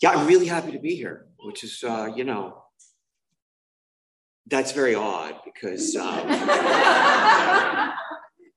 Yeah, 0.00 0.10
I'm 0.10 0.26
really 0.26 0.46
happy 0.46 0.72
to 0.72 0.78
be 0.78 0.94
here, 0.94 1.26
which 1.40 1.64
is, 1.64 1.82
uh, 1.82 2.12
you 2.14 2.24
know, 2.24 2.62
that's 4.46 4.72
very 4.72 4.94
odd 4.94 5.40
because, 5.44 5.96
um, 5.96 6.28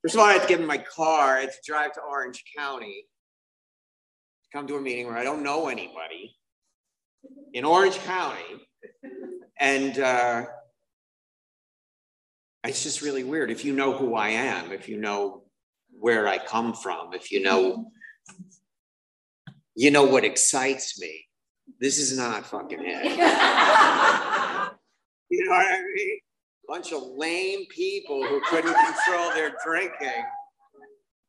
first 0.02 0.16
of 0.16 0.20
all, 0.20 0.26
I 0.28 0.34
had 0.34 0.44
to 0.44 0.48
get 0.48 0.60
in 0.60 0.68
my 0.68 0.78
car, 0.78 1.38
I 1.38 1.42
had 1.42 1.52
to 1.52 1.58
drive 1.66 1.94
to 1.94 2.02
Orange 2.02 2.44
County, 2.56 3.06
come 4.54 4.68
to 4.68 4.76
a 4.76 4.82
meeting 4.82 5.08
where 5.08 5.18
I 5.18 5.24
don't 5.24 5.44
know 5.44 5.68
anybody 5.68 6.36
in 7.54 7.66
Orange 7.66 7.98
County. 8.00 8.68
And 9.60 9.98
uh, 10.00 10.46
it's 12.64 12.84
just 12.84 13.02
really 13.02 13.24
weird. 13.24 13.52
If 13.52 13.66
you 13.66 13.74
know 13.74 13.94
who 13.94 14.16
I 14.16 14.30
am, 14.30 14.72
if 14.72 14.88
you 14.90 14.98
know 14.98 15.44
where 15.92 16.28
I 16.28 16.38
come 16.38 16.74
from, 16.74 17.14
if 17.14 17.32
you 17.32 17.42
know, 17.42 17.92
you 19.76 19.92
know 19.92 20.04
what 20.04 20.24
excites 20.24 21.00
me, 21.00 21.26
this 21.80 21.98
is 21.98 22.18
not 22.18 22.46
fucking 22.46 22.80
it. 22.82 23.04
you 25.30 25.46
know 25.46 25.52
what 25.52 25.66
I 25.66 25.82
mean? 25.96 26.20
Bunch 26.68 26.94
of 26.94 27.04
lame 27.16 27.66
people 27.70 28.26
who 28.26 28.42
couldn't 28.46 28.74
control 28.74 29.32
their 29.34 29.54
drinking, 29.66 30.24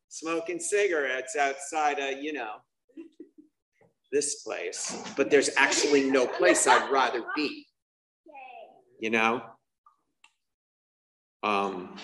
smoking 0.09 0.61
cigarettes 0.61 1.37
outside 1.37 1.99
of, 1.99 2.23
you 2.23 2.33
know, 2.33 2.53
this 4.13 4.43
place. 4.43 5.03
But 5.17 5.31
there's 5.31 5.51
actually 5.57 6.11
no 6.11 6.27
place 6.27 6.67
I'd 6.67 6.91
rather 6.91 7.25
be 7.35 7.67
you 9.03 9.11
know? 9.11 9.43
Um, 11.43 11.97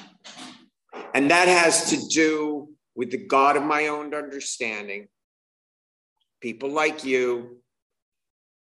and 1.14 1.30
that 1.30 1.46
has 1.46 1.90
to 1.90 2.08
do 2.08 2.68
with 2.96 3.12
the 3.12 3.24
God 3.24 3.56
of 3.56 3.62
my 3.62 3.86
own 3.86 4.12
understanding, 4.12 5.06
people 6.42 6.70
like 6.70 7.04
you, 7.04 7.62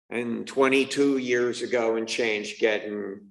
and 0.10 0.46
22 0.46 1.18
years 1.18 1.62
ago 1.62 1.96
and 1.96 2.08
change 2.08 2.60
getting 2.60 3.22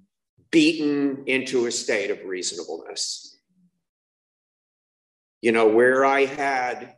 beaten 0.51 1.23
into 1.27 1.65
a 1.65 1.71
state 1.71 2.11
of 2.11 2.23
reasonableness. 2.25 3.39
You 5.41 5.51
know, 5.51 5.67
where 5.67 6.05
I 6.05 6.25
had 6.25 6.95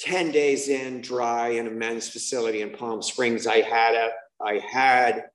10 0.00 0.32
days 0.32 0.68
in 0.68 1.00
dry 1.00 1.50
in 1.50 1.66
a 1.66 1.70
men's 1.70 2.08
facility 2.08 2.62
in 2.62 2.70
Palm 2.70 3.02
Springs, 3.02 3.46
I 3.46 3.60
had 3.60 3.94
a 3.94 4.10
I 4.44 4.58
had 4.58 5.26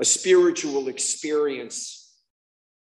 a 0.00 0.04
spiritual 0.04 0.88
experience 0.88 2.16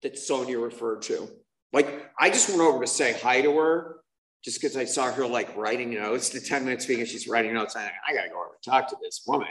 that 0.02 0.18
Sonia 0.18 0.58
referred 0.58 1.02
to. 1.02 1.28
Like, 1.72 2.10
I 2.18 2.30
just 2.30 2.48
went 2.48 2.60
over 2.60 2.84
to 2.84 2.86
say 2.86 3.18
hi 3.20 3.40
to 3.42 3.56
her 3.56 4.01
just 4.42 4.60
because 4.60 4.76
I 4.76 4.84
saw 4.84 5.12
her 5.12 5.26
like 5.26 5.56
writing 5.56 5.94
notes. 5.94 6.28
The 6.30 6.40
10 6.40 6.64
minutes 6.64 6.84
speaking, 6.84 7.04
she's 7.06 7.28
writing 7.28 7.54
notes. 7.54 7.76
I, 7.76 7.90
I 8.06 8.14
got 8.14 8.24
to 8.24 8.28
go 8.28 8.36
over 8.36 8.54
and 8.54 8.62
talk 8.64 8.88
to 8.88 8.96
this 9.00 9.22
woman. 9.26 9.48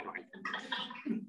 and 1.06 1.24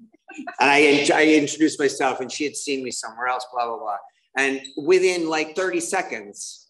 I, 0.60 1.06
I 1.14 1.26
introduced 1.26 1.78
myself 1.78 2.20
and 2.20 2.30
she 2.30 2.44
had 2.44 2.56
seen 2.56 2.84
me 2.84 2.90
somewhere 2.90 3.28
else, 3.28 3.46
blah, 3.52 3.66
blah, 3.66 3.78
blah. 3.78 3.96
And 4.36 4.60
within 4.76 5.28
like 5.28 5.56
30 5.56 5.80
seconds, 5.80 6.68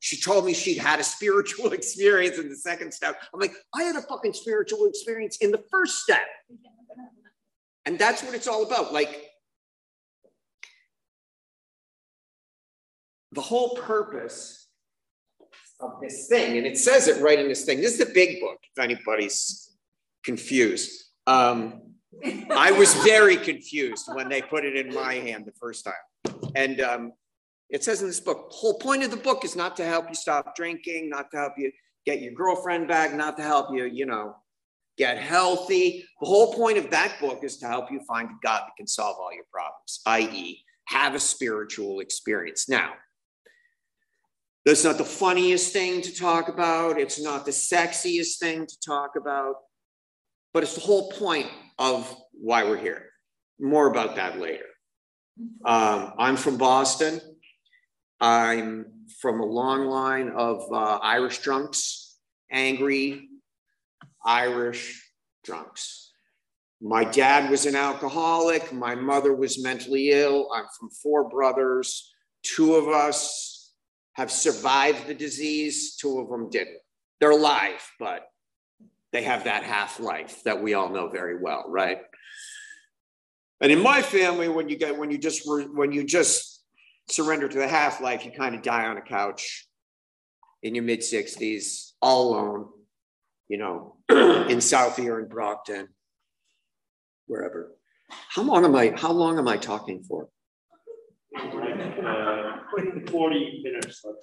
she 0.00 0.20
told 0.20 0.44
me 0.44 0.52
she'd 0.52 0.78
had 0.78 0.98
a 0.98 1.04
spiritual 1.04 1.72
experience 1.72 2.38
in 2.38 2.48
the 2.48 2.56
second 2.56 2.92
step. 2.92 3.22
I'm 3.32 3.40
like, 3.40 3.54
I 3.74 3.84
had 3.84 3.94
a 3.94 4.02
fucking 4.02 4.32
spiritual 4.32 4.86
experience 4.86 5.36
in 5.36 5.52
the 5.52 5.62
first 5.70 6.00
step. 6.00 6.26
And 7.86 7.98
that's 7.98 8.22
what 8.22 8.34
it's 8.34 8.48
all 8.48 8.64
about. 8.64 8.92
Like 8.92 9.28
the 13.30 13.40
whole 13.40 13.76
purpose 13.76 14.61
of 15.82 16.00
this 16.00 16.28
thing, 16.28 16.56
and 16.58 16.66
it 16.66 16.78
says 16.78 17.08
it 17.08 17.20
right 17.22 17.38
in 17.38 17.48
this 17.48 17.64
thing. 17.64 17.80
This 17.80 17.92
is 17.92 18.06
the 18.06 18.12
big 18.12 18.40
book, 18.40 18.58
if 18.62 18.82
anybody's 18.82 19.70
confused. 20.24 21.04
Um, 21.26 21.80
I 22.50 22.72
was 22.72 22.94
very 23.04 23.36
confused 23.36 24.08
when 24.12 24.28
they 24.28 24.42
put 24.42 24.64
it 24.64 24.76
in 24.76 24.94
my 24.94 25.14
hand 25.14 25.46
the 25.46 25.52
first 25.52 25.84
time. 25.84 26.34
And 26.54 26.80
um, 26.80 27.12
it 27.70 27.82
says 27.82 28.02
in 28.02 28.08
this 28.08 28.20
book, 28.20 28.50
the 28.50 28.56
whole 28.56 28.78
point 28.78 29.02
of 29.02 29.10
the 29.10 29.16
book 29.16 29.44
is 29.44 29.56
not 29.56 29.76
to 29.78 29.84
help 29.84 30.08
you 30.08 30.14
stop 30.14 30.54
drinking, 30.54 31.08
not 31.08 31.30
to 31.30 31.38
help 31.38 31.54
you 31.56 31.72
get 32.04 32.20
your 32.20 32.32
girlfriend 32.32 32.88
back, 32.88 33.14
not 33.14 33.36
to 33.38 33.42
help 33.42 33.72
you, 33.72 33.84
you 33.84 34.06
know, 34.06 34.36
get 34.98 35.18
healthy. 35.18 36.04
The 36.20 36.26
whole 36.26 36.52
point 36.52 36.78
of 36.78 36.90
that 36.90 37.18
book 37.20 37.42
is 37.42 37.56
to 37.58 37.66
help 37.66 37.90
you 37.90 38.00
find 38.06 38.28
a 38.28 38.34
God 38.42 38.62
that 38.66 38.76
can 38.76 38.86
solve 38.86 39.16
all 39.18 39.32
your 39.32 39.46
problems, 39.50 40.00
i.e., 40.06 40.62
have 40.86 41.14
a 41.14 41.20
spiritual 41.20 42.00
experience. 42.00 42.68
Now, 42.68 42.92
that's 44.64 44.84
not 44.84 44.98
the 44.98 45.04
funniest 45.04 45.72
thing 45.72 46.02
to 46.02 46.14
talk 46.14 46.48
about. 46.48 46.98
It's 46.98 47.20
not 47.20 47.44
the 47.44 47.50
sexiest 47.50 48.38
thing 48.38 48.66
to 48.66 48.80
talk 48.80 49.16
about, 49.16 49.56
but 50.54 50.62
it's 50.62 50.74
the 50.74 50.80
whole 50.80 51.10
point 51.12 51.48
of 51.78 52.14
why 52.32 52.64
we're 52.64 52.76
here. 52.76 53.06
More 53.58 53.88
about 53.88 54.16
that 54.16 54.38
later. 54.38 54.64
Um, 55.64 56.12
I'm 56.18 56.36
from 56.36 56.58
Boston. 56.58 57.20
I'm 58.20 58.86
from 59.20 59.40
a 59.40 59.44
long 59.44 59.86
line 59.86 60.28
of 60.28 60.62
uh, 60.72 60.98
Irish 61.02 61.38
drunks, 61.38 62.18
angry, 62.50 63.28
Irish 64.24 65.10
drunks. 65.44 66.12
My 66.80 67.04
dad 67.04 67.50
was 67.50 67.66
an 67.66 67.74
alcoholic. 67.74 68.72
My 68.72 68.94
mother 68.94 69.34
was 69.34 69.62
mentally 69.62 70.10
ill. 70.10 70.50
I'm 70.54 70.66
from 70.78 70.90
four 70.90 71.28
brothers. 71.28 72.12
Two 72.44 72.74
of 72.74 72.88
us 72.88 73.51
have 74.14 74.30
survived 74.30 75.06
the 75.06 75.14
disease, 75.14 75.96
two 75.96 76.18
of 76.20 76.28
them 76.28 76.50
didn't. 76.50 76.78
They're 77.20 77.30
alive, 77.30 77.90
but 77.98 78.26
they 79.12 79.22
have 79.22 79.44
that 79.44 79.62
half 79.62 80.00
life 80.00 80.42
that 80.44 80.62
we 80.62 80.74
all 80.74 80.88
know 80.88 81.08
very 81.08 81.40
well, 81.40 81.64
right? 81.68 81.98
And 83.60 83.70
in 83.70 83.80
my 83.80 84.02
family, 84.02 84.48
when 84.48 84.68
you 84.68 84.76
get 84.76 84.98
when 84.98 85.10
you 85.10 85.18
just 85.18 85.42
when 85.46 85.92
you 85.92 86.04
just 86.04 86.64
surrender 87.08 87.48
to 87.48 87.58
the 87.58 87.68
half 87.68 88.00
life, 88.00 88.24
you 88.24 88.32
kind 88.32 88.54
of 88.54 88.62
die 88.62 88.86
on 88.86 88.96
a 88.96 89.02
couch 89.02 89.68
in 90.62 90.74
your 90.74 90.84
mid 90.84 91.00
60s, 91.00 91.92
all 92.00 92.30
alone, 92.30 92.68
you 93.48 93.58
know, 93.58 93.96
in 94.08 94.58
Southie 94.58 95.06
or 95.06 95.20
in 95.20 95.28
Brockton, 95.28 95.88
wherever. 97.26 97.72
How 98.08 98.42
long 98.42 98.64
am 98.64 98.74
I? 98.74 98.92
How 98.96 99.12
long 99.12 99.38
am 99.38 99.48
I 99.48 99.56
talking 99.56 100.02
for? 100.02 100.28
Uh, 101.34 102.56
Forty 103.10 103.62
minutes 103.62 104.04
left. 104.04 104.18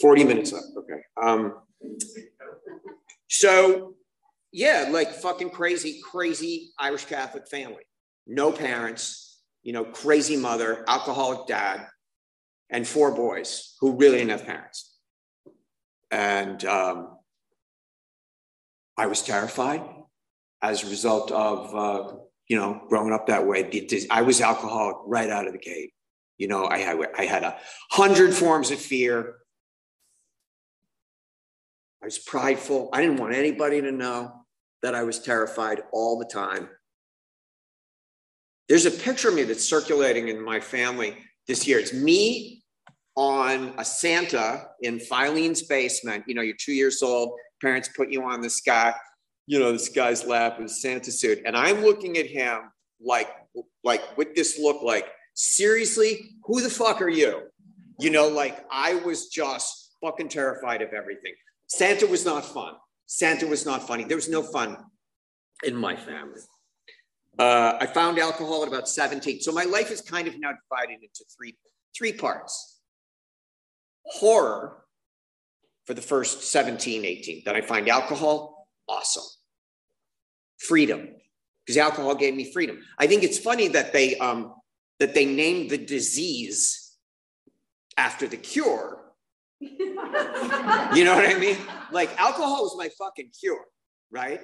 Forty 0.00 0.24
minutes 0.24 0.52
left. 0.52 0.66
Okay. 0.76 1.00
Um, 1.22 1.54
so, 3.28 3.94
yeah, 4.52 4.88
like 4.90 5.12
fucking 5.12 5.50
crazy, 5.50 6.00
crazy 6.02 6.70
Irish 6.78 7.04
Catholic 7.06 7.48
family. 7.48 7.84
No 8.26 8.52
parents. 8.52 9.26
You 9.62 9.74
know, 9.74 9.84
crazy 9.84 10.38
mother, 10.38 10.84
alcoholic 10.88 11.46
dad, 11.46 11.86
and 12.70 12.88
four 12.88 13.14
boys 13.14 13.76
who 13.80 13.92
really 13.92 14.16
didn't 14.16 14.30
have 14.30 14.46
parents. 14.46 14.96
And 16.10 16.64
um, 16.64 17.18
I 18.96 19.06
was 19.06 19.20
terrified 19.22 19.82
as 20.62 20.82
a 20.82 20.88
result 20.88 21.30
of, 21.30 21.74
uh, 21.74 22.16
you 22.48 22.56
know, 22.56 22.80
growing 22.88 23.12
up 23.12 23.26
that 23.26 23.46
way. 23.46 23.68
I 24.10 24.22
was 24.22 24.40
alcoholic 24.40 24.96
right 25.04 25.28
out 25.28 25.46
of 25.46 25.52
the 25.52 25.58
gate. 25.58 25.92
You 26.40 26.48
know, 26.48 26.66
I 26.66 26.78
had, 26.78 26.98
I 27.18 27.26
had 27.26 27.44
a 27.44 27.58
hundred 27.90 28.32
forms 28.32 28.70
of 28.70 28.80
fear. 28.80 29.34
I 32.02 32.06
was 32.06 32.18
prideful. 32.18 32.88
I 32.94 33.02
didn't 33.02 33.18
want 33.18 33.34
anybody 33.34 33.82
to 33.82 33.92
know 33.92 34.46
that 34.82 34.94
I 34.94 35.02
was 35.02 35.18
terrified 35.18 35.82
all 35.92 36.18
the 36.18 36.24
time. 36.24 36.70
There's 38.70 38.86
a 38.86 38.90
picture 38.90 39.28
of 39.28 39.34
me 39.34 39.42
that's 39.42 39.68
circulating 39.68 40.28
in 40.28 40.42
my 40.42 40.60
family 40.60 41.14
this 41.46 41.68
year. 41.68 41.78
It's 41.78 41.92
me 41.92 42.64
on 43.16 43.74
a 43.76 43.84
Santa 43.84 44.68
in 44.80 44.98
Filene's 44.98 45.64
basement. 45.64 46.24
You 46.26 46.34
know, 46.36 46.42
you're 46.42 46.56
two 46.58 46.72
years 46.72 47.02
old, 47.02 47.34
parents 47.60 47.90
put 47.94 48.08
you 48.08 48.22
on 48.22 48.40
this 48.40 48.62
guy, 48.62 48.94
you 49.46 49.58
know, 49.58 49.72
this 49.72 49.90
guy's 49.90 50.24
lap 50.24 50.58
in 50.58 50.68
Santa 50.68 51.12
suit. 51.12 51.42
And 51.44 51.54
I'm 51.54 51.82
looking 51.82 52.16
at 52.16 52.24
him 52.24 52.60
like, 52.98 53.28
like 53.84 54.16
with 54.16 54.34
this 54.34 54.58
look 54.58 54.82
like, 54.82 55.06
seriously, 55.34 56.36
who 56.44 56.60
the 56.60 56.70
fuck 56.70 57.00
are 57.02 57.08
you? 57.08 57.42
You 57.98 58.10
know, 58.10 58.28
like 58.28 58.64
I 58.70 58.94
was 58.94 59.28
just 59.28 59.94
fucking 60.02 60.28
terrified 60.28 60.82
of 60.82 60.92
everything. 60.92 61.34
Santa 61.66 62.06
was 62.06 62.24
not 62.24 62.44
fun. 62.44 62.74
Santa 63.06 63.46
was 63.46 63.66
not 63.66 63.86
funny. 63.86 64.04
There 64.04 64.16
was 64.16 64.28
no 64.28 64.42
fun 64.42 64.76
in 65.64 65.76
my 65.76 65.96
family. 65.96 66.40
Uh, 67.38 67.76
I 67.80 67.86
found 67.86 68.18
alcohol 68.18 68.62
at 68.62 68.68
about 68.68 68.88
17. 68.88 69.40
So 69.40 69.52
my 69.52 69.64
life 69.64 69.90
is 69.90 70.00
kind 70.00 70.26
of 70.28 70.38
now 70.38 70.50
divided 70.50 71.02
into 71.02 71.24
three, 71.36 71.56
three 71.96 72.12
parts. 72.12 72.80
Horror, 74.04 74.84
for 75.86 75.94
the 75.94 76.02
first 76.02 76.44
17, 76.44 77.04
18. 77.04 77.42
Then 77.44 77.56
I 77.56 77.60
find 77.60 77.88
alcohol, 77.88 78.68
awesome. 78.88 79.24
Freedom, 80.58 81.08
because 81.64 81.76
alcohol 81.76 82.14
gave 82.14 82.34
me 82.34 82.52
freedom. 82.52 82.80
I 82.98 83.06
think 83.06 83.22
it's 83.22 83.38
funny 83.38 83.68
that 83.68 83.92
they 83.92 84.16
um, 84.18 84.54
that 85.00 85.14
they 85.14 85.24
named 85.24 85.70
the 85.70 85.78
disease 85.78 86.96
after 87.96 88.28
the 88.28 88.36
cure. 88.36 88.98
you 89.60 89.94
know 91.04 91.14
what 91.14 91.28
I 91.28 91.36
mean? 91.38 91.56
Like 91.90 92.18
alcohol 92.20 92.62
was 92.62 92.76
my 92.76 92.88
fucking 92.98 93.30
cure, 93.38 93.64
right? 94.10 94.40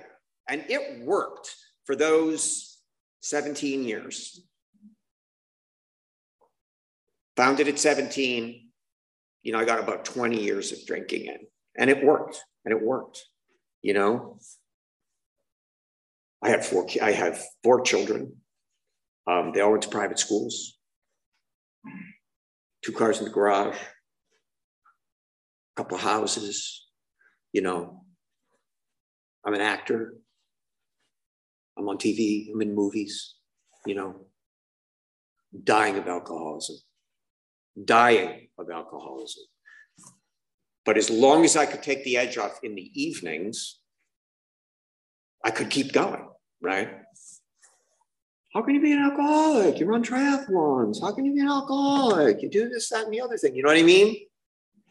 And 0.49 0.65
it 0.69 1.05
worked 1.05 1.55
for 1.85 1.95
those 1.95 2.79
17 3.21 3.85
years. 3.85 4.43
Founded 7.37 7.69
at 7.69 7.79
17, 7.79 8.71
you 9.43 9.53
know, 9.53 9.59
I 9.59 9.65
got 9.65 9.79
about 9.79 10.05
20 10.07 10.43
years 10.43 10.73
of 10.73 10.85
drinking 10.87 11.27
in, 11.27 11.39
and 11.77 11.91
it 11.91 12.03
worked, 12.03 12.43
and 12.65 12.73
it 12.73 12.83
worked, 12.83 13.23
you 13.83 13.93
know. 13.93 14.39
I 16.43 16.49
had 16.49 16.65
four, 16.65 16.87
I 17.03 17.13
have 17.13 17.43
four 17.63 17.83
children. 17.83 18.37
Um, 19.27 19.53
they 19.53 19.61
all 19.61 19.73
went 19.73 19.83
to 19.83 19.89
private 19.89 20.19
schools. 20.19 20.79
Two 22.85 22.93
cars 22.93 23.19
in 23.19 23.25
the 23.25 23.31
garage, 23.31 23.77
a 23.77 23.81
couple 25.77 25.97
of 25.97 26.03
houses, 26.03 26.87
you 27.53 27.63
know. 27.63 28.05
I'm 29.45 29.55
an 29.55 29.61
actor. 29.61 30.15
I'm 31.79 31.89
on 31.89 31.99
TV, 31.99 32.53
I'm 32.53 32.63
in 32.63 32.75
movies, 32.75 33.35
you 33.85 33.95
know, 33.95 34.15
dying 35.65 35.99
of 35.99 36.09
alcoholism, 36.09 36.77
dying 37.85 38.49
of 38.59 38.71
alcoholism. 38.71 39.45
But 40.85 40.97
as 40.97 41.11
long 41.11 41.45
as 41.45 41.57
I 41.57 41.67
could 41.67 41.83
take 41.83 42.05
the 42.05 42.17
edge 42.17 42.39
off 42.39 42.61
in 42.63 42.75
the 42.75 42.91
evenings, 42.95 43.81
I 45.45 45.51
could 45.51 45.69
keep 45.69 45.93
going, 45.93 46.29
right? 46.63 46.89
How 48.57 48.63
can 48.63 48.75
you 48.75 48.81
be 48.81 48.93
an 48.93 49.01
alcoholic? 49.01 49.79
You 49.79 49.85
run 49.85 50.03
triathlons. 50.03 51.03
How 51.03 51.13
can 51.13 51.27
you 51.27 51.35
be 51.35 51.41
an 51.41 51.49
alcoholic? 51.49 52.41
You 52.41 52.49
do 52.49 52.71
this, 52.71 52.89
that, 52.89 53.05
and 53.05 53.13
the 53.13 53.21
other 53.21 53.37
thing. 53.37 53.55
You 53.55 53.63
know 53.63 53.69
what 53.69 53.77
I 53.77 53.83
mean? 53.83 54.17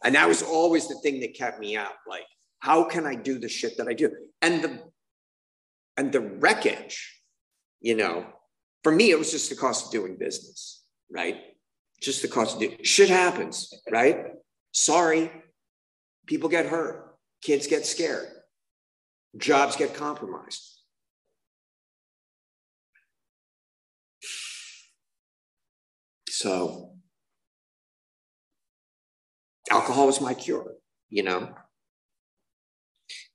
And 0.04 0.14
that 0.14 0.28
was 0.28 0.44
always 0.44 0.88
the 0.88 0.94
thing 1.02 1.20
that 1.22 1.34
kept 1.34 1.60
me 1.60 1.76
out. 1.76 1.94
Like, 2.08 2.28
how 2.60 2.84
can 2.84 3.08
I 3.08 3.16
do 3.16 3.40
the 3.40 3.50
shit 3.50 3.76
that 3.78 3.88
I 3.88 3.94
do? 3.94 4.12
And 4.44 4.64
the 4.64 4.84
and 5.98 6.12
the 6.12 6.20
wreckage, 6.20 7.20
you 7.82 7.96
know, 7.96 8.28
for 8.84 8.92
me, 8.92 9.10
it 9.10 9.18
was 9.18 9.32
just 9.32 9.50
the 9.50 9.56
cost 9.56 9.88
of 9.88 9.92
doing 9.92 10.16
business, 10.16 10.84
right? 11.10 11.38
Just 12.00 12.22
the 12.22 12.28
cost 12.28 12.54
of 12.54 12.60
doing 12.60 12.78
shit 12.84 13.10
happens, 13.10 13.74
right? 13.90 14.28
Sorry, 14.74 15.32
people 16.28 16.50
get 16.50 16.68
hurt, 16.68 17.18
kids 17.42 17.66
get 17.66 17.88
scared, 17.88 18.28
jobs 19.36 19.76
get 19.76 19.96
compromised. 19.96 20.75
So, 26.38 26.90
alcohol 29.72 30.08
was 30.08 30.20
my 30.20 30.34
cure, 30.34 30.74
you 31.08 31.24
know. 31.24 31.56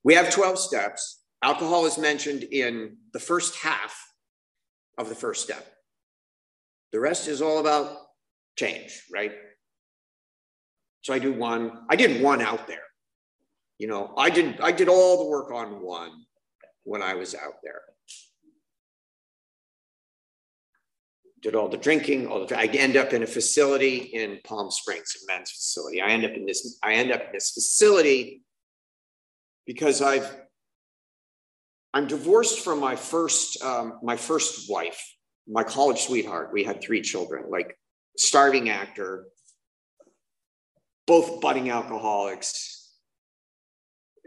We 0.03 0.13
have 0.13 0.29
12 0.29 0.59
steps. 0.59 1.23
Alcohol 1.41 1.87
is 1.87 1.97
mentioned 1.97 2.43
in 2.43 2.97
the 3.11 3.19
first 3.19 3.55
half 3.55 3.99
of 4.99 5.09
the 5.09 5.15
first 5.15 5.41
step. 5.41 5.65
The 6.91 6.99
rest 6.99 7.27
is 7.27 7.41
all 7.41 7.57
about 7.57 7.97
change, 8.55 9.01
right? 9.11 9.31
So 11.01 11.11
I 11.11 11.17
do 11.17 11.33
one, 11.33 11.85
I 11.89 11.95
did 11.95 12.21
one 12.21 12.39
out 12.39 12.67
there. 12.67 12.85
You 13.79 13.87
know, 13.87 14.13
I 14.15 14.29
did 14.29 14.61
I 14.61 14.71
did 14.71 14.89
all 14.89 15.23
the 15.23 15.29
work 15.31 15.51
on 15.51 15.81
one 15.81 16.11
when 16.83 17.01
I 17.01 17.15
was 17.15 17.33
out 17.33 17.55
there. 17.63 17.81
Did 21.41 21.55
all 21.55 21.69
the 21.69 21.77
drinking, 21.77 22.27
all 22.27 22.45
the 22.45 22.57
I 22.57 22.65
end 22.65 22.95
up 22.95 23.13
in 23.13 23.23
a 23.23 23.27
facility 23.27 23.97
in 23.97 24.39
Palm 24.43 24.69
Springs, 24.69 25.15
a 25.23 25.33
men's 25.33 25.49
facility. 25.49 25.99
I 25.99 26.09
end 26.09 26.23
up 26.23 26.31
in 26.31 26.45
this, 26.45 26.77
I 26.83 26.93
end 26.93 27.11
up 27.11 27.21
in 27.21 27.31
this 27.33 27.51
facility 27.51 28.43
because 29.65 30.01
I've 30.01 30.29
I'm 31.93 32.07
divorced 32.07 32.59
from 32.59 32.79
my 32.79 32.95
first 32.95 33.61
um, 33.63 33.99
my 34.03 34.17
first 34.17 34.69
wife, 34.69 35.01
my 35.47 35.63
college 35.63 36.01
sweetheart. 36.01 36.51
We 36.53 36.63
had 36.63 36.81
three 36.81 37.01
children, 37.01 37.45
like 37.49 37.77
starving 38.17 38.69
actor, 38.69 39.25
both 41.07 41.41
budding 41.41 41.69
alcoholics. 41.69 42.77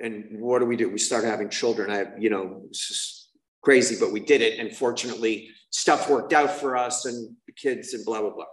And 0.03 0.41
what 0.41 0.59
do 0.59 0.67
we 0.67 0.77
do? 0.77 0.91
We 0.91 0.99
start 0.99 1.25
having 1.25 1.49
children. 1.49 1.91
I, 1.91 1.97
have 1.99 2.15
you 2.19 2.29
know, 2.29 2.65
just 2.73 3.24
crazy, 3.65 3.97
but 3.99 4.13
we 4.13 4.21
did 4.21 4.43
it. 4.43 4.59
And 4.59 4.75
fortunately, 4.75 5.49
stuff 5.71 6.09
worked 6.09 6.33
out 6.33 6.51
for 6.51 6.77
us 6.77 7.05
and 7.07 7.35
the 7.47 7.53
kids 7.53 7.95
and 7.95 8.05
blah, 8.05 8.21
blah, 8.21 8.31
blah. 8.31 8.45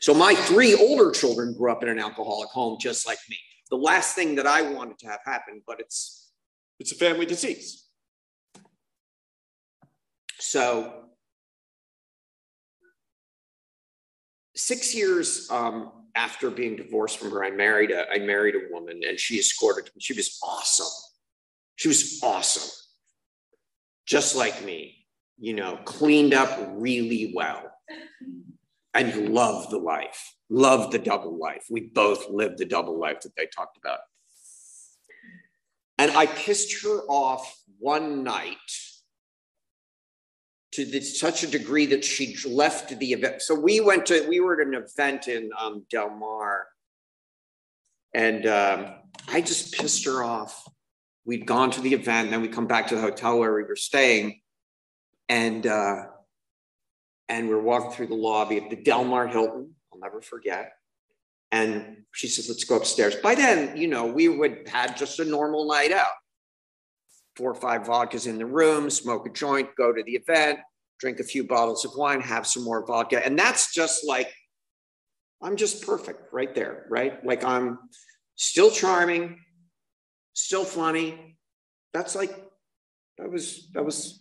So 0.00 0.12
my 0.12 0.34
three 0.34 0.74
older 0.74 1.10
children 1.10 1.54
grew 1.56 1.72
up 1.72 1.82
in 1.82 1.88
an 1.88 1.98
alcoholic 1.98 2.50
home 2.50 2.76
just 2.80 3.06
like 3.06 3.18
me. 3.30 3.38
The 3.70 3.76
last 3.76 4.14
thing 4.14 4.34
that 4.34 4.46
I 4.46 4.62
wanted 4.62 4.98
to 4.98 5.06
have 5.06 5.20
happen, 5.24 5.62
but 5.66 5.80
it's 5.80 6.32
it's 6.78 6.92
a 6.92 6.96
family 6.96 7.24
disease. 7.24 7.84
So, 10.38 11.04
six 14.54 14.94
years 14.94 15.48
um, 15.50 15.92
after 16.14 16.50
being 16.50 16.76
divorced 16.76 17.18
from 17.18 17.30
her, 17.30 17.44
I 17.44 17.50
married 17.50 17.90
a 17.90 18.10
I 18.10 18.18
married 18.18 18.54
a 18.54 18.72
woman, 18.72 19.00
and 19.08 19.18
she 19.18 19.38
escorted 19.38 19.86
me. 19.94 20.00
She 20.00 20.12
was 20.12 20.38
awesome. 20.42 20.92
She 21.76 21.88
was 21.88 22.20
awesome, 22.22 22.70
just 24.06 24.36
like 24.36 24.64
me. 24.64 25.06
You 25.38 25.54
know, 25.54 25.78
cleaned 25.84 26.32
up 26.32 26.56
really 26.74 27.32
well, 27.34 27.72
and 28.94 29.30
loved 29.30 29.70
the 29.70 29.78
life. 29.78 30.34
Loved 30.48 30.92
the 30.92 30.98
double 30.98 31.36
life. 31.36 31.66
We 31.68 31.80
both 31.92 32.30
lived 32.30 32.58
the 32.58 32.64
double 32.64 32.98
life 32.98 33.20
that 33.22 33.34
they 33.36 33.46
talked 33.46 33.76
about. 33.76 33.98
And 35.98 36.12
I 36.12 36.26
pissed 36.26 36.82
her 36.84 37.00
off 37.08 37.56
one 37.78 38.22
night 38.22 38.56
to 40.72 40.84
the, 40.84 41.00
such 41.00 41.44
a 41.44 41.46
degree 41.46 41.86
that 41.86 42.04
she 42.04 42.36
left 42.48 42.98
the 42.98 43.12
event. 43.12 43.42
So 43.42 43.54
we 43.54 43.80
went 43.80 44.06
to, 44.06 44.26
we 44.28 44.40
were 44.40 44.60
at 44.60 44.66
an 44.66 44.74
event 44.74 45.28
in 45.28 45.50
um, 45.60 45.86
Del 45.88 46.10
Mar, 46.10 46.66
and 48.12 48.46
um, 48.46 48.86
I 49.28 49.40
just 49.40 49.72
pissed 49.74 50.04
her 50.04 50.24
off. 50.24 50.68
We'd 51.26 51.46
gone 51.46 51.70
to 51.72 51.80
the 51.80 51.94
event, 51.94 52.30
then 52.30 52.42
we 52.42 52.48
come 52.48 52.66
back 52.66 52.88
to 52.88 52.96
the 52.96 53.00
hotel 53.00 53.38
where 53.38 53.54
we 53.54 53.62
were 53.62 53.76
staying, 53.76 54.40
and 55.28 55.66
uh, 55.66 56.04
and 57.28 57.48
we're 57.48 57.62
walking 57.62 57.92
through 57.92 58.08
the 58.08 58.14
lobby 58.14 58.58
of 58.58 58.68
the 58.68 58.76
Del 58.76 59.04
Mar 59.04 59.26
Hilton. 59.26 59.74
I'll 59.92 60.00
never 60.00 60.20
forget. 60.20 60.72
And 61.50 62.04
she 62.12 62.28
says, 62.28 62.48
"Let's 62.48 62.64
go 62.64 62.76
upstairs." 62.76 63.16
By 63.16 63.34
then, 63.34 63.76
you 63.76 63.88
know, 63.88 64.06
we 64.06 64.28
would 64.28 64.68
had 64.68 64.96
just 64.96 65.18
a 65.20 65.24
normal 65.24 65.66
night 65.66 65.92
out 65.92 66.12
four 67.36 67.50
or 67.50 67.54
five 67.54 67.82
vodkas 67.82 68.26
in 68.26 68.38
the 68.38 68.46
room, 68.46 68.90
smoke 68.90 69.26
a 69.26 69.30
joint, 69.30 69.68
go 69.76 69.92
to 69.92 70.02
the 70.02 70.12
event, 70.12 70.58
drink 70.98 71.20
a 71.20 71.24
few 71.24 71.44
bottles 71.44 71.84
of 71.84 71.92
wine, 71.96 72.20
have 72.20 72.46
some 72.46 72.62
more 72.62 72.86
vodka. 72.86 73.24
And 73.24 73.38
that's 73.38 73.72
just 73.72 74.06
like, 74.06 74.32
I'm 75.42 75.56
just 75.56 75.84
perfect 75.84 76.32
right 76.32 76.54
there, 76.54 76.86
right? 76.88 77.24
Like 77.24 77.44
I'm 77.44 77.78
still 78.36 78.70
charming, 78.70 79.40
still 80.34 80.64
funny. 80.64 81.38
That's 81.92 82.14
like, 82.14 82.30
that 83.18 83.30
was, 83.30 83.70
that 83.72 83.84
was, 83.84 84.20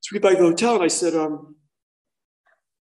so 0.00 0.10
three 0.10 0.18
by 0.18 0.34
the 0.34 0.40
hotel. 0.40 0.74
And 0.74 0.84
I 0.84 0.88
said, 0.88 1.14
um, 1.14 1.56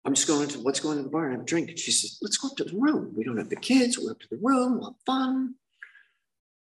I'm 0.06 0.14
just 0.14 0.28
going 0.28 0.50
to, 0.50 0.60
let's 0.60 0.82
go 0.82 0.92
into 0.92 1.04
the 1.04 1.10
bar 1.10 1.26
and 1.26 1.34
have 1.34 1.42
a 1.42 1.46
drink. 1.46 1.70
And 1.70 1.80
she 1.80 1.92
said, 1.92 2.10
let's 2.22 2.38
go 2.38 2.50
up 2.50 2.58
to 2.58 2.66
the 2.66 2.78
room. 2.78 3.14
We 3.16 3.24
don't 3.24 3.38
have 3.38 3.50
the 3.50 3.56
kids. 3.56 3.98
We're 3.98 4.12
up 4.12 4.20
to 4.20 4.28
the 4.30 4.40
room. 4.42 4.80
We'll 4.80 4.92
have 4.92 5.00
fun. 5.06 5.56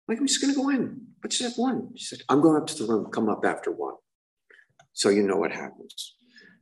Like, 0.06 0.18
I'm 0.18 0.26
just 0.26 0.40
going 0.40 0.54
to 0.54 0.60
go 0.60 0.68
in. 0.68 1.00
Let's 1.22 1.38
just 1.38 1.56
have 1.56 1.58
one. 1.58 1.90
She 1.96 2.04
said, 2.04 2.20
I'm 2.28 2.40
going 2.40 2.60
up 2.60 2.68
to 2.68 2.74
the 2.74 2.92
room. 2.92 3.10
Come 3.10 3.28
up 3.28 3.44
after 3.44 3.72
one. 3.72 3.94
So 4.92 5.08
you 5.08 5.22
know 5.22 5.36
what 5.36 5.52
happens. 5.52 6.14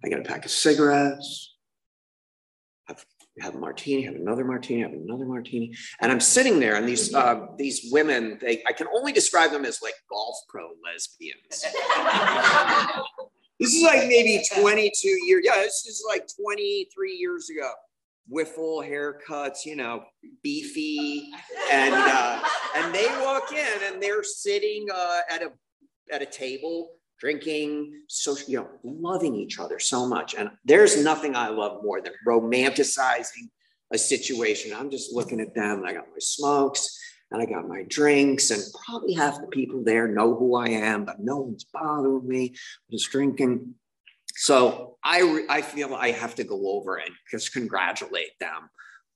I 0.04 0.08
got 0.08 0.20
a 0.20 0.24
pack 0.24 0.44
of 0.44 0.50
cigarettes, 0.50 1.49
have, 3.40 3.54
a 3.54 3.58
martini, 3.58 4.02
have 4.02 4.14
another 4.14 4.44
martini, 4.44 4.82
have 4.82 4.92
another 4.92 5.24
martini. 5.24 5.74
And 6.00 6.10
I'm 6.12 6.20
sitting 6.20 6.60
there, 6.60 6.76
and 6.76 6.88
these 6.88 7.14
uh, 7.14 7.46
these 7.56 7.88
women, 7.90 8.38
they 8.40 8.62
I 8.66 8.72
can 8.72 8.86
only 8.94 9.12
describe 9.12 9.50
them 9.50 9.64
as 9.64 9.80
like 9.82 9.94
golf 10.08 10.36
pro 10.48 10.68
lesbians. 10.84 11.64
this 13.60 13.74
is 13.74 13.82
like 13.82 14.08
maybe 14.08 14.42
22 14.54 15.08
years. 15.26 15.42
Yeah, 15.44 15.56
this 15.56 15.84
is 15.86 16.04
like 16.08 16.26
23 16.40 17.16
years 17.16 17.50
ago 17.50 17.70
wiffle 18.30 18.86
haircuts, 18.88 19.64
you 19.64 19.76
know, 19.76 20.04
beefy, 20.42 21.30
and 21.70 21.94
uh, 21.94 22.42
and 22.76 22.94
they 22.94 23.06
walk 23.22 23.52
in 23.52 23.92
and 23.92 24.02
they're 24.02 24.22
sitting 24.22 24.86
uh, 24.94 25.20
at 25.30 25.42
a 25.42 25.50
at 26.12 26.22
a 26.22 26.26
table 26.26 26.92
drinking, 27.20 27.92
so 28.08 28.36
you 28.48 28.58
know, 28.58 28.68
loving 28.82 29.34
each 29.34 29.58
other 29.58 29.78
so 29.78 30.06
much. 30.06 30.34
And 30.34 30.50
there's 30.64 31.02
nothing 31.02 31.36
I 31.36 31.48
love 31.48 31.82
more 31.82 32.00
than 32.00 32.14
romanticizing 32.26 33.48
a 33.92 33.98
situation. 33.98 34.74
I'm 34.74 34.90
just 34.90 35.12
looking 35.12 35.40
at 35.40 35.54
them, 35.54 35.78
and 35.78 35.86
I 35.86 35.92
got 35.92 36.08
my 36.08 36.18
smokes 36.18 36.98
and 37.32 37.40
I 37.40 37.46
got 37.46 37.68
my 37.68 37.84
drinks, 37.88 38.50
and 38.50 38.60
probably 38.84 39.12
half 39.12 39.40
the 39.40 39.46
people 39.46 39.84
there 39.84 40.08
know 40.08 40.34
who 40.34 40.56
I 40.56 40.68
am, 40.68 41.04
but 41.04 41.20
no 41.20 41.36
one's 41.38 41.64
bothering 41.72 42.26
me. 42.26 42.48
I'm 42.48 42.90
just 42.90 43.10
drinking. 43.10 43.74
So 44.34 44.96
I, 45.04 45.44
I 45.48 45.62
feel 45.62 45.94
I 45.94 46.10
have 46.10 46.34
to 46.36 46.44
go 46.44 46.70
over 46.72 46.96
and 46.96 47.10
just 47.30 47.52
congratulate 47.52 48.38
them 48.40 48.68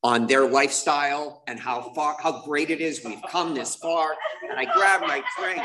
on 0.03 0.27
their 0.27 0.49
lifestyle 0.49 1.43
and 1.49 1.59
how 1.59 1.93
far, 1.95 2.17
how 2.23 2.45
great 2.45 2.71
it 2.71 2.81
is 2.81 3.05
we've 3.05 3.23
come 3.31 3.55
this 3.55 3.75
far. 3.77 4.15
And 4.49 4.61
I 4.61 4.73
grab 4.73 5.01
my 5.01 5.23
drink. 5.41 5.63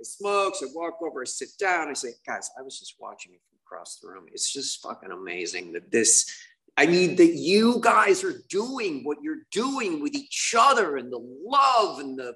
I 0.00 0.02
smoke, 0.02 0.56
so 0.56 0.66
I 0.66 0.70
walk 0.74 0.94
over, 1.02 1.20
I 1.20 1.24
sit 1.26 1.50
down, 1.58 1.88
I 1.88 1.92
say, 1.92 2.12
guys, 2.26 2.50
I 2.58 2.62
was 2.62 2.78
just 2.78 2.94
watching 2.98 3.32
you 3.32 3.38
from 3.38 3.58
across 3.66 3.98
the 3.98 4.08
room. 4.08 4.26
It's 4.32 4.50
just 4.50 4.82
fucking 4.82 5.10
amazing 5.10 5.72
that 5.72 5.90
this, 5.90 6.30
I 6.76 6.86
mean, 6.86 7.16
that 7.16 7.34
you 7.34 7.80
guys 7.82 8.24
are 8.24 8.40
doing 8.48 9.04
what 9.04 9.18
you're 9.22 9.42
doing 9.52 10.00
with 10.02 10.14
each 10.14 10.54
other 10.58 10.96
and 10.96 11.12
the 11.12 11.20
love 11.44 11.98
and 11.98 12.18
the, 12.18 12.34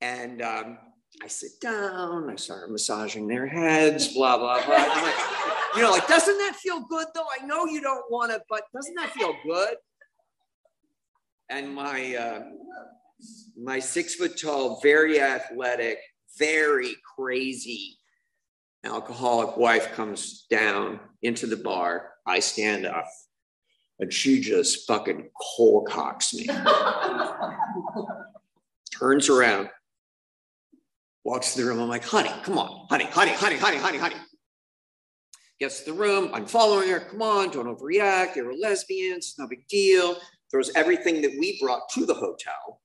and 0.00 0.42
um, 0.42 0.78
I 1.22 1.28
sit 1.28 1.60
down, 1.60 2.28
I 2.28 2.34
start 2.34 2.72
massaging 2.72 3.28
their 3.28 3.46
heads, 3.46 4.12
blah, 4.12 4.36
blah, 4.36 4.64
blah. 4.66 4.74
Like, 4.74 5.14
you 5.76 5.82
know, 5.82 5.92
like, 5.92 6.08
doesn't 6.08 6.38
that 6.38 6.56
feel 6.56 6.80
good 6.80 7.06
though? 7.14 7.26
I 7.40 7.46
know 7.46 7.66
you 7.66 7.80
don't 7.80 8.10
want 8.10 8.32
to, 8.32 8.42
but 8.48 8.62
doesn't 8.74 8.94
that 8.96 9.10
feel 9.10 9.36
good? 9.44 9.76
And 11.50 11.72
my, 11.72 12.16
uh, 12.16 12.42
my 13.56 13.78
six 13.78 14.14
foot 14.16 14.40
tall, 14.40 14.80
very 14.80 15.20
athletic, 15.20 15.98
very 16.38 16.96
crazy 17.16 17.98
alcoholic 18.84 19.56
wife 19.56 19.92
comes 19.94 20.46
down 20.50 21.00
into 21.22 21.46
the 21.46 21.56
bar. 21.56 22.10
I 22.26 22.40
stand 22.40 22.86
up 22.86 23.06
and 23.98 24.12
she 24.12 24.40
just 24.40 24.86
fucking 24.86 25.30
cold 25.56 25.88
cocks 25.88 26.34
me. 26.34 26.46
Turns 28.98 29.28
around, 29.28 29.70
walks 31.24 31.54
to 31.54 31.62
the 31.62 31.68
room. 31.68 31.80
I'm 31.80 31.88
like, 31.88 32.04
honey, 32.04 32.30
come 32.42 32.58
on, 32.58 32.86
honey, 32.88 33.04
honey, 33.04 33.32
honey, 33.32 33.56
honey, 33.56 33.78
honey, 33.78 33.98
honey. 33.98 34.16
Gets 35.58 35.80
to 35.80 35.92
the 35.92 35.98
room. 35.98 36.30
I'm 36.32 36.46
following 36.46 36.88
her. 36.88 37.00
Come 37.00 37.20
on, 37.20 37.50
don't 37.50 37.66
overreact. 37.66 38.34
They 38.34 38.42
were 38.42 38.54
lesbians. 38.54 39.26
It's 39.26 39.38
no 39.38 39.46
big 39.46 39.66
deal. 39.68 40.16
Throws 40.50 40.70
everything 40.74 41.20
that 41.20 41.32
we 41.38 41.60
brought 41.60 41.88
to 41.90 42.06
the 42.06 42.14
hotel 42.14 42.79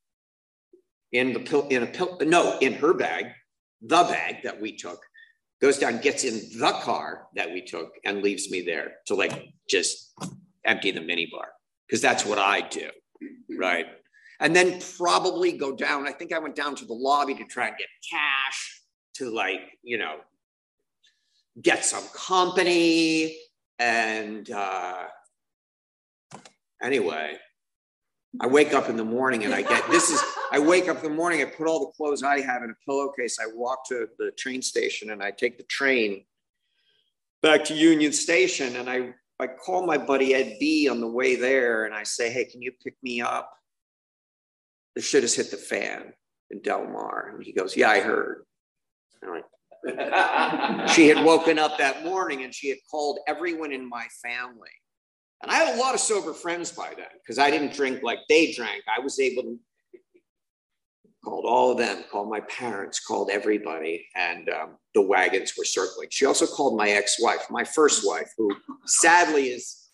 in 1.16 1.34
the 1.34 1.40
pill, 1.40 1.68
in 1.70 1.84
a 1.84 1.88
pill, 1.88 2.18
no, 2.22 2.58
in 2.60 2.74
her 2.74 2.94
bag, 2.94 3.28
the 3.82 4.04
bag 4.04 4.44
that 4.44 4.60
we 4.60 4.76
took, 4.76 5.00
goes 5.62 5.78
down, 5.80 6.00
gets 6.00 6.24
in 6.24 6.60
the 6.60 6.72
car 6.82 7.28
that 7.36 7.52
we 7.52 7.62
took, 7.62 7.94
and 8.04 8.22
leaves 8.22 8.52
me 8.52 8.62
there 8.62 8.96
to 9.08 9.16
like 9.16 9.46
just 9.70 10.14
empty 10.66 10.92
the 10.92 11.00
minibar 11.00 11.46
because 11.88 12.02
that's 12.02 12.26
what 12.26 12.40
I 12.40 12.62
do, 12.62 12.90
right? 13.58 13.86
And 14.40 14.56
then 14.56 14.82
probably 14.98 15.54
go 15.54 15.76
down. 15.76 16.08
I 16.08 16.12
think 16.12 16.34
I 16.34 16.40
went 16.40 16.56
down 16.56 16.76
to 16.76 16.86
the 16.86 16.94
lobby 16.94 17.36
to 17.36 17.46
try 17.46 17.68
and 17.68 17.78
get 17.78 17.88
cash 18.10 18.82
to 19.16 19.34
like, 19.34 19.62
you 19.84 19.98
know, 19.98 20.18
get 21.62 21.86
some 21.86 22.04
company. 22.14 23.38
And 23.80 24.50
uh, 24.52 25.04
anyway, 26.82 27.38
I 28.40 28.48
wake 28.48 28.74
up 28.74 28.90
in 28.90 28.98
the 28.98 29.06
morning 29.06 29.44
and 29.46 29.54
I 29.54 29.62
get 29.62 29.88
this 29.92 30.10
is 30.10 30.22
I 30.52 30.60
wake 30.60 30.88
up 30.88 30.98
in 30.98 31.04
the 31.04 31.16
morning, 31.16 31.42
I 31.42 31.46
put 31.46 31.68
all 31.68 31.80
the 31.80 31.92
clothes 31.98 32.24
I 32.24 32.40
have 32.40 32.64
in 32.64 32.70
a 32.70 32.86
pillowcase. 32.86 33.38
I 33.42 33.48
walk 33.54 33.88
to 33.90 34.08
the 34.18 34.32
train 34.38 34.62
station 34.62 35.12
and 35.12 35.22
I 35.24 35.32
take 35.32 35.58
the 35.58 35.64
train 35.64 36.26
back 37.42 37.64
to 37.66 37.74
Union 37.74 38.12
Station 38.12 38.76
and 38.76 38.90
I 38.90 39.14
I 39.40 39.48
call 39.48 39.86
my 39.86 39.98
buddy 39.98 40.34
Ed 40.34 40.58
B 40.60 40.88
on 40.90 41.02
the 41.02 41.08
way 41.08 41.36
there 41.36 41.86
and 41.86 41.94
I 41.94 42.04
say, 42.04 42.32
Hey, 42.32 42.46
can 42.46 42.62
you 42.62 42.72
pick 42.84 42.96
me 43.04 43.22
up? 43.22 43.52
The 44.96 45.02
shit 45.02 45.24
has 45.24 45.36
hit 45.36 45.52
the 45.52 45.58
fan 45.58 46.14
in 46.52 46.62
Del 46.62 46.86
Mar. 46.86 47.34
And 47.34 47.44
he 47.44 47.52
goes, 47.52 47.76
Yeah, 47.76 47.90
I 47.90 48.00
heard. 48.00 48.44
She 50.94 51.08
had 51.10 51.24
woken 51.24 51.60
up 51.60 51.78
that 51.78 52.04
morning 52.04 52.44
and 52.44 52.54
she 52.54 52.70
had 52.70 52.80
called 52.90 53.20
everyone 53.28 53.72
in 53.72 53.88
my 53.88 54.08
family 54.24 54.72
and 55.46 55.52
I 55.52 55.58
had 55.58 55.76
a 55.76 55.80
lot 55.80 55.94
of 55.94 56.00
sober 56.00 56.34
friends 56.34 56.72
by 56.72 56.92
then 56.98 57.06
because 57.24 57.38
I 57.38 57.52
didn't 57.52 57.74
drink 57.74 58.02
like 58.02 58.20
they 58.28 58.52
drank. 58.52 58.84
I 58.88 59.00
was 59.00 59.20
able 59.20 59.44
to 59.44 59.60
called 61.24 61.46
all 61.46 61.72
of 61.72 61.78
them, 61.78 62.04
called 62.12 62.30
my 62.30 62.40
parents, 62.42 63.00
called 63.00 63.30
everybody, 63.32 64.08
and 64.16 64.48
um, 64.50 64.78
the 64.94 65.02
wagons 65.02 65.54
were 65.58 65.66
circling. 65.66 66.08
She 66.12 66.26
also 66.26 66.46
called 66.46 66.78
my 66.78 66.90
ex-wife, 66.90 67.48
my 67.50 67.64
first 67.64 68.08
wife, 68.08 68.32
who 68.38 68.50
sadly 68.86 69.50
is 69.50 69.90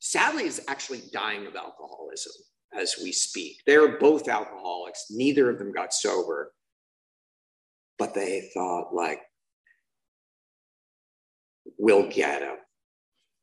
sadly 0.00 0.44
is 0.44 0.62
actually 0.68 1.02
dying 1.12 1.46
of 1.46 1.56
alcoholism 1.56 2.32
as 2.78 2.96
we 3.02 3.12
speak. 3.12 3.56
They 3.66 3.76
were 3.78 3.98
both 3.98 4.28
alcoholics. 4.28 5.06
Neither 5.10 5.50
of 5.50 5.58
them 5.58 5.72
got 5.72 5.92
sober, 5.92 6.52
but 7.98 8.14
they 8.14 8.50
thought 8.54 8.94
like, 8.94 9.20
"We'll 11.78 12.08
get 12.08 12.42
him." 12.42 12.56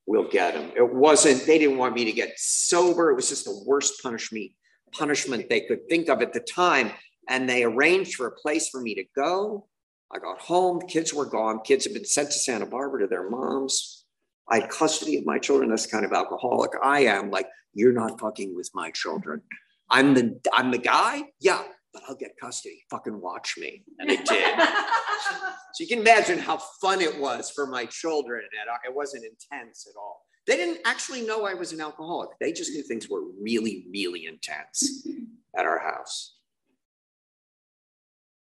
We'll 0.07 0.29
get 0.29 0.53
them. 0.53 0.71
It 0.75 0.93
wasn't, 0.93 1.45
they 1.45 1.57
didn't 1.57 1.77
want 1.77 1.95
me 1.95 2.05
to 2.05 2.12
get 2.12 2.33
sober. 2.38 3.12
It 3.12 3.15
was 3.15 3.29
just 3.29 3.45
the 3.45 3.63
worst 3.65 4.01
punishment, 4.01 4.51
punishment 4.91 5.50
they 5.50 5.62
could 5.62 5.88
think 5.89 6.09
of 6.09 6.21
at 6.21 6.33
the 6.33 6.39
time. 6.39 6.91
And 7.27 7.50
they 7.50 7.63
arranged 7.63 8.15
for 8.15 8.27
a 8.27 8.31
place 8.31 8.69
for 8.69 8.79
me 8.79 8.95
to 8.95 9.03
go. 9.15 9.67
I 10.13 10.19
got 10.19 10.39
home, 10.39 10.81
kids 10.81 11.13
were 11.13 11.25
gone. 11.25 11.62
Kids 11.62 11.85
had 11.85 11.93
been 11.93 12.05
sent 12.05 12.31
to 12.31 12.38
Santa 12.38 12.65
Barbara 12.65 13.01
to 13.01 13.07
their 13.07 13.29
moms. 13.29 14.05
I 14.50 14.59
had 14.59 14.69
custody 14.69 15.17
of 15.17 15.25
my 15.25 15.39
children. 15.39 15.69
That's 15.69 15.88
kind 15.88 16.05
of 16.05 16.13
alcoholic 16.13 16.71
I 16.83 17.05
am. 17.05 17.31
Like, 17.31 17.47
you're 17.74 17.91
not 17.91 18.19
fucking 18.19 18.55
with 18.55 18.69
my 18.75 18.91
children. 18.91 19.41
I'm 19.89 20.13
the 20.13 20.39
I'm 20.53 20.71
the 20.71 20.77
guy. 20.77 21.24
Yeah, 21.39 21.63
but 21.95 22.03
I'll 22.09 22.15
get 22.15 22.35
custody. 22.37 22.83
Fucking 22.91 23.21
watch 23.21 23.55
me. 23.57 23.83
And 23.99 24.11
it 24.11 24.25
did. 24.25 24.59
so 24.59 25.79
you 25.79 25.87
can 25.87 25.99
imagine 25.99 26.37
how 26.37 26.57
fun 26.81 26.99
it 26.99 27.17
was 27.17 27.49
for 27.49 27.65
my 27.65 27.85
children. 27.85 28.41
And 28.41 28.69
it 28.85 28.93
wasn't 28.93 29.23
intense 29.23 29.87
at 29.89 29.97
all. 29.97 30.25
They 30.45 30.57
didn't 30.57 30.81
actually 30.85 31.21
know 31.21 31.45
I 31.45 31.53
was 31.53 31.71
an 31.71 31.79
alcoholic. 31.79 32.31
They 32.41 32.51
just 32.51 32.71
knew 32.73 32.83
things 32.83 33.09
were 33.09 33.21
really, 33.41 33.87
really 33.89 34.25
intense 34.25 35.07
at 35.57 35.65
our 35.65 35.79
house. 35.79 36.35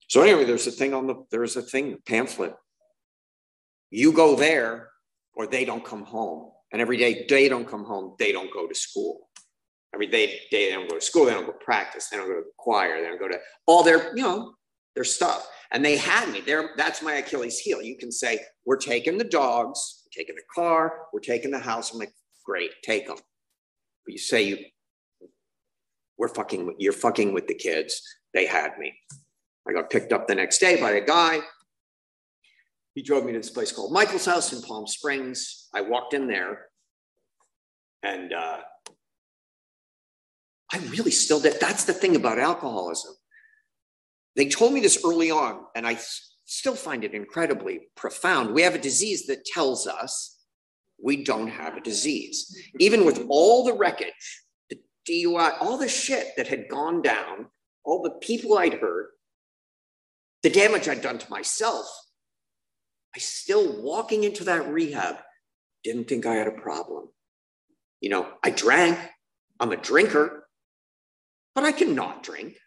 So 0.08 0.22
anyway, 0.22 0.44
there's 0.44 0.66
a 0.66 0.72
thing 0.72 0.92
on 0.92 1.06
the 1.06 1.24
there's 1.30 1.56
a 1.56 1.62
thing 1.62 1.98
pamphlet. 2.04 2.54
You 3.90 4.10
go 4.12 4.34
there, 4.34 4.88
or 5.34 5.46
they 5.46 5.64
don't 5.64 5.84
come 5.84 6.04
home. 6.04 6.50
And 6.72 6.82
every 6.82 6.96
day 6.96 7.26
they 7.28 7.48
don't 7.48 7.66
come 7.66 7.84
home, 7.84 8.16
they 8.18 8.32
don't 8.32 8.52
go 8.52 8.66
to 8.66 8.74
school. 8.74 9.28
Day, 9.92 10.06
day 10.06 10.10
they, 10.10 10.40
they 10.50 10.72
don't 10.72 10.88
go 10.88 10.96
to 10.96 11.00
school, 11.00 11.26
they 11.26 11.32
don't 11.32 11.46
go 11.46 11.52
practice, 11.52 12.08
they 12.08 12.16
don't 12.16 12.28
go 12.28 12.34
to 12.34 12.40
the 12.40 12.50
choir, 12.58 13.00
they 13.00 13.08
don't 13.08 13.18
go 13.18 13.28
to 13.28 13.38
all 13.66 13.82
their, 13.82 14.16
you 14.16 14.22
know, 14.22 14.54
their 14.94 15.04
stuff. 15.04 15.48
And 15.72 15.84
they 15.84 15.96
had 15.96 16.30
me 16.30 16.40
there. 16.40 16.70
That's 16.76 17.02
my 17.02 17.14
Achilles 17.14 17.58
heel. 17.58 17.82
You 17.82 17.96
can 17.96 18.12
say, 18.12 18.40
we're 18.64 18.76
taking 18.76 19.18
the 19.18 19.24
dogs, 19.24 20.04
we're 20.04 20.22
taking 20.22 20.36
the 20.36 20.42
car, 20.54 21.06
we're 21.12 21.20
taking 21.20 21.50
the 21.50 21.58
house. 21.58 21.92
I'm 21.92 21.98
like, 21.98 22.12
great, 22.44 22.70
take 22.82 23.06
them. 23.06 23.16
But 23.16 24.12
you 24.12 24.18
say 24.18 24.42
you, 24.42 24.58
we're 26.18 26.28
fucking, 26.28 26.76
you're 26.78 26.92
fucking 26.92 27.32
with 27.34 27.46
the 27.46 27.54
kids. 27.54 28.00
They 28.32 28.46
had 28.46 28.78
me. 28.78 28.94
I 29.68 29.72
got 29.72 29.90
picked 29.90 30.12
up 30.12 30.28
the 30.28 30.34
next 30.34 30.58
day 30.58 30.80
by 30.80 30.92
a 30.92 31.04
guy. 31.04 31.40
He 32.94 33.02
drove 33.02 33.24
me 33.24 33.32
to 33.32 33.38
this 33.38 33.50
place 33.50 33.72
called 33.72 33.92
Michael's 33.92 34.24
House 34.24 34.52
in 34.52 34.62
Palm 34.62 34.86
Springs. 34.86 35.68
I 35.74 35.82
walked 35.82 36.14
in 36.14 36.28
there 36.28 36.66
and 38.02 38.32
uh, 38.32 38.58
I 40.72 40.78
really 40.88 41.10
still 41.10 41.40
did. 41.40 41.60
That's 41.60 41.84
the 41.84 41.92
thing 41.92 42.16
about 42.16 42.38
alcoholism. 42.38 43.14
They 44.34 44.48
told 44.48 44.72
me 44.72 44.80
this 44.80 45.02
early 45.04 45.30
on, 45.30 45.60
and 45.74 45.86
I 45.86 45.98
still 46.44 46.74
find 46.74 47.04
it 47.04 47.14
incredibly 47.14 47.88
profound. 47.96 48.54
We 48.54 48.62
have 48.62 48.74
a 48.74 48.78
disease 48.78 49.26
that 49.26 49.44
tells 49.44 49.86
us 49.86 50.36
we 51.02 51.24
don't 51.24 51.48
have 51.48 51.76
a 51.76 51.80
disease. 51.80 52.54
Even 52.78 53.04
with 53.04 53.24
all 53.28 53.64
the 53.64 53.74
wreckage, 53.74 54.42
the 54.70 54.78
DUI, 55.08 55.56
all 55.60 55.78
the 55.78 55.88
shit 55.88 56.28
that 56.36 56.48
had 56.48 56.68
gone 56.68 57.02
down, 57.02 57.46
all 57.84 58.02
the 58.02 58.18
people 58.20 58.58
I'd 58.58 58.74
hurt, 58.74 59.10
the 60.42 60.50
damage 60.50 60.88
I'd 60.88 61.02
done 61.02 61.18
to 61.18 61.30
myself, 61.30 61.86
I 63.14 63.18
still 63.18 63.82
walking 63.82 64.24
into 64.24 64.44
that 64.44 64.68
rehab 64.68 65.16
didn't 65.82 66.08
think 66.08 66.26
I 66.26 66.34
had 66.34 66.48
a 66.48 66.52
problem. 66.52 67.08
You 68.00 68.10
know, 68.10 68.28
I 68.42 68.50
drank, 68.50 68.98
I'm 69.58 69.72
a 69.72 69.76
drinker, 69.76 70.45
but 71.56 71.64
I 71.64 71.72
can 71.72 71.94
not 71.94 72.22
drink 72.22 72.58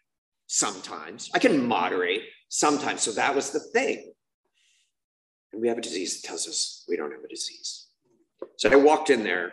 sometimes. 0.48 1.30
I 1.32 1.38
can 1.38 1.64
moderate 1.64 2.24
sometimes. 2.48 3.02
So 3.02 3.12
that 3.12 3.36
was 3.36 3.52
the 3.52 3.60
thing. 3.60 4.12
And 5.52 5.62
we 5.62 5.68
have 5.68 5.78
a 5.78 5.80
disease 5.80 6.20
that 6.20 6.26
tells 6.26 6.48
us 6.48 6.84
we 6.88 6.96
don't 6.96 7.12
have 7.12 7.22
a 7.24 7.28
disease. 7.28 7.86
So 8.56 8.68
I 8.68 8.74
walked 8.74 9.08
in 9.08 9.22
there, 9.22 9.52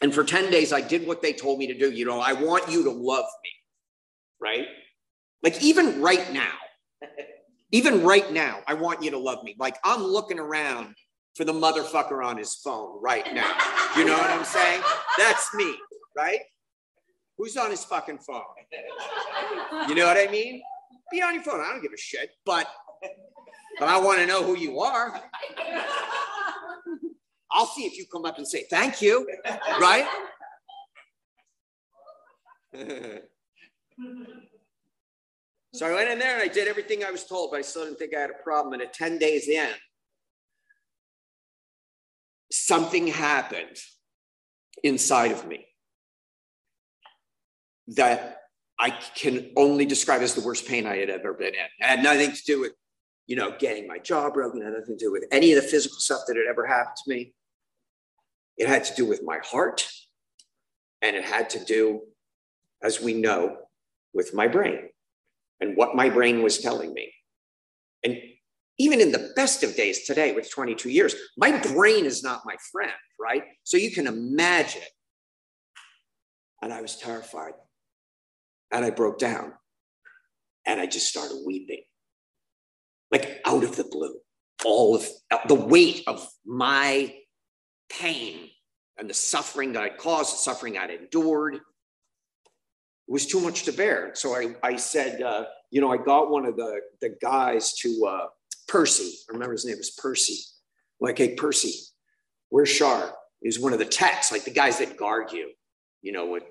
and 0.00 0.12
for 0.12 0.24
10 0.24 0.50
days, 0.50 0.72
I 0.72 0.80
did 0.80 1.06
what 1.06 1.22
they 1.22 1.32
told 1.32 1.60
me 1.60 1.68
to 1.68 1.78
do. 1.78 1.92
You 1.92 2.04
know, 2.04 2.18
I 2.18 2.32
want 2.32 2.68
you 2.68 2.82
to 2.84 2.90
love 2.90 3.26
me, 3.44 3.50
right? 4.40 4.66
Like, 5.44 5.62
even 5.62 6.00
right 6.00 6.32
now, 6.32 6.52
even 7.70 8.02
right 8.02 8.30
now, 8.32 8.60
I 8.66 8.74
want 8.74 9.04
you 9.04 9.12
to 9.12 9.18
love 9.18 9.44
me. 9.44 9.54
Like, 9.56 9.76
I'm 9.84 10.02
looking 10.02 10.40
around 10.40 10.96
for 11.36 11.44
the 11.44 11.52
motherfucker 11.52 12.24
on 12.24 12.38
his 12.38 12.54
phone 12.54 13.00
right 13.00 13.32
now. 13.32 13.54
You 13.96 14.04
know 14.04 14.16
what 14.16 14.30
I'm 14.30 14.44
saying? 14.44 14.82
That's 15.16 15.54
me, 15.54 15.76
right? 16.16 16.40
Who's 17.42 17.56
on 17.56 17.72
his 17.72 17.84
fucking 17.84 18.18
phone? 18.18 18.42
You 19.88 19.96
know 19.96 20.06
what 20.06 20.16
I 20.16 20.30
mean? 20.30 20.62
Be 21.10 21.22
on 21.22 21.34
your 21.34 21.42
phone. 21.42 21.60
I 21.60 21.72
don't 21.72 21.82
give 21.82 21.92
a 21.92 21.98
shit, 21.98 22.30
but 22.46 22.68
but 23.80 23.88
I 23.88 23.98
want 23.98 24.20
to 24.20 24.26
know 24.28 24.44
who 24.44 24.56
you 24.56 24.78
are. 24.78 25.20
I'll 27.50 27.66
see 27.66 27.82
if 27.82 27.98
you 27.98 28.06
come 28.06 28.26
up 28.26 28.38
and 28.38 28.46
say 28.46 28.64
thank 28.70 29.02
you, 29.02 29.28
right? 29.80 30.06
So 35.74 35.86
I 35.86 35.94
went 35.94 36.10
in 36.10 36.18
there 36.18 36.34
and 36.34 36.42
I 36.42 36.52
did 36.52 36.68
everything 36.68 37.02
I 37.02 37.10
was 37.10 37.24
told, 37.24 37.50
but 37.50 37.56
I 37.56 37.62
still 37.62 37.84
didn't 37.84 37.98
think 37.98 38.14
I 38.14 38.20
had 38.20 38.28
a 38.28 38.42
problem. 38.44 38.74
And 38.74 38.82
at 38.82 38.92
10 38.92 39.16
days 39.16 39.48
in, 39.48 39.70
something 42.50 43.06
happened 43.06 43.78
inside 44.84 45.32
of 45.32 45.46
me 45.48 45.64
that 47.96 48.38
I 48.78 48.90
can 48.90 49.50
only 49.56 49.86
describe 49.86 50.22
as 50.22 50.34
the 50.34 50.40
worst 50.40 50.66
pain 50.66 50.86
I 50.86 50.96
had 50.96 51.10
ever 51.10 51.34
been 51.34 51.54
in. 51.54 51.54
It 51.54 51.84
had 51.84 52.02
nothing 52.02 52.32
to 52.32 52.42
do 52.44 52.60
with, 52.60 52.72
you 53.26 53.36
know, 53.36 53.54
getting 53.58 53.86
my 53.86 53.98
jaw 53.98 54.30
broken, 54.30 54.60
it 54.60 54.64
had 54.64 54.74
nothing 54.74 54.98
to 54.98 55.04
do 55.04 55.12
with 55.12 55.24
any 55.30 55.52
of 55.52 55.62
the 55.62 55.68
physical 55.68 55.98
stuff 55.98 56.22
that 56.26 56.36
had 56.36 56.46
ever 56.48 56.66
happened 56.66 56.96
to 57.04 57.10
me. 57.10 57.34
It 58.56 58.68
had 58.68 58.84
to 58.84 58.94
do 58.94 59.06
with 59.06 59.22
my 59.22 59.38
heart, 59.44 59.88
and 61.00 61.16
it 61.16 61.24
had 61.24 61.50
to 61.50 61.64
do, 61.64 62.02
as 62.82 63.00
we 63.00 63.14
know, 63.14 63.56
with 64.12 64.34
my 64.34 64.48
brain 64.48 64.88
and 65.60 65.76
what 65.76 65.94
my 65.94 66.10
brain 66.10 66.42
was 66.42 66.58
telling 66.58 66.92
me. 66.92 67.12
And 68.04 68.18
even 68.78 69.00
in 69.00 69.12
the 69.12 69.32
best 69.36 69.62
of 69.62 69.76
days 69.76 70.04
today, 70.04 70.32
with 70.32 70.50
22 70.50 70.90
years, 70.90 71.14
my 71.36 71.56
brain 71.58 72.04
is 72.04 72.22
not 72.22 72.42
my 72.44 72.56
friend, 72.72 72.92
right? 73.20 73.44
So 73.62 73.76
you 73.76 73.92
can 73.92 74.06
imagine. 74.06 74.82
And 76.60 76.72
I 76.72 76.80
was 76.80 76.96
terrified. 76.96 77.52
And 78.72 78.84
I 78.84 78.90
broke 78.90 79.18
down 79.18 79.52
and 80.66 80.80
I 80.80 80.86
just 80.86 81.08
started 81.08 81.42
weeping, 81.46 81.82
like 83.10 83.40
out 83.44 83.64
of 83.64 83.76
the 83.76 83.84
blue. 83.84 84.16
All 84.64 84.94
of 84.94 85.06
the 85.48 85.54
weight 85.54 86.04
of 86.06 86.26
my 86.46 87.14
pain 87.90 88.48
and 88.96 89.10
the 89.10 89.14
suffering 89.14 89.72
that 89.72 89.82
I 89.82 89.88
caused, 89.88 90.34
the 90.34 90.38
suffering 90.38 90.78
I'd 90.78 90.90
endured, 90.90 91.58
was 93.08 93.26
too 93.26 93.40
much 93.40 93.64
to 93.64 93.72
bear. 93.72 94.12
So 94.14 94.34
I, 94.34 94.54
I 94.62 94.76
said, 94.76 95.20
uh, 95.20 95.46
you 95.70 95.80
know, 95.80 95.90
I 95.90 95.96
got 95.96 96.30
one 96.30 96.46
of 96.46 96.56
the, 96.56 96.80
the 97.00 97.16
guys 97.20 97.74
to 97.78 98.06
uh, 98.06 98.26
Percy. 98.68 99.18
I 99.28 99.32
remember 99.32 99.52
his 99.52 99.64
name 99.64 99.78
was 99.78 99.90
Percy. 99.90 100.38
Like, 101.00 101.18
hey, 101.18 101.34
Percy, 101.34 101.74
where's 102.50 102.68
Shar? 102.68 103.12
He's 103.42 103.58
one 103.58 103.72
of 103.72 103.80
the 103.80 103.84
techs, 103.84 104.30
like 104.30 104.44
the 104.44 104.52
guys 104.52 104.78
that 104.78 104.96
guard 104.96 105.32
you, 105.32 105.50
you 106.00 106.12
know, 106.12 106.26
would 106.26 106.44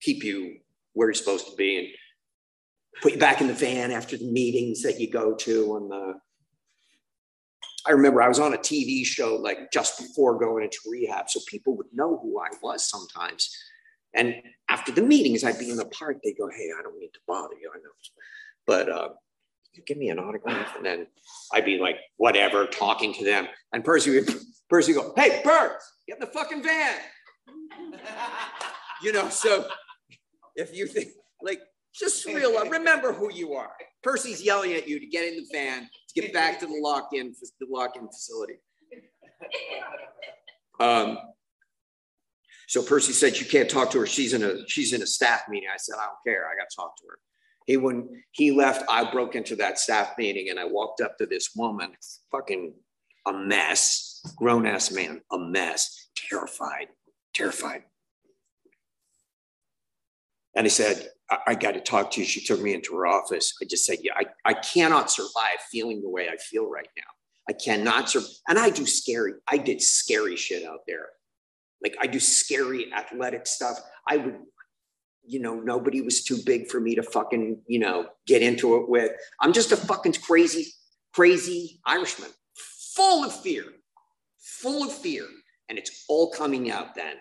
keep 0.00 0.22
you 0.22 0.58
where 0.98 1.06
you're 1.06 1.14
supposed 1.14 1.46
to 1.46 1.54
be 1.54 1.78
and 1.78 1.86
put 3.00 3.12
you 3.12 3.18
back 3.18 3.40
in 3.40 3.46
the 3.46 3.54
van 3.54 3.92
after 3.92 4.16
the 4.16 4.26
meetings 4.26 4.82
that 4.82 4.98
you 4.98 5.08
go 5.08 5.32
to. 5.32 5.76
And 5.76 5.90
the, 5.92 6.14
I 7.86 7.92
remember 7.92 8.20
I 8.20 8.26
was 8.26 8.40
on 8.40 8.52
a 8.52 8.58
TV 8.58 9.06
show 9.06 9.36
like 9.36 9.70
just 9.72 9.98
before 9.98 10.40
going 10.40 10.64
into 10.64 10.78
rehab, 10.90 11.30
so 11.30 11.38
people 11.46 11.76
would 11.76 11.86
know 11.92 12.18
who 12.20 12.40
I 12.40 12.48
was 12.60 12.90
sometimes. 12.90 13.56
And 14.12 14.34
after 14.68 14.90
the 14.90 15.02
meetings, 15.02 15.44
I'd 15.44 15.60
be 15.60 15.70
in 15.70 15.76
the 15.76 15.86
park. 15.86 16.16
They 16.24 16.32
go, 16.32 16.48
"Hey, 16.48 16.70
I 16.76 16.82
don't 16.82 16.98
mean 16.98 17.12
to 17.12 17.20
bother 17.28 17.54
you, 17.60 17.70
I 17.72 17.78
know, 17.78 17.90
but 18.66 18.88
uh, 18.90 19.10
give 19.86 19.98
me 19.98 20.08
an 20.08 20.18
autograph?" 20.18 20.74
And 20.74 20.84
then 20.84 21.06
I'd 21.52 21.64
be 21.64 21.78
like, 21.78 21.98
"Whatever," 22.16 22.66
talking 22.66 23.14
to 23.14 23.24
them. 23.24 23.46
And 23.72 23.84
Percy 23.84 24.18
would, 24.18 24.34
Percy 24.68 24.94
would 24.94 25.02
go, 25.02 25.12
"Hey, 25.14 25.42
Bert, 25.44 25.72
get 26.08 26.16
in 26.16 26.20
the 26.20 26.26
fucking 26.26 26.62
van." 26.62 26.96
you 29.02 29.12
know, 29.12 29.28
so 29.28 29.68
if 30.58 30.76
you 30.76 30.86
think 30.86 31.08
like 31.42 31.60
just 31.94 32.26
real, 32.26 32.68
remember 32.68 33.12
who 33.12 33.32
you 33.32 33.54
are. 33.54 33.72
Percy's 34.02 34.42
yelling 34.42 34.74
at 34.74 34.86
you 34.86 35.00
to 35.00 35.06
get 35.06 35.26
in 35.26 35.36
the 35.36 35.46
van 35.50 35.82
to 35.82 36.20
get 36.20 36.32
back 36.32 36.60
to 36.60 36.66
the 36.66 36.78
lock-in 36.80 37.34
the 37.60 37.66
lock-in 37.68 38.06
facility. 38.08 38.54
Um, 40.78 41.18
so 42.68 42.82
Percy 42.82 43.12
said, 43.12 43.38
"You 43.38 43.46
can't 43.46 43.68
talk 43.68 43.90
to 43.92 44.00
her. 44.00 44.06
She's 44.06 44.34
in 44.34 44.42
a 44.42 44.68
she's 44.68 44.92
in 44.92 45.02
a 45.02 45.06
staff 45.06 45.42
meeting." 45.48 45.68
I 45.72 45.78
said, 45.78 45.96
"I 45.96 46.06
don't 46.06 46.18
care. 46.24 46.46
I 46.46 46.54
got 46.54 46.68
to 46.70 46.76
talk 46.76 46.96
to 46.98 47.04
her." 47.08 47.18
He 47.66 47.76
when 47.76 48.08
he 48.32 48.50
left, 48.50 48.84
I 48.88 49.10
broke 49.10 49.34
into 49.34 49.56
that 49.56 49.78
staff 49.78 50.12
meeting 50.18 50.48
and 50.50 50.58
I 50.58 50.64
walked 50.64 51.00
up 51.00 51.18
to 51.18 51.26
this 51.26 51.50
woman, 51.56 51.92
fucking 52.30 52.74
a 53.26 53.32
mess, 53.32 54.22
grown 54.36 54.66
ass 54.66 54.90
man, 54.90 55.20
a 55.32 55.38
mess, 55.38 56.08
terrified, 56.16 56.88
terrified. 57.34 57.82
And 60.58 60.64
I 60.66 60.70
said, 60.70 61.08
I, 61.30 61.38
I 61.46 61.54
got 61.54 61.74
to 61.74 61.80
talk 61.80 62.10
to 62.10 62.20
you. 62.20 62.26
She 62.26 62.44
took 62.44 62.60
me 62.60 62.74
into 62.74 62.94
her 62.96 63.06
office. 63.06 63.54
I 63.62 63.64
just 63.64 63.86
said, 63.86 63.98
Yeah, 64.02 64.12
I, 64.16 64.24
I 64.44 64.54
cannot 64.54 65.08
survive 65.08 65.60
feeling 65.70 66.02
the 66.02 66.10
way 66.10 66.28
I 66.28 66.36
feel 66.36 66.68
right 66.68 66.88
now. 66.96 67.04
I 67.48 67.52
cannot 67.52 68.10
survive. 68.10 68.30
And 68.48 68.58
I 68.58 68.68
do 68.70 68.84
scary, 68.84 69.34
I 69.46 69.56
did 69.56 69.80
scary 69.80 70.34
shit 70.34 70.66
out 70.66 70.80
there. 70.88 71.06
Like 71.80 71.96
I 72.02 72.08
do 72.08 72.18
scary 72.18 72.92
athletic 72.92 73.46
stuff. 73.46 73.78
I 74.08 74.16
would, 74.16 74.36
you 75.24 75.38
know, 75.38 75.60
nobody 75.60 76.00
was 76.00 76.24
too 76.24 76.38
big 76.44 76.68
for 76.68 76.80
me 76.80 76.96
to 76.96 77.04
fucking, 77.04 77.62
you 77.68 77.78
know, 77.78 78.06
get 78.26 78.42
into 78.42 78.76
it 78.78 78.88
with. 78.88 79.12
I'm 79.40 79.52
just 79.52 79.70
a 79.70 79.76
fucking 79.76 80.14
crazy, 80.14 80.72
crazy 81.14 81.80
Irishman, 81.86 82.30
full 82.96 83.24
of 83.24 83.32
fear, 83.42 83.62
full 84.40 84.82
of 84.82 84.92
fear. 84.92 85.24
And 85.68 85.78
it's 85.78 86.04
all 86.08 86.32
coming 86.32 86.68
out 86.68 86.96
then. 86.96 87.14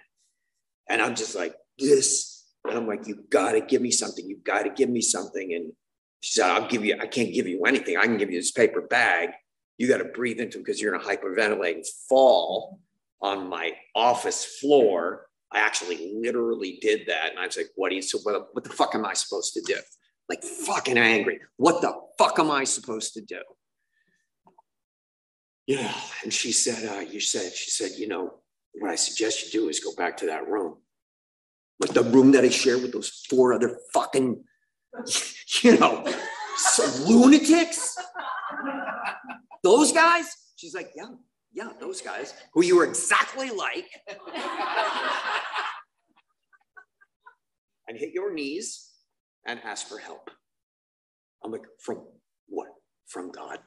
And 0.90 1.04
I'm 1.04 1.14
just 1.14 1.36
like, 1.36 1.54
this. 1.78 2.37
And 2.70 2.78
I'm 2.78 2.88
like, 2.88 3.08
you 3.08 3.24
gotta 3.30 3.62
give 3.62 3.82
me 3.82 3.92
something. 3.92 4.28
You've 4.28 4.44
gotta 4.44 4.70
give 4.70 4.90
me 4.90 5.02
something. 5.02 5.54
And 5.54 5.74
she 6.22 6.34
said, 6.34 6.50
I'll 6.50 6.68
give 6.68 6.84
you, 6.84 6.98
I 7.00 7.08
can't 7.08 7.34
give 7.34 7.48
you 7.48 7.64
anything. 7.66 7.98
I 7.98 8.04
can 8.04 8.18
give 8.18 8.32
you 8.32 8.40
this 8.40 8.52
paper 8.52 8.82
bag. 8.82 9.30
You 9.78 9.88
got 9.88 10.00
to 10.00 10.06
breathe 10.06 10.40
into 10.40 10.58
it 10.58 10.66
because 10.66 10.82
you're 10.82 10.96
in 10.96 11.00
a 11.00 11.04
hyperventilating 11.04 11.86
fall 12.10 12.80
on 13.22 13.48
my 13.48 13.74
office 13.96 14.44
floor. 14.60 15.28
I 15.52 15.60
actually 15.60 16.14
literally 16.20 16.80
did 16.82 17.08
that. 17.08 17.30
And 17.30 17.40
I 17.40 17.46
was 17.46 17.56
like, 17.56 17.70
what 17.76 17.90
do 17.90 17.96
you, 17.96 18.02
so 18.02 18.18
what, 18.24 18.48
what 18.54 18.64
the 18.64 18.72
fuck 18.72 18.96
am 18.96 19.06
I 19.06 19.14
supposed 19.14 19.54
to 19.54 19.62
do? 19.62 19.78
Like 20.28 20.44
fucking 20.44 20.98
angry. 20.98 21.40
What 21.58 21.82
the 21.82 21.94
fuck 22.18 22.40
am 22.40 22.50
I 22.50 22.64
supposed 22.64 23.14
to 23.14 23.22
do? 23.22 23.42
Yeah. 25.68 25.94
And 26.24 26.34
she 26.34 26.52
said, 26.52 26.90
uh, 26.90 27.02
you 27.02 27.20
said, 27.20 27.54
she 27.54 27.70
said, 27.70 27.92
you 27.98 28.08
know, 28.08 28.34
what 28.74 28.90
I 28.90 28.96
suggest 28.96 29.46
you 29.46 29.62
do 29.62 29.70
is 29.70 29.80
go 29.80 29.94
back 29.96 30.18
to 30.18 30.26
that 30.26 30.48
room. 30.48 30.78
Like 31.80 31.94
the 31.94 32.04
room 32.04 32.32
that 32.32 32.44
I 32.44 32.50
shared 32.50 32.82
with 32.82 32.92
those 32.94 33.26
four 33.30 33.54
other 33.54 33.80
fucking, 33.94 34.44
you 35.62 35.78
know, 35.78 36.04
lunatics. 37.06 37.98
Those 39.64 39.92
guys. 39.92 40.26
She's 40.56 40.74
like, 40.74 40.92
yeah, 40.96 41.10
yeah, 41.54 41.70
those 41.80 42.02
guys 42.02 42.34
who 42.54 42.64
you 42.64 42.78
were 42.78 42.86
exactly 42.86 43.52
like. 43.52 43.90
and 47.88 47.98
hit 47.98 48.12
your 48.14 48.34
knees 48.34 48.92
and 49.46 49.60
ask 49.64 49.88
for 49.88 49.98
help. 49.98 50.30
I'm 51.44 51.52
like, 51.52 51.64
from 51.80 52.02
what? 52.48 52.70
From 53.08 53.32
God. 53.32 53.60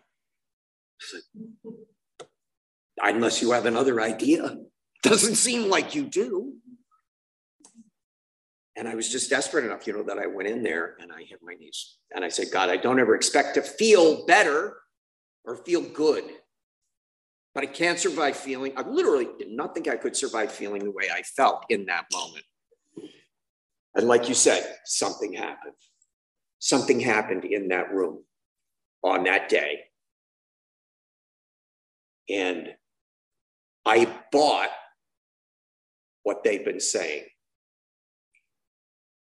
She's 0.98 1.22
Like, 1.64 3.14
Unless 3.14 3.40
you 3.40 3.52
have 3.52 3.66
another 3.66 4.00
idea. 4.00 4.56
Doesn't 5.02 5.36
seem 5.36 5.70
like 5.70 5.94
you 5.94 6.04
do. 6.04 6.54
And 8.80 8.88
I 8.88 8.96
was 8.96 9.08
just 9.08 9.28
desperate 9.28 9.64
enough, 9.64 9.86
you 9.86 9.92
know, 9.92 10.02
that 10.04 10.18
I 10.18 10.26
went 10.26 10.48
in 10.48 10.64
there 10.64 10.96
and 11.00 11.12
I 11.12 11.22
hit 11.22 11.38
my 11.42 11.52
knees. 11.52 11.98
And 12.12 12.24
I 12.24 12.28
said, 12.28 12.48
God, 12.50 12.70
I 12.70 12.78
don't 12.78 12.98
ever 12.98 13.14
expect 13.14 13.54
to 13.54 13.62
feel 13.62 14.24
better 14.24 14.78
or 15.44 15.56
feel 15.56 15.82
good 15.82 16.24
but 17.54 17.64
I 17.64 17.66
can't 17.66 17.98
survive 17.98 18.36
feeling, 18.36 18.72
I 18.76 18.82
literally 18.82 19.28
did 19.38 19.50
not 19.50 19.74
think 19.74 19.88
I 19.88 19.96
could 19.96 20.16
survive 20.16 20.52
feeling 20.52 20.84
the 20.84 20.90
way 20.90 21.04
I 21.12 21.22
felt 21.22 21.64
in 21.68 21.86
that 21.86 22.06
moment. 22.12 22.44
And 23.94 24.06
like 24.06 24.28
you 24.28 24.34
said, 24.34 24.76
something 24.84 25.32
happened. 25.32 25.74
Something 26.60 27.00
happened 27.00 27.44
in 27.44 27.68
that 27.68 27.92
room 27.92 28.22
on 29.02 29.24
that 29.24 29.48
day. 29.48 29.80
And 32.28 32.68
I 33.84 34.08
bought 34.30 34.70
what 36.22 36.44
they've 36.44 36.64
been 36.64 36.78
saying. 36.80 37.24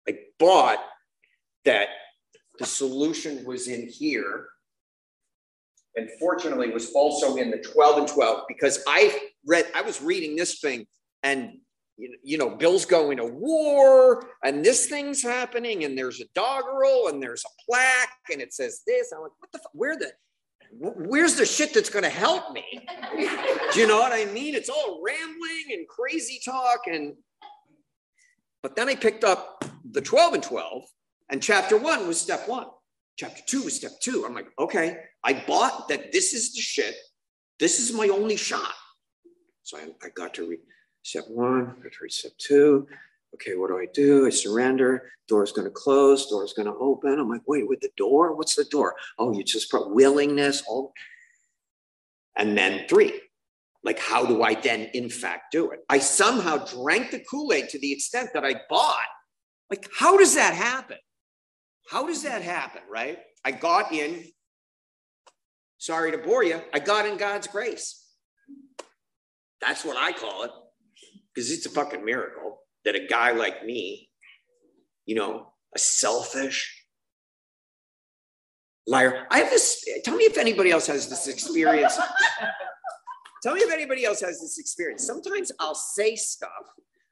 I 0.09 0.17
bought 0.39 0.79
that 1.65 1.89
the 2.59 2.65
solution 2.65 3.45
was 3.45 3.67
in 3.67 3.87
here 3.87 4.47
and 5.95 6.09
fortunately 6.19 6.69
was 6.69 6.91
also 6.93 7.35
in 7.37 7.51
the 7.51 7.57
12 7.57 7.97
and 7.99 8.07
12 8.07 8.43
because 8.47 8.83
I 8.87 9.19
read, 9.45 9.65
I 9.75 9.81
was 9.81 10.01
reading 10.01 10.35
this 10.35 10.59
thing 10.59 10.85
and 11.23 11.57
you 11.97 12.37
know, 12.37 12.51
Bill's 12.51 12.85
going 12.85 13.17
to 13.17 13.25
war 13.25 14.29
and 14.43 14.63
this 14.63 14.85
thing's 14.85 15.23
happening 15.23 15.83
and 15.83 15.97
there's 15.97 16.21
a 16.21 16.25
doggerel 16.35 17.07
and 17.07 17.21
there's 17.21 17.43
a 17.43 17.49
plaque 17.65 18.09
and 18.31 18.39
it 18.39 18.53
says 18.53 18.81
this. 18.85 19.11
I'm 19.11 19.23
like, 19.23 19.31
what 19.39 19.51
the? 19.51 19.59
Where 19.73 19.97
the, 19.97 20.11
where's 20.71 21.35
the 21.35 21.45
shit 21.45 21.73
that's 21.73 21.89
going 21.89 22.03
to 22.03 22.09
help 22.09 22.51
me? 22.51 22.63
Do 23.73 23.79
you 23.79 23.87
know 23.87 23.99
what 23.99 24.13
I 24.13 24.25
mean? 24.25 24.53
It's 24.53 24.69
all 24.69 25.01
rambling 25.03 25.65
and 25.71 25.87
crazy 25.87 26.39
talk. 26.43 26.81
And, 26.85 27.15
but 28.61 28.75
then 28.75 28.89
I 28.89 28.95
picked 28.95 29.23
up 29.23 29.65
the 29.91 30.01
12 30.01 30.35
and 30.35 30.43
12 30.43 30.83
and 31.29 31.41
chapter 31.41 31.77
one 31.77 32.07
was 32.07 32.19
step 32.19 32.47
one. 32.47 32.67
Chapter 33.17 33.41
two 33.45 33.63
was 33.63 33.75
step 33.75 33.91
two. 34.01 34.25
I'm 34.25 34.33
like, 34.33 34.47
okay, 34.59 34.97
I 35.23 35.43
bought 35.47 35.89
that 35.89 36.11
this 36.11 36.33
is 36.33 36.53
the 36.53 36.61
shit. 36.61 36.95
This 37.59 37.79
is 37.79 37.93
my 37.93 38.07
only 38.07 38.37
shot. 38.37 38.73
So 39.63 39.77
I, 39.77 39.87
I 40.03 40.09
got 40.15 40.33
to 40.35 40.47
read 40.47 40.59
step 41.01 41.25
one, 41.27 41.65
got 41.81 41.91
to 41.91 41.97
read 42.01 42.11
step 42.11 42.33
two, 42.37 42.87
okay, 43.33 43.55
what 43.55 43.69
do 43.69 43.77
I 43.77 43.87
do? 43.93 44.25
I 44.25 44.29
surrender. 44.29 45.11
Door's 45.27 45.51
going 45.51 45.67
to 45.67 45.73
close. 45.73 46.27
Door's 46.27 46.53
going 46.53 46.67
to 46.67 46.75
open. 46.75 47.19
I'm 47.19 47.29
like, 47.29 47.41
wait, 47.45 47.67
with 47.67 47.81
the 47.81 47.91
door? 47.97 48.35
What's 48.35 48.55
the 48.55 48.63
door? 48.65 48.95
Oh, 49.19 49.33
you 49.33 49.43
just 49.43 49.69
put 49.69 49.93
willingness. 49.93 50.63
All. 50.67 50.93
And 52.35 52.57
then 52.57 52.87
three, 52.87 53.19
like, 53.83 53.99
how 53.99 54.25
do 54.25 54.43
I 54.43 54.53
then, 54.53 54.89
in 54.93 55.09
fact, 55.09 55.51
do 55.51 55.71
it? 55.71 55.79
I 55.89 55.99
somehow 55.99 56.57
drank 56.65 57.11
the 57.11 57.19
Kool 57.19 57.53
Aid 57.53 57.69
to 57.69 57.79
the 57.79 57.91
extent 57.91 58.29
that 58.33 58.45
I 58.45 58.55
bought. 58.69 58.97
Like, 59.69 59.89
how 59.97 60.17
does 60.17 60.35
that 60.35 60.53
happen? 60.53 60.97
How 61.89 62.05
does 62.05 62.23
that 62.23 62.41
happen, 62.41 62.81
right? 62.89 63.19
I 63.43 63.51
got 63.51 63.93
in, 63.93 64.23
sorry 65.77 66.11
to 66.11 66.17
bore 66.17 66.43
you, 66.43 66.61
I 66.73 66.79
got 66.79 67.05
in 67.05 67.17
God's 67.17 67.47
grace. 67.47 68.03
That's 69.61 69.83
what 69.83 69.97
I 69.97 70.11
call 70.11 70.43
it, 70.43 70.51
because 71.33 71.51
it's 71.51 71.65
a 71.65 71.69
fucking 71.69 72.03
miracle 72.03 72.59
that 72.85 72.95
a 72.95 73.07
guy 73.07 73.31
like 73.31 73.65
me, 73.65 74.09
you 75.05 75.15
know, 75.15 75.53
a 75.75 75.79
selfish 75.79 76.85
liar. 78.85 79.25
I 79.31 79.39
have 79.39 79.49
this, 79.49 79.83
tell 80.03 80.15
me 80.15 80.25
if 80.25 80.37
anybody 80.37 80.71
else 80.71 80.87
has 80.87 81.09
this 81.09 81.27
experience. 81.27 81.97
tell 83.43 83.53
me 83.53 83.61
if 83.61 83.71
anybody 83.71 84.05
else 84.05 84.21
has 84.21 84.39
this 84.41 84.57
experience. 84.59 85.05
Sometimes 85.05 85.51
I'll 85.59 85.75
say 85.75 86.15
stuff, 86.15 86.49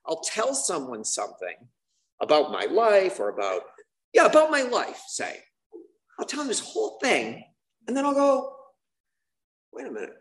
I'll 0.05 0.21
tell 0.21 0.53
someone 0.53 1.03
something 1.03 1.55
about 2.21 2.51
my 2.51 2.65
life 2.65 3.19
or 3.19 3.29
about, 3.29 3.61
yeah, 4.13 4.25
about 4.25 4.51
my 4.51 4.61
life, 4.61 5.01
say. 5.07 5.39
I'll 6.19 6.25
tell 6.25 6.39
them 6.39 6.47
this 6.47 6.59
whole 6.59 6.97
thing, 7.01 7.43
and 7.87 7.95
then 7.95 8.05
I'll 8.05 8.13
go, 8.13 8.53
wait 9.73 9.87
a 9.87 9.91
minute. 9.91 10.15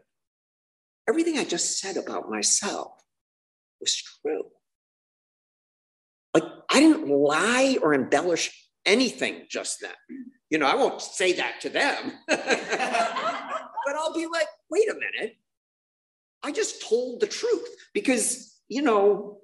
Everything 1.08 1.38
I 1.38 1.44
just 1.44 1.78
said 1.78 1.96
about 1.96 2.30
myself 2.30 2.92
was 3.80 3.94
true. 3.94 4.44
Like, 6.32 6.44
I 6.68 6.80
didn't 6.80 7.08
lie 7.08 7.78
or 7.80 7.94
embellish 7.94 8.50
anything 8.84 9.46
just 9.48 9.80
then. 9.80 9.92
You 10.50 10.58
know, 10.58 10.66
I 10.66 10.74
won't 10.74 11.00
say 11.00 11.34
that 11.34 11.60
to 11.60 11.68
them, 11.68 12.12
but 12.26 12.40
I'll 13.96 14.14
be 14.14 14.26
like, 14.26 14.46
wait 14.70 14.88
a 14.88 14.94
minute. 14.94 15.36
I 16.42 16.52
just 16.52 16.86
told 16.86 17.20
the 17.20 17.26
truth 17.26 17.66
because, 17.92 18.60
you 18.68 18.82
know, 18.82 19.38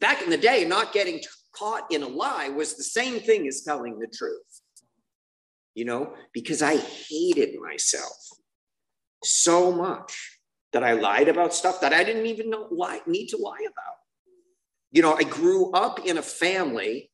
back 0.00 0.22
in 0.22 0.30
the 0.30 0.36
day, 0.36 0.64
not 0.64 0.92
getting 0.92 1.20
caught 1.52 1.90
in 1.90 2.02
a 2.02 2.08
lie 2.08 2.48
was 2.48 2.76
the 2.76 2.84
same 2.84 3.20
thing 3.20 3.46
as 3.46 3.62
telling 3.62 3.98
the 3.98 4.06
truth. 4.06 4.62
You 5.74 5.84
know, 5.84 6.14
because 6.32 6.62
I 6.62 6.76
hated 6.76 7.58
myself 7.60 8.16
so 9.22 9.70
much 9.70 10.38
that 10.72 10.84
I 10.84 10.92
lied 10.92 11.28
about 11.28 11.54
stuff 11.54 11.80
that 11.80 11.92
I 11.92 12.04
didn't 12.04 12.26
even 12.26 12.50
know, 12.50 12.68
lie, 12.70 13.00
need 13.06 13.28
to 13.28 13.36
lie 13.36 13.60
about. 13.60 13.96
You 14.92 15.02
know, 15.02 15.14
I 15.14 15.22
grew 15.22 15.70
up 15.72 16.04
in 16.04 16.18
a 16.18 16.22
family 16.22 17.10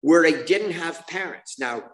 where 0.00 0.26
I 0.26 0.42
didn't 0.42 0.72
have 0.72 1.06
parents. 1.06 1.58
Now, 1.58 1.84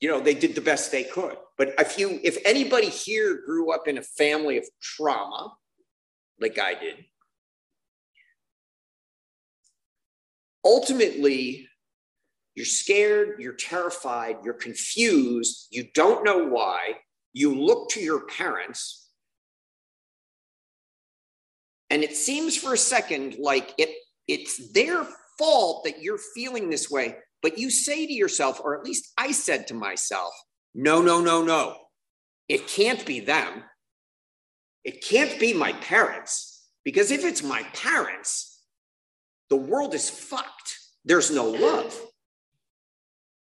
you 0.00 0.08
know, 0.08 0.20
they 0.20 0.34
did 0.34 0.54
the 0.54 0.60
best 0.60 0.92
they 0.92 1.04
could. 1.04 1.36
But 1.56 1.74
if 1.78 1.98
you, 1.98 2.20
if 2.22 2.38
anybody 2.44 2.88
here 2.88 3.40
grew 3.44 3.72
up 3.72 3.88
in 3.88 3.98
a 3.98 4.02
family 4.02 4.58
of 4.58 4.64
trauma, 4.80 5.52
like 6.40 6.58
I 6.58 6.74
did, 6.74 7.04
ultimately, 10.64 11.68
you're 12.54 12.66
scared, 12.66 13.40
you're 13.40 13.54
terrified, 13.54 14.38
you're 14.44 14.54
confused, 14.54 15.66
you 15.70 15.88
don't 15.94 16.24
know 16.24 16.46
why. 16.46 16.94
You 17.32 17.54
look 17.54 17.90
to 17.90 18.00
your 18.00 18.26
parents, 18.26 19.08
and 21.90 22.02
it 22.02 22.16
seems 22.16 22.56
for 22.56 22.74
a 22.74 22.78
second 22.78 23.36
like 23.38 23.74
it, 23.78 23.90
it's 24.26 24.72
their 24.72 25.06
fault 25.38 25.84
that 25.84 26.02
you're 26.02 26.18
feeling 26.18 26.70
this 26.70 26.90
way. 26.90 27.16
But 27.42 27.58
you 27.58 27.70
say 27.70 28.06
to 28.06 28.12
yourself, 28.12 28.60
or 28.62 28.78
at 28.78 28.84
least 28.84 29.12
I 29.18 29.32
said 29.32 29.66
to 29.68 29.74
myself, 29.74 30.32
no, 30.74 31.02
no, 31.02 31.20
no, 31.20 31.42
no. 31.44 31.76
It 32.48 32.66
can't 32.66 33.04
be 33.04 33.20
them. 33.20 33.62
It 34.82 35.04
can't 35.04 35.38
be 35.38 35.52
my 35.52 35.72
parents. 35.74 36.64
Because 36.84 37.10
if 37.10 37.24
it's 37.24 37.42
my 37.42 37.62
parents, 37.74 38.53
the 39.54 39.60
world 39.60 39.94
is 39.94 40.10
fucked. 40.10 40.80
There's 41.04 41.30
no 41.30 41.44
love. 41.48 41.96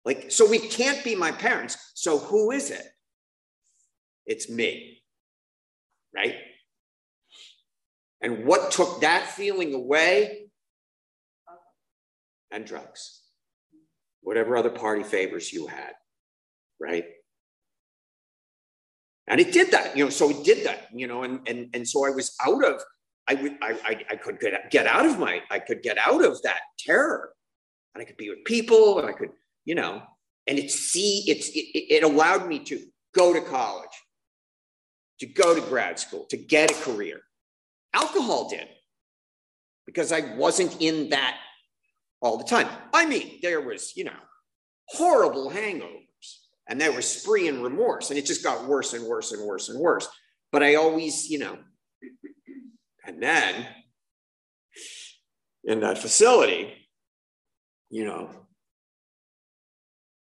Like, 0.06 0.30
so 0.30 0.48
we 0.48 0.58
can't 0.58 1.04
be 1.04 1.14
my 1.14 1.30
parents. 1.30 1.76
So 1.94 2.18
who 2.18 2.52
is 2.52 2.70
it? 2.70 2.86
It's 4.24 4.48
me. 4.48 5.02
Right? 6.16 6.36
And 8.22 8.46
what 8.46 8.70
took 8.70 9.02
that 9.02 9.26
feeling 9.26 9.74
away? 9.74 10.46
And 12.50 12.64
drugs. 12.64 13.20
Whatever 14.22 14.56
other 14.56 14.70
party 14.70 15.02
favors 15.02 15.52
you 15.52 15.66
had. 15.66 15.92
Right? 16.80 17.04
And 19.28 19.38
it 19.38 19.52
did 19.52 19.72
that, 19.72 19.98
you 19.98 20.04
know, 20.04 20.10
so 20.10 20.30
it 20.30 20.44
did 20.44 20.66
that, 20.66 20.88
you 20.94 21.06
know, 21.06 21.24
and 21.24 21.46
and 21.46 21.68
and 21.74 21.86
so 21.86 22.06
I 22.06 22.10
was 22.10 22.34
out 22.44 22.64
of 22.64 22.82
I 23.30 23.56
I, 23.62 23.70
I, 23.84 24.04
I 24.10 24.16
could 24.16 24.40
get, 24.40 24.70
get 24.70 24.86
out 24.86 25.06
of 25.06 25.18
my 25.18 25.40
I 25.50 25.60
could 25.60 25.82
get 25.82 25.98
out 25.98 26.24
of 26.24 26.42
that 26.42 26.60
terror 26.78 27.32
and 27.94 28.02
I 28.02 28.04
could 28.04 28.16
be 28.16 28.30
with 28.30 28.44
people 28.44 28.98
and 28.98 29.08
I 29.08 29.12
could, 29.12 29.30
you 29.64 29.74
know, 29.74 30.02
and 30.46 30.58
it's 30.58 30.74
see, 30.74 31.24
it's 31.28 31.48
it, 31.50 31.94
it 31.94 32.02
allowed 32.02 32.48
me 32.48 32.58
to 32.60 32.80
go 33.14 33.32
to 33.32 33.40
college, 33.40 33.90
to 35.20 35.26
go 35.26 35.54
to 35.54 35.60
grad 35.60 35.98
school, 35.98 36.26
to 36.30 36.36
get 36.36 36.70
a 36.70 36.74
career. 36.74 37.20
Alcohol 37.92 38.48
did 38.48 38.68
because 39.86 40.12
I 40.12 40.34
wasn't 40.36 40.80
in 40.80 41.10
that 41.10 41.36
all 42.20 42.36
the 42.36 42.44
time. 42.44 42.68
I 42.92 43.06
mean, 43.06 43.38
there 43.42 43.60
was, 43.60 43.96
you 43.96 44.04
know, 44.04 44.20
horrible 44.88 45.50
hangovers 45.50 46.00
and 46.68 46.80
there 46.80 46.92
was 46.92 47.06
spree 47.06 47.48
and 47.48 47.62
remorse, 47.62 48.10
and 48.10 48.18
it 48.18 48.26
just 48.26 48.42
got 48.42 48.66
worse 48.66 48.92
and 48.92 49.06
worse 49.06 49.32
and 49.32 49.44
worse 49.44 49.68
and 49.68 49.78
worse. 49.78 50.08
But 50.52 50.62
I 50.62 50.76
always, 50.76 51.28
you 51.28 51.38
know, 51.38 51.58
and 53.06 53.22
then 53.22 53.66
in 55.64 55.80
that 55.80 55.98
facility, 55.98 56.74
you 57.90 58.04
know, 58.04 58.30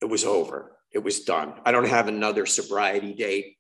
it 0.02 0.06
was 0.06 0.26
over. 0.26 0.72
It 0.92 1.04
was 1.04 1.22
done. 1.22 1.54
I 1.66 1.72
don't 1.72 1.88
have 1.88 2.08
another 2.08 2.46
sobriety 2.46 3.14
date. 3.14 3.58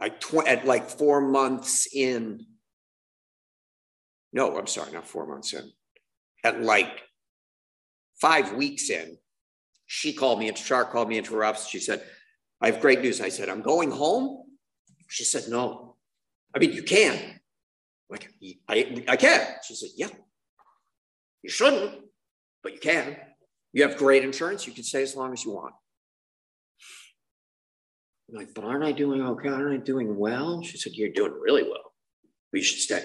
I 0.00 0.10
tw- 0.10 0.46
at 0.46 0.64
like 0.64 0.88
four 0.88 1.20
months 1.20 1.88
in. 1.92 2.46
No, 4.32 4.56
I'm 4.56 4.66
sorry, 4.66 4.92
not 4.92 5.06
four 5.06 5.26
months 5.26 5.52
in. 5.52 5.70
At 6.44 6.62
like 6.62 7.02
five 8.20 8.52
weeks 8.52 8.90
in, 8.90 9.18
she 9.86 10.12
called 10.12 10.38
me, 10.38 10.48
and 10.48 10.56
Char 10.56 10.84
called 10.84 11.08
me 11.08 11.18
into 11.18 11.34
her 11.34 11.44
office. 11.44 11.66
She 11.66 11.80
said, 11.80 12.02
I 12.60 12.70
have 12.70 12.80
great 12.80 13.00
news. 13.00 13.20
I 13.20 13.28
said, 13.28 13.48
I'm 13.48 13.62
going 13.62 13.90
home. 13.90 14.44
She 15.08 15.24
said, 15.24 15.48
No. 15.48 15.96
I 16.54 16.58
mean, 16.58 16.72
you 16.72 16.82
can. 16.82 17.40
Like, 18.08 18.30
I, 18.68 19.04
I 19.08 19.16
can. 19.16 19.46
She 19.66 19.74
said, 19.74 19.90
Yeah. 19.96 20.08
You 21.42 21.50
shouldn't, 21.50 22.02
but 22.62 22.74
you 22.74 22.78
can. 22.78 23.16
You 23.72 23.86
have 23.86 23.96
great 23.96 24.24
insurance. 24.24 24.66
You 24.66 24.72
can 24.72 24.84
stay 24.84 25.02
as 25.02 25.16
long 25.16 25.32
as 25.32 25.44
you 25.44 25.52
want. 25.52 25.74
I'm 28.28 28.36
like, 28.36 28.54
but 28.54 28.64
aren't 28.64 28.84
I 28.84 28.92
doing 28.92 29.22
okay? 29.22 29.48
Aren't 29.48 29.72
I 29.72 29.82
doing 29.82 30.16
well? 30.16 30.62
She 30.62 30.76
said, 30.76 30.94
You're 30.94 31.10
doing 31.10 31.32
really 31.32 31.62
well. 31.62 31.92
We 32.52 32.62
should 32.62 32.78
stay. 32.78 33.04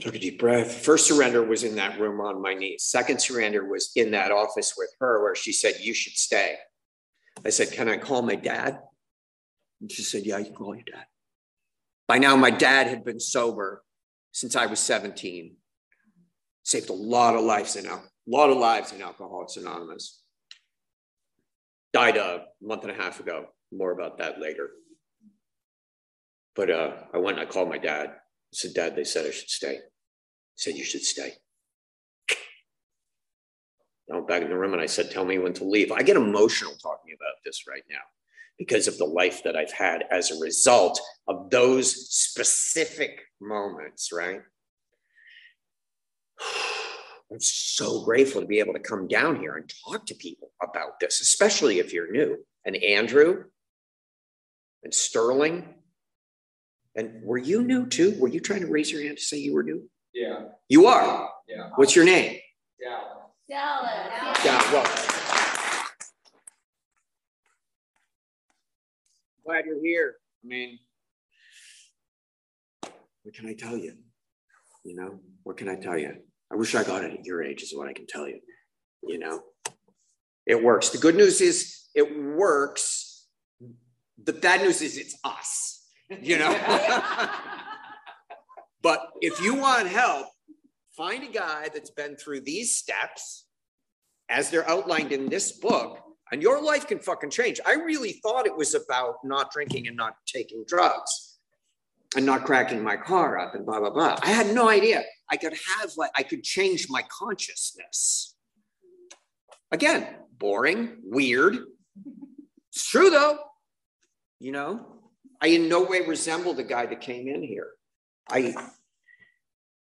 Took 0.00 0.14
a 0.14 0.18
deep 0.18 0.38
breath. 0.38 0.84
First 0.84 1.06
surrender 1.06 1.42
was 1.42 1.64
in 1.64 1.74
that 1.76 1.98
room 1.98 2.20
on 2.20 2.42
my 2.42 2.54
knees. 2.54 2.84
Second 2.84 3.20
surrender 3.20 3.64
was 3.64 3.92
in 3.96 4.10
that 4.10 4.30
office 4.30 4.74
with 4.76 4.90
her 5.00 5.22
where 5.22 5.34
she 5.34 5.52
said, 5.52 5.76
You 5.80 5.94
should 5.94 6.12
stay. 6.12 6.56
I 7.44 7.50
said, 7.50 7.72
Can 7.72 7.88
I 7.88 7.96
call 7.96 8.22
my 8.22 8.34
dad? 8.34 8.78
And 9.80 9.90
she 9.90 10.02
said, 10.02 10.24
Yeah, 10.24 10.38
you 10.38 10.46
can 10.46 10.54
call 10.54 10.74
your 10.74 10.84
dad. 10.84 11.06
By 12.08 12.18
now, 12.18 12.36
my 12.36 12.50
dad 12.50 12.86
had 12.86 13.04
been 13.04 13.20
sober 13.20 13.82
since 14.32 14.56
I 14.56 14.66
was 14.66 14.78
17. 14.80 15.56
Saved 16.62 16.90
a 16.90 16.94
lot 16.94 17.36
of 17.36 17.42
lives 17.42 17.76
in 17.76 17.86
a 17.86 18.00
lot 18.26 18.50
of 18.50 18.58
lives 18.58 18.92
in 18.92 19.02
Alcoholics 19.02 19.56
Anonymous. 19.56 20.22
Died 21.92 22.16
a 22.16 22.46
month 22.60 22.82
and 22.82 22.90
a 22.90 22.94
half 22.94 23.20
ago. 23.20 23.46
More 23.72 23.92
about 23.92 24.18
that 24.18 24.40
later. 24.40 24.70
But 26.54 26.70
uh, 26.70 26.92
I 27.12 27.18
went 27.18 27.38
and 27.38 27.48
I 27.48 27.50
called 27.50 27.68
my 27.68 27.78
dad. 27.78 28.08
I 28.08 28.52
said, 28.52 28.74
Dad, 28.74 28.96
they 28.96 29.04
said 29.04 29.26
I 29.26 29.30
should 29.30 29.50
stay. 29.50 29.78
Said, 30.54 30.74
You 30.74 30.84
should 30.84 31.02
stay. 31.02 31.34
I 34.10 34.14
went 34.14 34.28
back 34.28 34.42
in 34.42 34.48
the 34.48 34.56
room 34.56 34.72
and 34.72 34.80
I 34.80 34.86
said, 34.86 35.10
Tell 35.10 35.24
me 35.24 35.38
when 35.38 35.52
to 35.54 35.64
leave. 35.64 35.92
I 35.92 36.02
get 36.02 36.16
emotional 36.16 36.72
talking 36.82 37.14
about 37.14 37.34
this 37.44 37.64
right 37.68 37.82
now 37.90 37.98
because 38.58 38.88
of 38.88 38.96
the 38.98 39.04
life 39.04 39.42
that 39.44 39.56
I've 39.56 39.72
had 39.72 40.04
as 40.10 40.30
a 40.30 40.38
result 40.40 41.00
of 41.28 41.50
those 41.50 42.10
specific 42.14 43.20
moments, 43.40 44.10
right? 44.12 44.40
I'm 47.32 47.40
so 47.40 48.04
grateful 48.04 48.40
to 48.40 48.46
be 48.46 48.60
able 48.60 48.74
to 48.74 48.78
come 48.80 49.08
down 49.08 49.40
here 49.40 49.56
and 49.56 49.70
talk 49.88 50.06
to 50.06 50.14
people 50.14 50.52
about 50.62 51.00
this, 51.00 51.20
especially 51.20 51.80
if 51.80 51.92
you're 51.92 52.10
new. 52.12 52.36
And 52.64 52.76
Andrew 52.76 53.44
and 54.84 54.94
Sterling 54.94 55.74
And 56.94 57.22
were 57.24 57.38
you 57.38 57.62
new 57.62 57.86
too? 57.86 58.16
Were 58.20 58.28
you 58.28 58.40
trying 58.40 58.60
to 58.60 58.68
raise 58.68 58.90
your 58.92 59.02
hand 59.02 59.18
to 59.18 59.22
say 59.22 59.38
you 59.38 59.54
were 59.54 59.62
new? 59.64 59.88
Yeah, 60.14 60.44
You 60.68 60.86
are. 60.86 61.28
yeah, 61.48 61.70
What's 61.76 61.94
your 61.96 62.04
name? 62.04 62.38
yeah. 62.80 63.00
Dallas. 63.48 64.44
Yeah, 64.44 64.72
well. 64.72 65.05
Glad 69.46 69.66
you're 69.66 69.80
here. 69.80 70.16
I 70.44 70.48
mean, 70.48 70.78
what 73.22 73.32
can 73.32 73.46
I 73.46 73.54
tell 73.54 73.76
you? 73.76 73.94
You 74.84 74.96
know, 74.96 75.20
what 75.44 75.56
can 75.56 75.68
I 75.68 75.76
tell 75.76 75.96
you? 75.96 76.14
I 76.52 76.56
wish 76.56 76.74
I 76.74 76.82
got 76.82 77.04
it 77.04 77.12
at 77.12 77.24
your 77.24 77.44
age, 77.44 77.62
is 77.62 77.72
what 77.72 77.86
I 77.86 77.92
can 77.92 78.08
tell 78.08 78.26
you. 78.26 78.40
You 79.04 79.20
know, 79.20 79.42
it 80.46 80.60
works. 80.60 80.90
The 80.90 80.98
good 80.98 81.14
news 81.14 81.40
is 81.40 81.84
it 81.94 82.18
works. 82.18 83.28
The 84.24 84.32
bad 84.32 84.62
news 84.62 84.82
is 84.82 84.98
it's 84.98 85.16
us, 85.22 85.86
you 86.20 86.38
know? 86.38 86.50
but 88.82 89.00
if 89.20 89.40
you 89.40 89.54
want 89.54 89.86
help, 89.86 90.26
find 90.96 91.22
a 91.22 91.30
guy 91.30 91.68
that's 91.72 91.90
been 91.90 92.16
through 92.16 92.40
these 92.40 92.76
steps 92.76 93.46
as 94.28 94.50
they're 94.50 94.68
outlined 94.68 95.12
in 95.12 95.28
this 95.28 95.52
book, 95.52 96.00
and 96.32 96.42
your 96.42 96.62
life 96.62 96.86
can 96.86 96.98
fucking 96.98 97.30
change. 97.30 97.60
I 97.64 97.74
really 97.74 98.12
thought 98.22 98.46
it 98.46 98.56
was 98.56 98.74
about 98.74 99.16
not 99.24 99.52
drinking 99.52 99.86
and 99.86 99.96
not 99.96 100.16
taking 100.26 100.64
drugs 100.66 101.38
and 102.16 102.26
not 102.26 102.44
cracking 102.44 102.82
my 102.82 102.96
car 102.96 103.38
up 103.38 103.54
and 103.54 103.64
blah, 103.64 103.80
blah, 103.80 103.90
blah. 103.90 104.18
I 104.22 104.30
had 104.30 104.54
no 104.54 104.68
idea. 104.68 105.02
I 105.30 105.36
could 105.36 105.54
have, 105.78 105.92
like, 105.96 106.10
I 106.16 106.22
could 106.22 106.42
change 106.42 106.86
my 106.88 107.04
consciousness. 107.08 108.34
Again, 109.70 110.06
boring, 110.38 110.96
weird. 111.02 111.58
It's 112.72 112.88
true 112.88 113.10
though. 113.10 113.38
You 114.38 114.52
know, 114.52 114.86
I 115.40 115.48
in 115.48 115.68
no 115.68 115.82
way 115.82 116.02
resemble 116.02 116.54
the 116.54 116.62
guy 116.62 116.86
that 116.86 117.00
came 117.00 117.26
in 117.26 117.42
here. 117.42 117.70
I, 118.28 118.54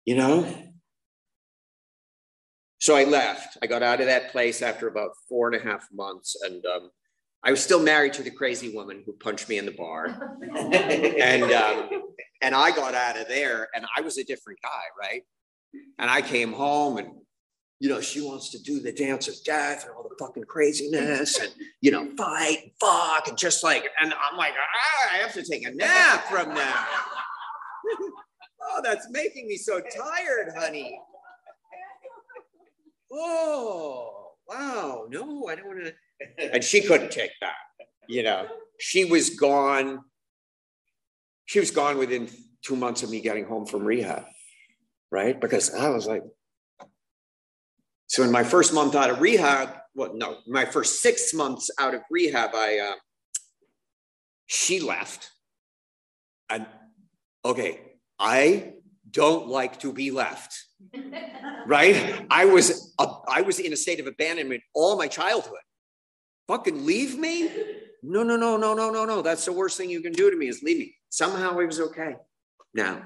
you 0.04 0.16
know, 0.16 0.72
so 2.86 2.94
I 2.94 3.02
left. 3.02 3.58
I 3.60 3.66
got 3.66 3.82
out 3.82 3.98
of 4.00 4.06
that 4.06 4.30
place 4.30 4.62
after 4.62 4.86
about 4.86 5.10
four 5.28 5.52
and 5.52 5.60
a 5.60 5.64
half 5.64 5.88
months, 5.92 6.36
and 6.44 6.64
um, 6.66 6.90
I 7.42 7.50
was 7.50 7.60
still 7.60 7.82
married 7.82 8.12
to 8.12 8.22
the 8.22 8.30
crazy 8.30 8.72
woman 8.72 9.02
who 9.04 9.12
punched 9.12 9.48
me 9.48 9.58
in 9.58 9.66
the 9.66 9.72
bar. 9.72 10.06
and 10.40 11.42
um, 11.50 11.90
and 12.42 12.54
I 12.54 12.70
got 12.70 12.94
out 12.94 13.20
of 13.20 13.26
there, 13.26 13.66
and 13.74 13.84
I 13.96 14.02
was 14.02 14.18
a 14.18 14.24
different 14.24 14.60
guy, 14.62 14.84
right? 15.00 15.22
And 15.98 16.08
I 16.08 16.22
came 16.22 16.52
home, 16.52 16.98
and 16.98 17.08
you 17.80 17.88
know, 17.88 18.00
she 18.00 18.20
wants 18.20 18.50
to 18.50 18.62
do 18.62 18.78
the 18.78 18.92
dance 18.92 19.26
of 19.26 19.34
death 19.44 19.82
and 19.82 19.92
all 19.92 20.04
the 20.08 20.14
fucking 20.24 20.44
craziness, 20.44 21.40
and 21.40 21.52
you 21.80 21.90
know, 21.90 22.08
fight, 22.16 22.58
and 22.62 22.70
fuck, 22.80 23.26
and 23.26 23.36
just 23.36 23.64
like, 23.64 23.84
and 24.00 24.14
I'm 24.14 24.38
like, 24.38 24.52
ah, 24.52 25.10
I 25.12 25.16
have 25.22 25.32
to 25.32 25.42
take 25.42 25.66
a 25.66 25.72
nap 25.72 26.28
from 26.28 26.54
now. 26.54 26.86
oh, 28.62 28.80
that's 28.84 29.08
making 29.10 29.48
me 29.48 29.56
so 29.56 29.80
tired, 29.80 30.52
honey. 30.56 31.00
Oh, 33.12 34.32
wow. 34.48 35.06
No, 35.08 35.48
I 35.48 35.54
don't 35.56 35.66
want 35.66 35.84
to. 35.84 35.94
And 36.52 36.62
she 36.62 36.80
couldn't 36.80 37.10
take 37.10 37.32
that. 37.40 37.54
You 38.08 38.22
know, 38.22 38.46
she 38.78 39.04
was 39.04 39.30
gone. 39.30 40.00
She 41.46 41.60
was 41.60 41.70
gone 41.70 41.98
within 41.98 42.28
two 42.62 42.76
months 42.76 43.02
of 43.02 43.10
me 43.10 43.20
getting 43.20 43.44
home 43.44 43.66
from 43.66 43.84
rehab, 43.84 44.24
right? 45.10 45.40
Because 45.40 45.74
I 45.74 45.88
was 45.90 46.06
like, 46.06 46.22
so 48.08 48.22
in 48.22 48.30
my 48.30 48.44
first 48.44 48.72
month 48.72 48.94
out 48.94 49.10
of 49.10 49.20
rehab, 49.20 49.70
well, 49.94 50.12
no, 50.14 50.38
my 50.46 50.64
first 50.64 51.02
six 51.02 51.34
months 51.34 51.70
out 51.78 51.94
of 51.94 52.02
rehab, 52.10 52.50
I, 52.54 52.78
uh, 52.78 52.94
she 54.46 54.80
left. 54.80 55.30
And 56.48 56.66
okay, 57.44 57.80
I 58.18 58.74
don't 59.16 59.48
like 59.48 59.80
to 59.80 59.92
be 59.92 60.10
left 60.10 60.66
right? 61.66 62.24
I 62.30 62.44
was 62.44 62.94
a, 63.00 63.06
I 63.28 63.42
was 63.42 63.58
in 63.58 63.72
a 63.72 63.76
state 63.76 64.00
of 64.00 64.06
abandonment 64.06 64.62
all 64.74 64.96
my 64.96 65.08
childhood. 65.08 65.58
Fucking 66.48 66.86
leave 66.86 67.18
me? 67.18 67.50
No, 68.02 68.22
no, 68.22 68.36
no, 68.36 68.56
no, 68.56 68.74
no, 68.74 68.90
no, 68.90 69.04
no. 69.04 69.22
That's 69.22 69.44
the 69.44 69.52
worst 69.52 69.76
thing 69.76 69.90
you 69.90 70.00
can 70.00 70.12
do 70.12 70.30
to 70.30 70.36
me 70.36 70.48
is 70.48 70.62
leave 70.62 70.78
me. 70.78 70.94
Somehow 71.08 71.58
I 71.58 71.64
was 71.64 71.80
okay. 71.80 72.14
Now, 72.72 73.02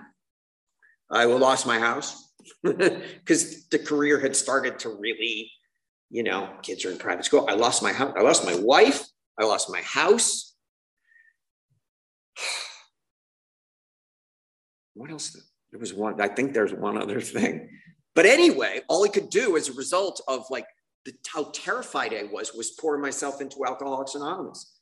I 1.11 1.25
lost 1.25 1.67
my 1.67 1.79
house 1.79 2.33
because 2.63 3.69
the 3.69 3.79
career 3.79 4.21
had 4.21 4.37
started 4.37 4.79
to 4.81 4.91
really, 4.91 5.51
you 6.11 6.23
know, 6.23 6.51
kids 6.63 6.85
are 6.85 6.91
in 6.91 6.99
private 6.99 7.25
school. 7.25 7.47
I 7.49 7.55
lost 7.55 7.83
my 7.83 7.93
house. 7.93 8.13
I 8.17 8.21
lost 8.21 8.45
my 8.45 8.57
wife. 8.57 9.03
I 9.41 9.45
lost 9.45 9.71
my 9.71 9.81
house. 9.81 10.55
What 14.95 15.11
else? 15.11 15.50
There 15.71 15.81
was 15.81 15.95
one, 15.95 16.21
I 16.21 16.29
think 16.29 16.53
there's 16.53 16.73
one 16.73 16.97
other 16.97 17.21
thing. 17.21 17.69
But 18.15 18.27
anyway, 18.27 18.81
all 18.89 19.05
I 19.05 19.09
could 19.09 19.31
do 19.31 19.57
as 19.57 19.69
a 19.69 19.73
result 19.73 20.21
of 20.27 20.45
like 20.51 20.67
the, 21.05 21.13
how 21.33 21.45
terrified 21.53 22.13
I 22.13 22.25
was, 22.25 22.53
was 22.53 22.71
pouring 22.71 23.01
myself 23.01 23.41
into 23.41 23.65
Alcoholics 23.65 24.15
Anonymous. 24.15 24.79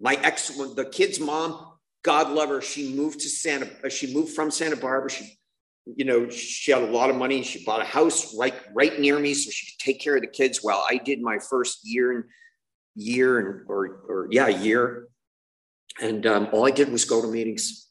My 0.00 0.14
ex, 0.22 0.48
the 0.48 0.88
kid's 0.92 1.18
mom, 1.18 1.72
God 2.04 2.30
love 2.30 2.50
her, 2.50 2.60
she 2.60 2.94
moved 2.94 3.20
to 3.20 3.28
Santa, 3.28 3.68
uh, 3.84 3.88
she 3.88 4.14
moved 4.14 4.34
from 4.34 4.50
Santa 4.50 4.76
Barbara. 4.76 5.10
She, 5.10 5.38
you 5.86 6.04
know, 6.04 6.28
she 6.28 6.70
had 6.70 6.82
a 6.82 6.86
lot 6.86 7.10
of 7.10 7.16
money. 7.16 7.42
She 7.42 7.64
bought 7.64 7.80
a 7.80 7.84
house 7.84 8.36
right, 8.36 8.54
right 8.74 9.00
near 9.00 9.18
me 9.18 9.32
so 9.32 9.50
she 9.50 9.72
could 9.72 9.78
take 9.78 10.00
care 10.00 10.16
of 10.16 10.20
the 10.20 10.28
kids 10.28 10.58
while 10.62 10.84
I 10.88 10.98
did 10.98 11.20
my 11.20 11.38
first 11.38 11.80
year 11.82 12.12
and 12.12 12.24
year 12.94 13.38
and 13.38 13.64
or 13.68 14.02
or 14.06 14.28
yeah, 14.30 14.48
year. 14.48 15.08
And 16.00 16.26
um, 16.26 16.48
all 16.52 16.66
I 16.66 16.70
did 16.70 16.90
was 16.90 17.06
go 17.06 17.22
to 17.22 17.28
meetings 17.28 17.87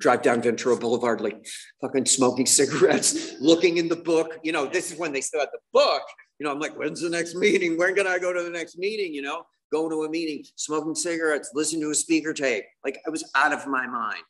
drive 0.00 0.22
down 0.22 0.42
Ventura 0.42 0.76
Boulevard, 0.76 1.20
like 1.20 1.46
fucking 1.80 2.06
smoking 2.06 2.46
cigarettes, 2.46 3.34
looking 3.40 3.76
in 3.76 3.88
the 3.88 3.96
book. 3.96 4.38
You 4.42 4.52
know, 4.52 4.66
this 4.66 4.90
is 4.90 4.98
when 4.98 5.12
they 5.12 5.20
still 5.20 5.40
had 5.40 5.50
the 5.52 5.60
book. 5.72 6.02
You 6.38 6.46
know, 6.46 6.52
I'm 6.52 6.58
like, 6.58 6.76
when's 6.76 7.02
the 7.02 7.10
next 7.10 7.36
meeting? 7.36 7.78
When 7.78 7.94
can 7.94 8.06
I 8.06 8.18
go 8.18 8.32
to 8.32 8.42
the 8.42 8.50
next 8.50 8.78
meeting? 8.78 9.14
You 9.14 9.22
know, 9.22 9.44
going 9.70 9.90
to 9.90 10.04
a 10.04 10.10
meeting, 10.10 10.44
smoking 10.56 10.94
cigarettes, 10.94 11.50
listening 11.54 11.82
to 11.82 11.90
a 11.90 11.94
speaker 11.94 12.32
tape. 12.32 12.64
Like 12.84 12.98
I 13.06 13.10
was 13.10 13.30
out 13.36 13.52
of 13.52 13.66
my 13.66 13.86
mind. 13.86 14.22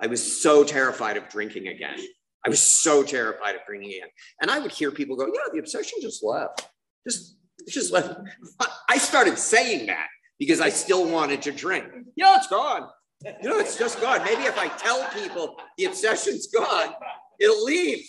I 0.00 0.06
was 0.06 0.42
so 0.42 0.64
terrified 0.64 1.16
of 1.16 1.28
drinking 1.28 1.68
again. 1.68 1.98
I 2.44 2.48
was 2.48 2.60
so 2.60 3.02
terrified 3.02 3.54
of 3.54 3.60
drinking 3.66 3.90
again. 3.90 4.08
And 4.40 4.50
I 4.50 4.58
would 4.58 4.72
hear 4.72 4.90
people 4.90 5.16
go, 5.16 5.26
yeah, 5.26 5.52
the 5.52 5.58
obsession 5.58 5.98
just 6.00 6.24
left. 6.24 6.68
Just, 7.06 7.36
just 7.68 7.92
left. 7.92 8.14
I 8.88 8.96
started 8.96 9.38
saying 9.38 9.86
that 9.86 10.08
because 10.38 10.60
I 10.60 10.70
still 10.70 11.06
wanted 11.06 11.42
to 11.42 11.52
drink. 11.52 11.84
Yeah, 12.16 12.36
it's 12.36 12.46
gone. 12.46 12.88
You 13.24 13.50
know, 13.50 13.58
it's 13.58 13.76
just 13.76 14.00
gone. 14.00 14.24
Maybe 14.24 14.42
if 14.44 14.58
I 14.58 14.68
tell 14.68 15.06
people 15.10 15.56
the 15.76 15.84
obsession's 15.84 16.46
gone, 16.46 16.94
it'll 17.38 17.64
leave. 17.64 18.06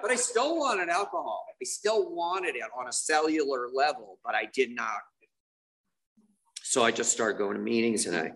But 0.00 0.12
I 0.12 0.14
still 0.14 0.56
wanted 0.56 0.88
alcohol. 0.88 1.44
I 1.60 1.64
still 1.64 2.14
wanted 2.14 2.54
it 2.54 2.62
on 2.78 2.86
a 2.86 2.92
cellular 2.92 3.68
level, 3.74 4.18
but 4.24 4.36
I 4.36 4.48
did 4.54 4.70
not. 4.70 5.00
So 6.62 6.84
I 6.84 6.92
just 6.92 7.10
started 7.10 7.38
going 7.38 7.56
to 7.56 7.62
meetings 7.62 8.06
and 8.06 8.16
I, 8.16 8.32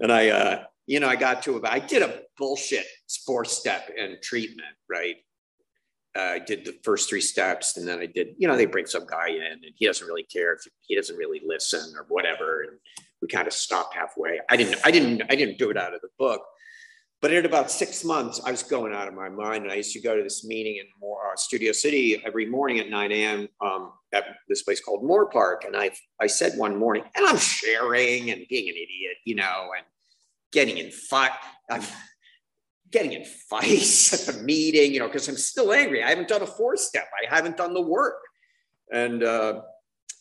and 0.00 0.10
I, 0.10 0.28
uh, 0.30 0.64
you 0.86 1.00
know, 1.00 1.08
I 1.08 1.16
got 1.16 1.42
to 1.42 1.56
about, 1.56 1.72
I 1.72 1.80
did 1.80 2.02
a 2.02 2.22
bullshit 2.38 2.86
four 3.26 3.44
step 3.44 3.90
and 3.98 4.16
treatment, 4.22 4.68
right? 4.88 5.16
Uh, 6.16 6.22
I 6.22 6.38
did 6.38 6.64
the 6.64 6.78
first 6.82 7.10
three 7.10 7.20
steps 7.20 7.76
and 7.76 7.86
then 7.86 7.98
I 7.98 8.06
did, 8.06 8.28
you 8.38 8.48
know, 8.48 8.56
they 8.56 8.64
bring 8.64 8.86
some 8.86 9.06
guy 9.06 9.28
in 9.28 9.42
and 9.42 9.74
he 9.74 9.84
doesn't 9.84 10.06
really 10.06 10.22
care 10.22 10.54
if 10.54 10.60
he 10.80 10.94
doesn't 10.94 11.16
really 11.16 11.42
listen 11.44 11.94
or 11.94 12.06
whatever. 12.08 12.62
And 12.62 12.78
we 13.22 13.28
kind 13.28 13.46
of 13.46 13.52
stopped 13.52 13.94
halfway. 13.94 14.40
I 14.48 14.56
didn't, 14.56 14.78
I 14.84 14.90
didn't, 14.90 15.22
I 15.30 15.34
didn't 15.34 15.58
do 15.58 15.70
it 15.70 15.76
out 15.76 15.94
of 15.94 16.00
the 16.00 16.08
book. 16.18 16.42
But 17.22 17.32
in 17.32 17.46
about 17.46 17.70
six 17.70 18.04
months, 18.04 18.40
I 18.44 18.50
was 18.50 18.62
going 18.62 18.92
out 18.92 19.08
of 19.08 19.14
my 19.14 19.28
mind. 19.28 19.64
And 19.64 19.72
I 19.72 19.76
used 19.76 19.94
to 19.94 20.00
go 20.00 20.16
to 20.16 20.22
this 20.22 20.44
meeting 20.44 20.76
in 20.76 20.84
Moore, 21.00 21.32
uh, 21.32 21.36
Studio 21.36 21.72
City 21.72 22.22
every 22.26 22.46
morning 22.46 22.78
at 22.78 22.90
9 22.90 23.12
a.m. 23.12 23.48
Um, 23.60 23.92
at 24.12 24.24
this 24.48 24.62
place 24.62 24.80
called 24.80 25.02
Moore 25.02 25.28
Park. 25.30 25.64
And 25.64 25.76
I, 25.76 25.90
I 26.20 26.26
said 26.26 26.58
one 26.58 26.76
morning, 26.76 27.04
and 27.16 27.26
I'm 27.26 27.38
sharing 27.38 28.30
and 28.30 28.44
being 28.48 28.68
an 28.68 28.74
idiot, 28.74 29.16
you 29.24 29.34
know, 29.34 29.70
and 29.76 29.86
getting 30.52 30.76
in 30.76 30.90
fight. 30.90 31.32
I'm 31.70 31.82
getting 32.90 33.12
in 33.12 33.24
fights 33.24 34.28
at 34.28 34.34
the 34.34 34.42
meeting, 34.42 34.92
you 34.92 35.00
know, 35.00 35.06
because 35.06 35.28
I'm 35.28 35.36
still 35.36 35.72
angry. 35.72 36.04
I 36.04 36.10
haven't 36.10 36.28
done 36.28 36.42
a 36.42 36.46
four 36.46 36.76
step. 36.76 37.08
I 37.22 37.34
haven't 37.34 37.56
done 37.56 37.72
the 37.72 37.82
work. 37.82 38.20
And 38.92 39.24
uh, 39.24 39.62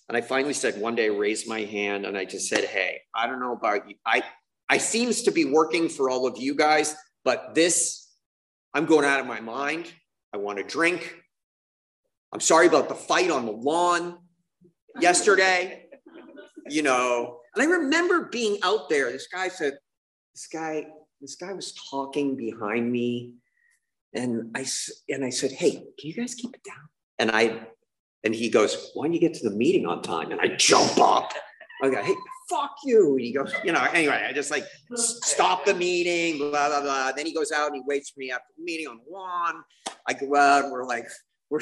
and 0.07 0.17
I 0.17 0.21
finally 0.21 0.53
said 0.53 0.79
one 0.79 0.95
day, 0.95 1.05
I 1.05 1.07
raised 1.07 1.47
my 1.47 1.61
hand 1.61 2.05
and 2.05 2.17
I 2.17 2.25
just 2.25 2.47
said, 2.47 2.65
Hey, 2.65 3.01
I 3.13 3.27
don't 3.27 3.39
know 3.39 3.53
about 3.53 3.89
you. 3.89 3.95
I, 4.05 4.23
I 4.69 4.77
seems 4.77 5.23
to 5.23 5.31
be 5.31 5.45
working 5.45 5.89
for 5.89 6.09
all 6.09 6.27
of 6.27 6.37
you 6.37 6.55
guys, 6.55 6.95
but 7.23 7.55
this, 7.55 8.07
I'm 8.73 8.85
going 8.85 9.05
out 9.05 9.19
of 9.19 9.25
my 9.25 9.39
mind. 9.39 9.91
I 10.33 10.37
want 10.37 10.57
to 10.59 10.63
drink. 10.63 11.15
I'm 12.31 12.39
sorry 12.39 12.67
about 12.67 12.89
the 12.89 12.95
fight 12.95 13.31
on 13.31 13.45
the 13.45 13.51
lawn 13.51 14.19
yesterday, 14.99 15.85
you 16.67 16.83
know. 16.83 17.39
And 17.55 17.63
I 17.63 17.65
remember 17.65 18.25
being 18.25 18.57
out 18.63 18.89
there. 18.89 19.11
This 19.11 19.27
guy 19.27 19.47
said, 19.47 19.77
this 20.33 20.47
guy, 20.47 20.85
this 21.21 21.35
guy 21.35 21.53
was 21.53 21.73
talking 21.89 22.35
behind 22.35 22.91
me. 22.91 23.35
And 24.13 24.55
I, 24.55 24.65
and 25.09 25.25
I 25.25 25.29
said, 25.29 25.51
Hey, 25.51 25.71
can 25.71 26.09
you 26.09 26.13
guys 26.13 26.35
keep 26.35 26.53
it 26.55 26.63
down? 26.63 26.89
And 27.17 27.31
I 27.31 27.67
and 28.25 28.35
he 28.35 28.49
goes, 28.49 28.91
Why 28.93 29.05
don't 29.05 29.13
you 29.13 29.19
get 29.19 29.33
to 29.35 29.49
the 29.49 29.55
meeting 29.55 29.85
on 29.85 30.01
time? 30.01 30.31
And 30.31 30.41
I 30.41 30.49
jump 30.57 30.97
up. 30.99 31.31
I 31.81 31.89
go, 31.89 32.01
Hey, 32.01 32.15
fuck 32.49 32.75
you. 32.83 33.11
And 33.13 33.21
he 33.21 33.31
goes, 33.31 33.53
you 33.63 33.71
know, 33.71 33.81
anyway, 33.93 34.25
I 34.27 34.33
just 34.33 34.51
like 34.51 34.65
stop 34.95 35.65
the 35.65 35.73
meeting, 35.73 36.37
blah, 36.37 36.67
blah, 36.67 36.81
blah. 36.81 37.11
Then 37.11 37.25
he 37.25 37.33
goes 37.33 37.51
out 37.51 37.67
and 37.67 37.75
he 37.75 37.81
waits 37.85 38.09
for 38.09 38.19
me 38.19 38.31
after 38.31 38.47
the 38.57 38.63
meeting 38.63 38.87
on 38.87 38.99
lawn. 39.09 39.63
I 40.07 40.13
go 40.13 40.35
out 40.35 40.63
and 40.63 40.71
we're 40.71 40.85
like, 40.85 41.07
we're 41.49 41.61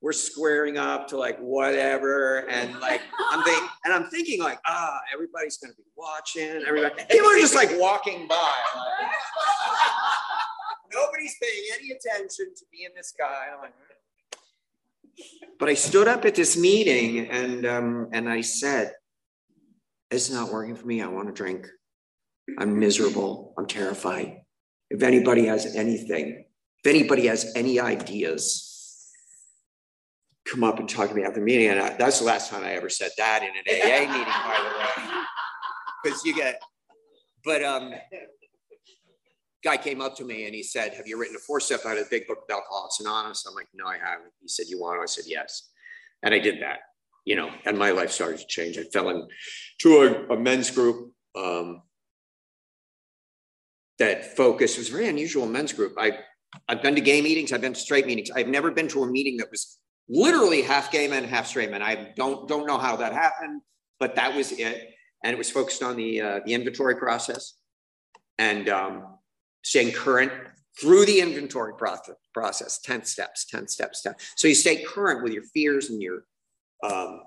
we're 0.00 0.12
squaring 0.12 0.78
up 0.78 1.06
to 1.08 1.16
like 1.16 1.38
whatever. 1.38 2.48
And 2.50 2.78
like 2.80 3.02
I'm 3.30 3.44
thinking, 3.44 3.68
and 3.84 3.94
I'm 3.94 4.06
thinking 4.10 4.40
like, 4.40 4.58
ah, 4.66 4.98
everybody's 5.12 5.58
gonna 5.58 5.74
be 5.74 5.84
watching. 5.96 6.64
Everybody, 6.66 7.04
people 7.08 7.28
are 7.28 7.38
just 7.38 7.54
like 7.54 7.70
walking 7.74 8.26
by. 8.26 8.52
Like, 8.76 9.10
nobody's 10.92 11.36
paying 11.40 11.64
any 11.78 11.92
attention 11.92 12.52
to 12.56 12.64
me 12.72 12.84
and 12.84 12.94
this 12.96 13.14
guy. 13.16 13.46
I'm 13.54 13.60
like, 13.60 13.74
but 15.58 15.68
I 15.68 15.74
stood 15.74 16.08
up 16.08 16.24
at 16.24 16.34
this 16.34 16.56
meeting 16.56 17.30
and 17.30 17.66
um, 17.66 18.08
and 18.12 18.28
I 18.28 18.40
said, 18.40 18.94
"It's 20.10 20.30
not 20.30 20.52
working 20.52 20.74
for 20.74 20.86
me. 20.86 21.02
I 21.02 21.06
want 21.06 21.28
to 21.28 21.32
drink. 21.32 21.66
I'm 22.58 22.78
miserable. 22.78 23.54
I'm 23.56 23.66
terrified. 23.66 24.38
If 24.90 25.02
anybody 25.02 25.46
has 25.46 25.76
anything, 25.76 26.44
if 26.84 26.86
anybody 26.86 27.26
has 27.26 27.52
any 27.54 27.80
ideas." 27.80 28.68
Come 30.44 30.64
up 30.64 30.80
and 30.80 30.88
talk 30.88 31.08
to 31.08 31.14
me 31.14 31.22
after 31.22 31.38
the 31.38 31.46
meeting. 31.46 31.68
And 31.68 31.78
I, 31.78 31.96
that's 31.96 32.18
the 32.18 32.24
last 32.24 32.50
time 32.50 32.64
I 32.64 32.72
ever 32.72 32.90
said 32.90 33.12
that 33.16 33.44
in 33.44 33.50
an 33.50 33.80
AA 33.80 34.12
meeting, 34.12 34.24
by 34.24 34.58
the 34.58 35.04
way. 35.04 35.22
Because 36.02 36.24
you 36.24 36.34
get, 36.34 36.60
but 37.44 37.62
um, 37.62 37.94
guy 39.64 39.76
came 39.76 40.00
up 40.00 40.16
to 40.16 40.24
me 40.24 40.46
and 40.46 40.54
he 40.54 40.62
said, 40.62 40.94
Have 40.94 41.06
you 41.06 41.18
written 41.18 41.36
a 41.36 41.40
four 41.40 41.60
step 41.60 41.84
out 41.86 41.96
of 41.96 42.04
the 42.04 42.10
big 42.10 42.26
book 42.26 42.44
of 42.48 42.54
Alcoholics 42.54 43.00
Anonymous? 43.00 43.44
I'm 43.46 43.54
like, 43.54 43.68
No, 43.74 43.86
I 43.86 43.98
haven't. 43.98 44.32
He 44.40 44.48
said, 44.48 44.66
You 44.68 44.80
want 44.80 44.98
to? 44.98 45.02
I 45.02 45.06
said, 45.06 45.24
Yes. 45.26 45.70
And 46.22 46.34
I 46.34 46.38
did 46.38 46.62
that, 46.62 46.80
you 47.24 47.36
know, 47.36 47.50
and 47.64 47.78
my 47.78 47.90
life 47.90 48.10
started 48.10 48.38
to 48.40 48.46
change. 48.46 48.78
I 48.78 48.84
fell 48.84 49.08
into 49.08 50.02
a, 50.30 50.34
a 50.34 50.38
men's 50.38 50.70
group 50.70 51.12
um, 51.36 51.82
that 53.98 54.36
focused, 54.36 54.76
it 54.76 54.80
was 54.80 54.88
a 54.88 54.92
very 54.92 55.08
unusual 55.08 55.46
men's 55.46 55.72
group. 55.72 55.94
I, 55.98 56.18
I've 56.68 56.82
been 56.82 56.94
to 56.94 57.00
gay 57.00 57.20
meetings, 57.20 57.52
I've 57.52 57.60
been 57.60 57.72
to 57.72 57.80
straight 57.80 58.06
meetings. 58.06 58.30
I've 58.30 58.48
never 58.48 58.70
been 58.70 58.88
to 58.88 59.02
a 59.02 59.10
meeting 59.10 59.36
that 59.38 59.50
was 59.50 59.78
literally 60.08 60.62
half 60.62 60.92
gay 60.92 61.08
men, 61.08 61.24
half 61.24 61.46
straight 61.46 61.70
men. 61.70 61.82
I 61.82 62.12
don't, 62.16 62.48
don't 62.48 62.66
know 62.66 62.78
how 62.78 62.96
that 62.96 63.12
happened, 63.12 63.62
but 63.98 64.16
that 64.16 64.34
was 64.34 64.52
it. 64.52 64.90
And 65.24 65.32
it 65.32 65.38
was 65.38 65.50
focused 65.50 65.82
on 65.82 65.96
the, 65.96 66.20
uh, 66.20 66.40
the 66.44 66.54
inventory 66.54 66.96
process. 66.96 67.54
And 68.38 68.68
um, 68.68 69.11
staying 69.62 69.92
current 69.92 70.32
through 70.80 71.06
the 71.06 71.20
inventory 71.20 71.74
process, 71.74 72.16
process 72.32 72.78
10 72.80 73.04
steps, 73.04 73.44
10 73.46 73.68
steps, 73.68 74.02
10. 74.02 74.14
So 74.36 74.48
you 74.48 74.54
stay 74.54 74.82
current 74.82 75.22
with 75.22 75.32
your 75.32 75.44
fears 75.44 75.90
and 75.90 76.00
your 76.00 76.24
um, 76.82 77.22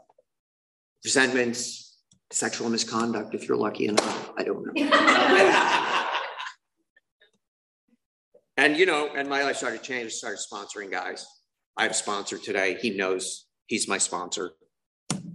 resentments, 1.03 1.99
sexual 2.31 2.69
misconduct, 2.69 3.35
if 3.35 3.47
you're 3.47 3.57
lucky 3.57 3.87
enough. 3.87 4.31
I 4.37 4.43
don't 4.43 4.65
know. 4.65 4.73
and, 8.57 8.77
you 8.77 8.85
know, 8.85 9.09
and 9.15 9.29
my 9.29 9.43
life 9.43 9.57
started 9.57 9.83
changing, 9.83 10.09
started 10.09 10.39
sponsoring 10.39 10.91
guys. 10.91 11.25
I 11.77 11.83
have 11.83 11.91
a 11.91 11.95
sponsor 11.95 12.37
today. 12.37 12.77
He 12.81 12.91
knows 12.91 13.45
he's 13.67 13.87
my 13.87 13.97
sponsor. 13.97 14.51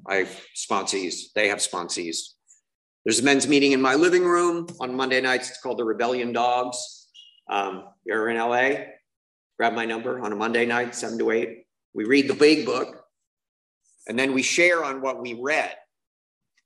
I 0.07 0.17
have 0.17 0.41
sponsees. 0.57 1.33
They 1.35 1.49
have 1.49 1.59
sponsees. 1.59 2.35
There's 3.05 3.21
a 3.21 3.23
men's 3.23 3.49
meeting 3.49 3.73
in 3.73 3.81
my 3.81 3.95
living 3.95 4.25
room 4.25 4.67
on 4.79 4.95
Monday 4.95 5.21
nights. 5.21 5.49
It's 5.49 5.61
called 5.61 5.79
the 5.79 5.85
Rebellion 5.85 6.33
Dogs. 6.33 7.09
Um, 7.49 7.85
you're 8.05 8.29
in 8.29 8.37
LA, 8.37 8.85
grab 9.57 9.73
my 9.73 9.87
number 9.87 10.21
on 10.21 10.33
a 10.33 10.37
Monday 10.37 10.67
night, 10.67 10.95
seven 10.95 11.19
to 11.19 11.31
eight. 11.31 11.65
We 11.95 12.05
read 12.05 12.29
the 12.29 12.35
big 12.35 12.67
book, 12.67 13.05
and 14.07 14.19
then 14.19 14.35
we 14.35 14.43
share 14.43 14.85
on 14.85 15.01
what 15.01 15.21
we 15.21 15.35
read 15.35 15.75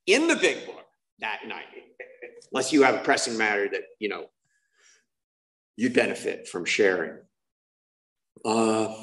in 0.05 0.27
the 0.27 0.35
big 0.35 0.65
book 0.65 0.85
that 1.19 1.39
night. 1.47 1.65
Unless 2.51 2.73
you 2.73 2.83
have 2.83 2.95
a 2.95 2.99
pressing 2.99 3.37
matter 3.37 3.67
that 3.69 3.83
you 3.99 4.09
know 4.09 4.25
you 5.77 5.89
benefit 5.89 6.47
from 6.47 6.65
sharing. 6.65 7.17
Uh, 8.43 8.93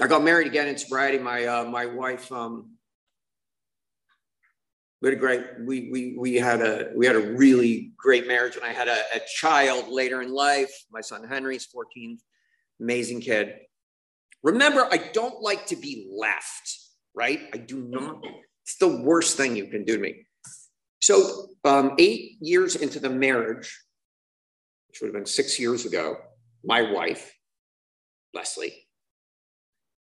I 0.00 0.06
got 0.06 0.22
married 0.22 0.46
again 0.46 0.68
in 0.68 0.76
sobriety. 0.76 1.18
My 1.18 1.44
uh, 1.46 1.64
my 1.64 1.86
wife 1.86 2.30
um, 2.30 2.76
we 5.02 5.08
had 5.08 5.18
a 5.18 5.20
great 5.20 5.42
we 5.60 5.90
we 5.90 6.16
we 6.18 6.34
had 6.34 6.62
a 6.62 6.90
we 6.96 7.06
had 7.06 7.16
a 7.16 7.32
really 7.34 7.92
great 7.96 8.26
marriage 8.26 8.56
and 8.56 8.64
i 8.64 8.72
had 8.72 8.88
a, 8.88 8.98
a 9.14 9.20
child 9.36 9.88
later 9.88 10.22
in 10.22 10.32
life. 10.32 10.72
My 10.90 11.00
son 11.00 11.26
henry's 11.26 11.66
14 11.66 12.18
amazing 12.80 13.20
kid. 13.20 13.54
Remember 14.42 14.86
i 14.90 14.96
don't 14.96 15.42
like 15.42 15.66
to 15.66 15.76
be 15.76 16.08
left 16.10 16.86
right? 17.16 17.40
I 17.52 17.56
do 17.56 17.80
not. 17.80 18.22
It's 18.62 18.76
the 18.76 19.02
worst 19.02 19.36
thing 19.36 19.56
you 19.56 19.66
can 19.66 19.84
do 19.84 19.96
to 19.96 20.02
me. 20.02 20.26
So 21.00 21.46
um, 21.64 21.92
eight 21.98 22.36
years 22.40 22.76
into 22.76 23.00
the 23.00 23.10
marriage 23.10 23.82
which 24.88 25.00
would 25.00 25.08
have 25.08 25.14
been 25.14 25.26
six 25.26 25.58
years 25.58 25.84
ago 25.84 26.16
my 26.64 26.80
wife 26.80 27.34
leslie 28.32 28.88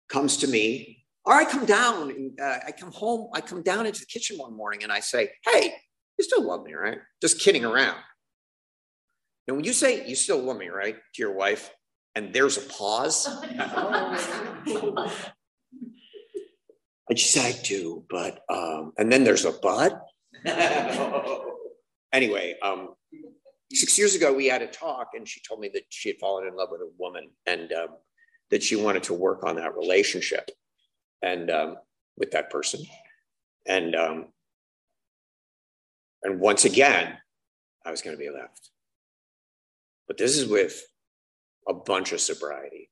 comes 0.08 0.38
to 0.38 0.47
me 0.47 0.94
or 1.25 1.33
I 1.33 1.45
come 1.45 1.65
down 1.65 2.11
and 2.11 2.39
uh, 2.39 2.59
I 2.67 2.71
come 2.71 2.91
home, 2.91 3.29
I 3.33 3.41
come 3.41 3.63
down 3.63 3.85
into 3.85 3.99
the 3.99 4.05
kitchen 4.05 4.38
one 4.38 4.55
morning 4.55 4.83
and 4.83 4.91
I 4.91 4.99
say, 4.99 5.31
Hey, 5.43 5.73
you 6.17 6.23
still 6.23 6.43
love 6.43 6.63
me, 6.63 6.73
right? 6.73 6.99
Just 7.21 7.39
kidding 7.39 7.65
around. 7.65 7.97
And 9.47 9.57
when 9.57 9.65
you 9.65 9.73
say 9.73 10.07
you 10.07 10.15
still 10.15 10.41
love 10.41 10.57
me, 10.57 10.69
right, 10.69 10.95
to 10.95 11.21
your 11.21 11.33
wife, 11.33 11.71
and 12.15 12.33
there's 12.33 12.57
a 12.57 12.61
pause, 12.61 13.27
and 17.09 17.19
she 17.19 17.27
said, 17.27 17.45
I 17.45 17.61
do, 17.63 18.05
but, 18.09 18.39
um, 18.49 18.93
and 18.97 19.11
then 19.11 19.23
there's 19.23 19.45
a 19.45 19.51
but. 19.51 20.01
anyway, 22.13 22.55
um, 22.63 22.95
six 23.71 23.97
years 23.97 24.15
ago, 24.15 24.33
we 24.33 24.47
had 24.47 24.61
a 24.61 24.67
talk, 24.67 25.09
and 25.13 25.27
she 25.27 25.41
told 25.47 25.59
me 25.59 25.69
that 25.73 25.83
she 25.89 26.09
had 26.09 26.17
fallen 26.19 26.47
in 26.47 26.55
love 26.55 26.69
with 26.71 26.81
a 26.81 26.89
woman 26.97 27.29
and 27.45 27.71
um, 27.73 27.89
that 28.49 28.63
she 28.63 28.75
wanted 28.75 29.03
to 29.03 29.13
work 29.13 29.43
on 29.43 29.57
that 29.57 29.75
relationship 29.75 30.49
and 31.25 31.49
um, 31.49 31.77
with 32.17 32.31
that 32.31 32.49
person. 32.49 32.81
And 33.67 33.95
um, 33.95 34.27
and 36.23 36.39
once 36.39 36.65
again, 36.65 37.17
I 37.85 37.91
was 37.91 38.01
going 38.01 38.15
to 38.15 38.19
be 38.19 38.29
left. 38.29 38.69
But 40.07 40.17
this 40.17 40.38
is 40.38 40.47
with 40.47 40.81
a 41.67 41.73
bunch 41.73 42.11
of 42.11 42.21
sobriety. 42.21 42.89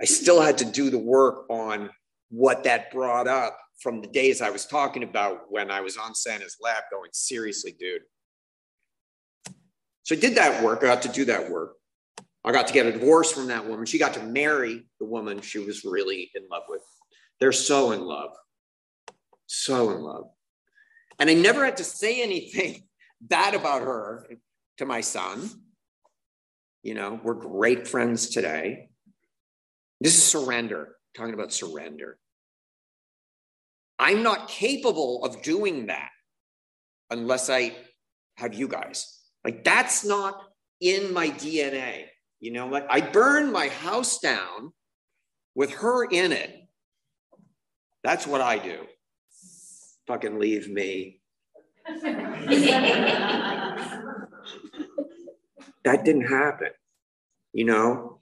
I 0.00 0.04
still 0.04 0.40
had 0.40 0.58
to 0.58 0.64
do 0.64 0.88
the 0.88 0.98
work 0.98 1.50
on 1.50 1.90
what 2.30 2.64
that 2.64 2.90
brought 2.90 3.28
up 3.28 3.58
from 3.80 4.00
the 4.00 4.06
days 4.06 4.40
I 4.40 4.50
was 4.50 4.66
talking 4.66 5.02
about 5.02 5.42
when 5.50 5.70
I 5.70 5.80
was 5.80 5.96
on 5.96 6.14
Santa's 6.14 6.56
lap 6.60 6.84
going, 6.90 7.10
seriously, 7.12 7.74
dude. 7.78 8.02
So 10.04 10.14
I 10.14 10.18
did 10.18 10.36
that 10.36 10.62
work. 10.62 10.82
I 10.82 10.86
got 10.86 11.02
to 11.02 11.08
do 11.08 11.24
that 11.26 11.50
work. 11.50 11.74
I 12.44 12.52
got 12.52 12.66
to 12.66 12.74
get 12.74 12.86
a 12.86 12.92
divorce 12.92 13.32
from 13.32 13.46
that 13.48 13.66
woman. 13.66 13.86
She 13.86 13.98
got 13.98 14.14
to 14.14 14.22
marry 14.22 14.86
the 15.00 15.06
woman 15.06 15.40
she 15.40 15.58
was 15.58 15.84
really 15.84 16.30
in 16.34 16.42
love 16.50 16.64
with. 16.68 16.82
They're 17.40 17.52
so 17.52 17.92
in 17.92 18.02
love, 18.02 18.30
so 19.46 19.90
in 19.90 20.02
love. 20.02 20.28
And 21.18 21.30
I 21.30 21.34
never 21.34 21.64
had 21.64 21.78
to 21.78 21.84
say 21.84 22.22
anything 22.22 22.84
bad 23.20 23.54
about 23.54 23.82
her 23.82 24.26
to 24.78 24.84
my 24.84 25.00
son. 25.00 25.48
You 26.82 26.94
know, 26.94 27.18
we're 27.22 27.34
great 27.34 27.88
friends 27.88 28.28
today. 28.28 28.90
This 30.00 30.16
is 30.16 30.24
surrender, 30.24 30.96
talking 31.16 31.32
about 31.32 31.52
surrender. 31.52 32.18
I'm 33.98 34.22
not 34.22 34.48
capable 34.48 35.24
of 35.24 35.42
doing 35.42 35.86
that 35.86 36.10
unless 37.10 37.48
I 37.48 37.74
have 38.36 38.52
you 38.52 38.68
guys. 38.68 39.18
Like, 39.44 39.64
that's 39.64 40.04
not 40.04 40.42
in 40.80 41.14
my 41.14 41.30
DNA. 41.30 42.06
You 42.40 42.52
know, 42.52 42.66
like 42.68 42.86
I 42.90 43.00
burned 43.00 43.52
my 43.52 43.68
house 43.68 44.18
down 44.18 44.72
with 45.54 45.72
her 45.74 46.04
in 46.04 46.32
it. 46.32 46.68
That's 48.02 48.26
what 48.26 48.40
I 48.40 48.58
do. 48.58 48.80
Fucking 50.06 50.38
leave 50.38 50.68
me. 50.68 51.20
that 55.84 56.04
didn't 56.04 56.26
happen. 56.26 56.70
You 57.52 57.64
know, 57.64 58.20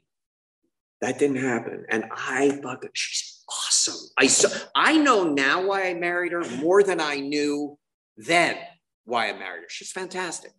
that 1.00 1.18
didn't 1.18 1.42
happen. 1.42 1.84
And 1.88 2.04
I 2.12 2.60
fucking, 2.62 2.90
she's 2.92 3.42
awesome. 3.48 4.08
I 4.18 4.26
so 4.28 4.48
I 4.74 4.96
know 4.98 5.24
now 5.24 5.66
why 5.66 5.88
I 5.88 5.94
married 5.94 6.32
her 6.32 6.44
more 6.58 6.82
than 6.82 7.00
I 7.00 7.16
knew 7.16 7.78
then 8.16 8.56
why 9.04 9.28
I 9.28 9.32
married 9.32 9.62
her. 9.62 9.68
She's 9.68 9.90
fantastic. 9.90 10.52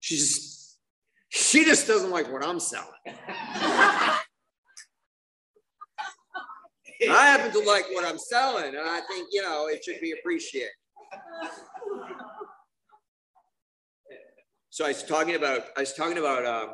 She's 0.00 0.45
she 1.28 1.64
just 1.64 1.86
doesn't 1.86 2.10
like 2.10 2.32
what 2.32 2.44
I'm 2.44 2.60
selling. 2.60 2.88
I 7.08 7.26
happen 7.26 7.52
to 7.52 7.60
like 7.60 7.84
what 7.92 8.04
I'm 8.04 8.18
selling, 8.18 8.74
and 8.74 8.78
I 8.78 9.00
think 9.08 9.28
you 9.30 9.42
know 9.42 9.66
it 9.68 9.84
should 9.84 10.00
be 10.00 10.12
appreciated. 10.12 10.70
So 14.70 14.84
I 14.84 14.88
was 14.88 15.02
talking 15.02 15.34
about 15.34 15.66
I 15.76 15.80
was 15.80 15.92
talking 15.92 16.18
about 16.18 16.44
uh, 16.44 16.72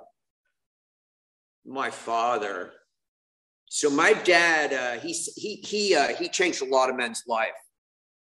my 1.65 1.91
father 1.91 2.73
so 3.75 3.89
my 3.89 4.13
dad, 4.13 4.75
uh, 4.75 5.01
he 5.01 5.15
he 5.35 5.57
he 5.65 5.95
uh, 5.95 6.09
he 6.09 6.29
changed 6.29 6.61
a 6.61 6.67
lot 6.67 6.91
of 6.91 6.97
men's 6.97 7.23
life 7.27 7.49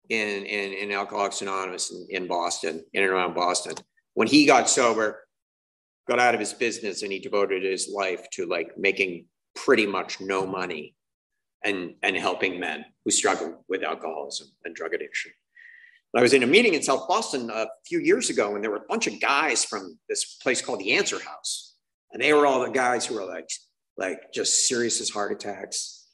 in 0.08 0.46
in 0.46 0.72
in 0.72 0.90
Alcoholics 0.90 1.42
Anonymous 1.42 1.92
in, 1.92 2.06
in 2.08 2.26
Boston, 2.26 2.82
in 2.94 3.02
and 3.02 3.12
around 3.12 3.34
Boston. 3.34 3.74
When 4.14 4.26
he 4.26 4.46
got 4.46 4.70
sober, 4.70 5.23
got 6.09 6.20
out 6.20 6.34
of 6.34 6.40
his 6.40 6.52
business, 6.52 7.02
and 7.02 7.12
he 7.12 7.18
devoted 7.18 7.62
his 7.62 7.88
life 7.88 8.28
to 8.32 8.46
like 8.46 8.76
making 8.76 9.26
pretty 9.55 9.86
much 9.86 10.20
no 10.20 10.46
money 10.46 10.94
and 11.64 11.94
and 12.02 12.16
helping 12.16 12.61
men 12.61 12.84
who 13.05 13.11
struggle 13.11 13.64
with 13.68 13.82
alcoholism 13.82 14.48
and 14.64 14.74
drug 14.74 14.94
addiction. 14.94 15.32
I 16.16 16.22
was 16.22 16.32
in 16.32 16.44
a 16.44 16.46
meeting 16.46 16.74
in 16.74 16.82
South 16.82 17.09
Boston 17.09 17.50
a 17.50 17.66
few 17.86 17.98
years 17.98 18.30
ago, 18.30 18.55
and 18.55 18.62
there 18.62 18.70
were 18.70 18.76
a 18.76 18.88
bunch 18.88 19.09
of 19.09 19.20
guys 19.20 19.64
from 19.64 19.98
this 20.09 20.36
place 20.36 20.62
called 20.62 20.78
the 20.78 20.92
Answer 20.92 21.18
House, 21.18 21.74
and 22.12 22.22
they 22.22 22.32
were 22.32 22.46
all 22.46 22.61
the 22.61 22.70
guys 22.70 23.05
who 23.05 23.16
were 23.16 23.24
like, 23.24 23.48
like 23.96 24.32
just 24.32 24.68
serious 24.68 25.00
as 25.00 25.11
heart 25.11 25.32
attacks, 25.32 26.07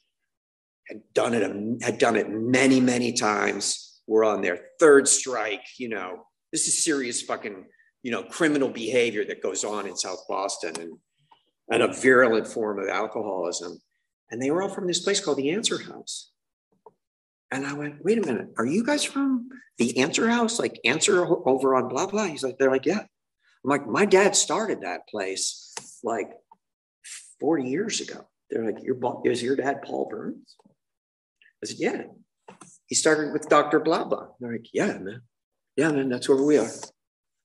had 0.87 1.01
done 1.13 1.35
it, 1.35 1.83
had 1.83 1.99
done 1.99 2.15
it 2.15 2.29
many, 2.31 2.79
many 2.79 3.13
times. 3.13 3.87
Were 4.07 4.25
on 4.25 4.41
their 4.41 4.59
third 4.79 5.07
strike. 5.07 5.63
You 5.77 5.89
know, 5.89 6.25
this 6.51 6.67
is 6.67 6.83
serious 6.83 7.21
fucking, 7.21 7.65
you 8.03 8.11
know, 8.11 8.23
criminal 8.23 8.69
behavior 8.69 9.25
that 9.25 9.43
goes 9.43 9.63
on 9.63 9.87
in 9.87 9.95
South 9.95 10.23
Boston, 10.27 10.73
and 10.79 10.97
and 11.71 11.83
a 11.83 11.93
virulent 11.93 12.47
form 12.47 12.79
of 12.79 12.89
alcoholism. 12.89 13.81
And 14.29 14.41
they 14.41 14.51
were 14.51 14.61
all 14.61 14.69
from 14.69 14.87
this 14.87 14.99
place 14.99 15.19
called 15.23 15.37
the 15.37 15.51
Answer 15.51 15.79
House. 15.79 16.31
And 17.51 17.65
I 17.65 17.73
went, 17.73 18.03
wait 18.03 18.17
a 18.17 18.25
minute, 18.25 18.49
are 18.57 18.65
you 18.65 18.83
guys 18.83 19.03
from 19.03 19.49
the 19.77 19.97
answer 19.99 20.29
house? 20.29 20.57
Like 20.57 20.79
answer 20.85 21.25
over 21.25 21.75
on 21.75 21.89
blah 21.89 22.07
blah? 22.07 22.25
He's 22.25 22.43
like, 22.43 22.57
they're 22.57 22.71
like, 22.71 22.85
yeah. 22.85 22.99
I'm 22.99 23.69
like, 23.69 23.85
my 23.85 24.05
dad 24.05 24.35
started 24.35 24.81
that 24.81 25.07
place 25.09 25.73
like 26.01 26.31
40 27.41 27.69
years 27.69 27.99
ago. 27.99 28.25
They're 28.49 28.65
like, 28.65 28.83
your 28.83 28.97
is 29.25 29.43
your 29.43 29.57
dad 29.57 29.81
Paul 29.81 30.07
Burns? 30.09 30.55
I 31.61 31.67
said, 31.67 31.77
yeah. 31.79 32.03
He 32.87 32.95
started 32.95 33.33
with 33.33 33.49
Dr. 33.49 33.81
Blah 33.81 34.05
blah. 34.05 34.27
They're 34.39 34.53
like, 34.53 34.67
yeah, 34.73 34.97
man. 34.97 35.21
Yeah, 35.75 35.91
man, 35.91 36.09
that's 36.09 36.29
where 36.29 36.41
we 36.41 36.57
are. 36.57 36.69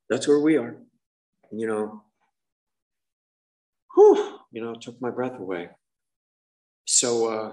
That's 0.09 0.29
where 0.29 0.41
we 0.41 0.57
are. 0.57 0.77
You 1.53 1.67
know, 1.67 2.03
whew, 3.95 4.39
you 4.53 4.61
know, 4.63 4.75
took 4.75 5.01
my 5.01 5.11
breath 5.11 5.39
away. 5.39 5.71
So 6.85 7.29
uh 7.29 7.53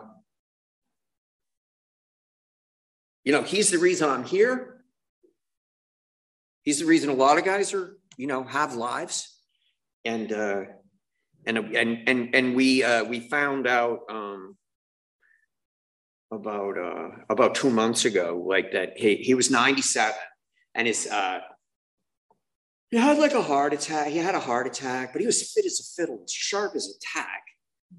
you 3.23 3.31
know, 3.31 3.43
he's 3.43 3.71
the 3.71 3.77
reason 3.77 4.09
I'm 4.09 4.25
here. 4.25 4.83
He's 6.63 6.79
the 6.79 6.85
reason 6.85 7.09
a 7.09 7.13
lot 7.13 7.37
of 7.37 7.45
guys 7.45 7.73
are, 7.73 7.97
you 8.17 8.27
know, 8.27 8.43
have 8.43 8.75
lives. 8.75 9.29
And 10.05 10.31
uh 10.31 10.63
and 11.45 11.57
and 11.57 12.09
and 12.09 12.35
and 12.35 12.55
we 12.55 12.83
uh 12.83 13.03
we 13.05 13.21
found 13.29 13.67
out 13.67 13.99
um 14.09 14.57
about 16.31 16.77
uh 16.77 17.09
about 17.29 17.55
two 17.55 17.69
months 17.69 18.05
ago, 18.05 18.43
like 18.45 18.71
that 18.73 18.97
he 18.97 19.15
he 19.15 19.33
was 19.33 19.49
97 19.49 20.15
and 20.75 20.87
his 20.87 21.07
uh 21.07 21.39
he 22.93 22.99
had 22.99 23.17
like 23.17 23.33
a 23.33 23.41
heart 23.41 23.73
attack. 23.73 24.09
He 24.09 24.19
had 24.19 24.35
a 24.35 24.39
heart 24.39 24.67
attack, 24.67 25.13
but 25.13 25.19
he 25.19 25.25
was 25.25 25.51
fit 25.51 25.65
as 25.65 25.79
a 25.79 25.83
fiddle, 25.99 26.23
sharp 26.29 26.75
as 26.75 26.85
a 26.85 26.99
tack. 27.01 27.41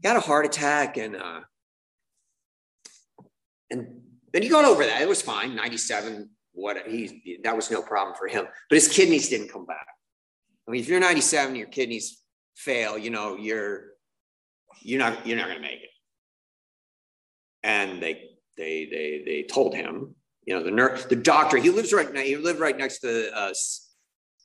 He 0.01 0.07
had 0.07 0.16
a 0.16 0.20
heart 0.20 0.47
attack 0.47 0.97
and 0.97 1.16
uh 1.16 1.40
and 3.72 4.03
then 4.32 4.42
he 4.42 4.49
got 4.49 4.64
over 4.64 4.84
that. 4.84 5.03
It 5.03 5.09
was 5.09 5.20
fine. 5.20 5.57
97, 5.57 6.30
what 6.53 6.86
he 6.86 7.40
that 7.42 7.57
was 7.57 7.72
no 7.72 7.82
problem 7.82 8.16
for 8.16 8.28
him. 8.28 8.47
But 8.70 8.76
his 8.76 8.86
kidneys 8.86 9.28
didn't 9.28 9.49
come 9.49 9.66
back. 9.66 9.88
I 10.68 10.70
mean, 10.70 10.80
if 10.80 10.88
you're 10.88 11.01
97, 11.01 11.57
your 11.57 11.66
kidneys 11.66 12.22
fail, 12.55 12.97
you 12.97 13.11
know, 13.11 13.36
you're 13.36 13.86
you're 14.80 15.01
not 15.01 15.26
you're 15.26 15.36
not 15.36 15.49
gonna 15.49 15.61
make 15.61 15.82
it. 15.82 15.90
And 17.64 18.01
they 18.01 18.30
they 18.57 18.86
they 18.88 19.22
they 19.26 19.42
told 19.42 19.74
him, 19.74 20.14
you 20.47 20.55
know, 20.55 20.62
the 20.62 20.70
nurse, 20.70 21.05
the 21.07 21.16
doctor, 21.16 21.57
he 21.57 21.70
lives 21.70 21.92
right 21.92 22.12
now, 22.12 22.20
he 22.20 22.36
lived 22.36 22.61
right 22.61 22.78
next 22.78 23.01
to 23.01 23.36
uh, 23.36 23.53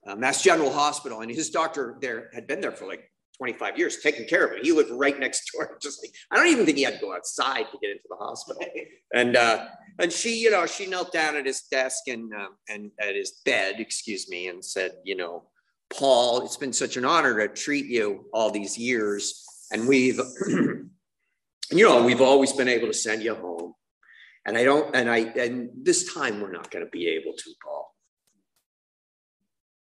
uh, 0.08 0.16
Mass 0.16 0.42
General 0.44 0.72
Hospital, 0.72 1.22
and 1.22 1.32
his 1.32 1.50
doctor 1.50 1.98
there 2.02 2.30
had 2.34 2.48
been 2.48 2.62
there 2.62 2.72
for 2.72 2.88
like 2.88 3.12
25 3.38 3.78
years 3.78 3.98
taking 4.02 4.28
care 4.28 4.46
of 4.46 4.52
him. 4.52 4.60
He 4.64 4.72
lived 4.72 4.92
right 4.92 5.18
next 5.18 5.50
door. 5.54 5.78
Just 5.82 6.04
like 6.04 6.14
I 6.32 6.36
don't 6.36 6.48
even 6.48 6.66
think 6.66 6.78
he 6.78 6.84
had 6.84 6.96
to 6.96 7.00
go 7.00 7.14
outside 7.14 7.66
to 7.72 7.78
get 7.82 7.92
into 7.92 8.04
the 8.10 8.16
hospital. 8.16 8.62
And 9.12 9.36
uh, 9.36 9.66
and 9.98 10.14
she, 10.14 10.36
you 10.36 10.52
know, 10.52 10.68
she 10.68 10.86
knelt 10.86 11.12
down 11.12 11.36
at 11.36 11.48
his 11.48 11.62
desk 11.62 12.04
and 12.08 12.32
um, 12.32 12.50
and 12.70 12.92
at 13.02 13.16
his 13.16 13.42
bed, 13.44 13.80
excuse 13.80 14.30
me, 14.30 14.50
and 14.50 14.64
said, 14.64 14.92
you 15.04 15.16
know, 15.16 15.46
Paul, 15.90 16.46
it's 16.46 16.58
been 16.58 16.74
such 16.74 16.96
an 16.96 17.06
honor 17.06 17.48
to 17.48 17.52
treat 17.52 17.88
you 17.88 18.26
all 18.34 18.52
these 18.52 18.78
years, 18.78 19.44
and 19.72 19.88
we've, 19.88 20.20
you 20.48 20.90
know, 21.72 22.04
we've 22.04 22.22
always 22.22 22.54
been 22.54 22.68
able 22.68 22.86
to 22.88 22.94
send 22.94 23.24
you 23.24 23.34
home. 23.34 23.74
And 24.46 24.58
I 24.58 24.64
don't, 24.64 24.96
and 24.96 25.10
I, 25.10 25.18
and 25.18 25.70
this 25.82 26.14
time 26.14 26.40
we're 26.40 26.52
not 26.52 26.72
going 26.72 26.86
to 26.86 26.92
be 26.92 27.08
able 27.08 27.34
to, 27.34 27.52
Paul. 27.64 27.79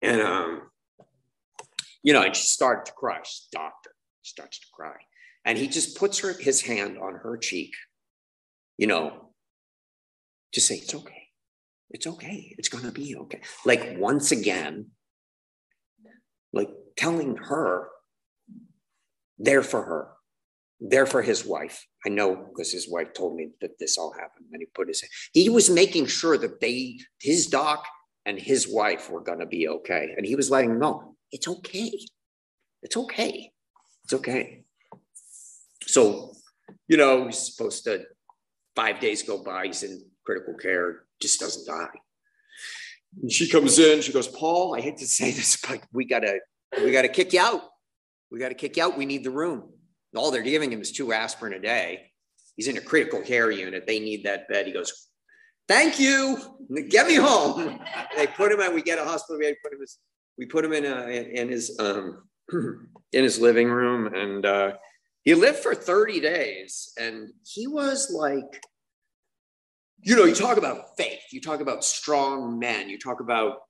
And 0.03 0.21
um, 0.21 0.63
you 2.03 2.13
know, 2.13 2.23
and 2.23 2.37
she 2.37 2.47
started 2.47 2.87
to 2.87 2.93
cry. 2.93 3.19
She 3.25 3.43
stopped 3.47 3.87
her. 3.87 3.93
She 4.23 4.31
starts 4.31 4.61
to 4.61 4.67
cry. 4.73 4.97
And 5.45 5.57
he 5.59 5.69
just 5.69 5.97
puts 5.97 6.21
her 6.21 6.33
his 6.33 6.63
hand 6.63 6.99
on 6.99 7.15
her 7.15 7.37
cheek, 7.37 7.75
you 8.79 8.87
know, 8.87 9.31
to 10.53 10.61
say, 10.61 10.77
it's 10.77 10.95
okay. 10.95 11.29
It's 11.91 12.07
okay. 12.07 12.55
It's 12.59 12.69
gonna 12.69 12.93
be 12.93 13.17
okay. 13.17 13.41
Like 13.65 13.97
once 13.99 14.33
again, 14.33 14.91
like 16.53 16.71
telling 16.97 17.37
her, 17.37 17.89
there 19.39 19.63
for 19.63 19.83
her, 19.83 20.09
there 20.81 21.07
for 21.07 21.23
his 21.23 21.45
wife. 21.45 21.87
I 22.05 22.09
know 22.09 22.35
because 22.37 22.73
his 22.73 22.89
wife 22.89 23.13
told 23.13 23.37
me 23.37 23.51
that 23.61 23.79
this 23.79 23.99
all 23.99 24.13
happened. 24.13 24.47
And 24.53 24.63
he 24.63 24.67
put 24.67 24.89
his 24.89 25.05
he 25.33 25.49
was 25.49 25.71
making 25.71 26.07
sure 26.07 26.39
that 26.39 26.61
they, 26.61 26.99
his 27.21 27.47
doc 27.47 27.85
and 28.27 28.39
his 28.39 28.69
wife 28.69 29.09
were 29.09 29.23
gonna 29.23 29.47
be 29.47 29.69
okay. 29.69 30.13
And 30.17 30.27
he 30.27 30.35
was 30.35 30.51
letting 30.51 30.71
them 30.71 30.81
know 30.81 31.17
it's 31.33 31.49
okay. 31.49 31.93
It's 32.83 32.97
okay. 32.97 33.53
It's 34.05 34.13
okay. 34.13 34.65
So, 35.83 36.33
you 36.89 36.97
know, 36.97 37.27
he's 37.27 37.39
supposed 37.39 37.85
to, 37.85 38.05
five 38.75 39.01
days 39.01 39.23
go 39.23 39.43
by, 39.43 39.67
he's 39.67 39.83
in 39.83 40.05
critical 40.25 40.55
care, 40.55 41.05
just 41.21 41.41
doesn't 41.41 41.67
die. 41.67 41.99
And 43.23 43.33
she 43.33 43.49
comes 43.49 43.79
in, 43.79 44.03
she 44.03 44.13
goes, 44.13 44.29
Paul, 44.29 44.77
I 44.77 44.81
hate 44.81 44.99
to 44.99 45.07
say 45.07 45.31
this, 45.31 45.57
but 45.57 45.81
we 45.93 46.05
gotta, 46.05 46.41
we 46.83 46.93
gotta 46.93 47.09
kick 47.09 47.33
you 47.33 47.41
out. 47.41 47.63
We 48.31 48.39
gotta 48.39 48.55
kick 48.55 48.77
you 48.77 48.85
out. 48.85 48.99
We 48.99 49.07
need 49.07 49.25
the 49.25 49.31
room. 49.31 49.71
All 50.15 50.31
they're 50.31 50.43
giving 50.43 50.73
him 50.73 50.81
is 50.81 50.93
two 50.93 51.13
aspirin 51.13 51.55
a 51.55 51.61
day. 51.61 52.11
He's 52.57 52.69
in 52.69 52.77
a 52.77 52.81
critical 52.81 53.21
care 53.21 53.51
unit. 53.51 53.87
They 53.87 54.01
need 54.01 54.25
that 54.25 54.49
bed. 54.49 54.67
He 54.67 54.73
goes, 54.73 55.09
Thank 55.69 55.99
you. 55.99 56.39
Get 56.89 57.07
me 57.07 57.17
home. 57.17 57.81
they 58.17 58.27
put 58.27 58.53
him 58.53 58.61
in, 58.61 58.75
we 58.75 58.83
get 58.83 58.99
a 58.99 59.05
hospital 59.05 59.41
bed, 59.41 59.57
put 59.63 59.73
him 59.73 59.85
we 60.39 60.47
put 60.47 60.65
him 60.65 60.73
in 60.73 60.85
a, 60.85 61.07
in 61.09 61.49
his 61.49 61.77
um, 61.79 62.23
in 63.13 63.25
his 63.25 63.41
living 63.41 63.69
room, 63.69 64.13
and 64.15 64.45
uh, 64.45 64.73
he 65.23 65.35
lived 65.35 65.59
for 65.59 65.75
30 65.75 66.21
days, 66.21 66.93
and 66.99 67.31
he 67.45 67.67
was 67.67 68.11
like, 68.13 68.63
you 70.03 70.15
know, 70.15 70.25
you 70.25 70.35
talk 70.35 70.59
about 70.59 70.97
faith, 70.97 71.21
you 71.33 71.41
talk 71.41 71.61
about 71.61 71.85
strong 71.85 72.59
men, 72.59 72.89
you 72.89 72.99
talk 72.99 73.21
about, 73.21 73.63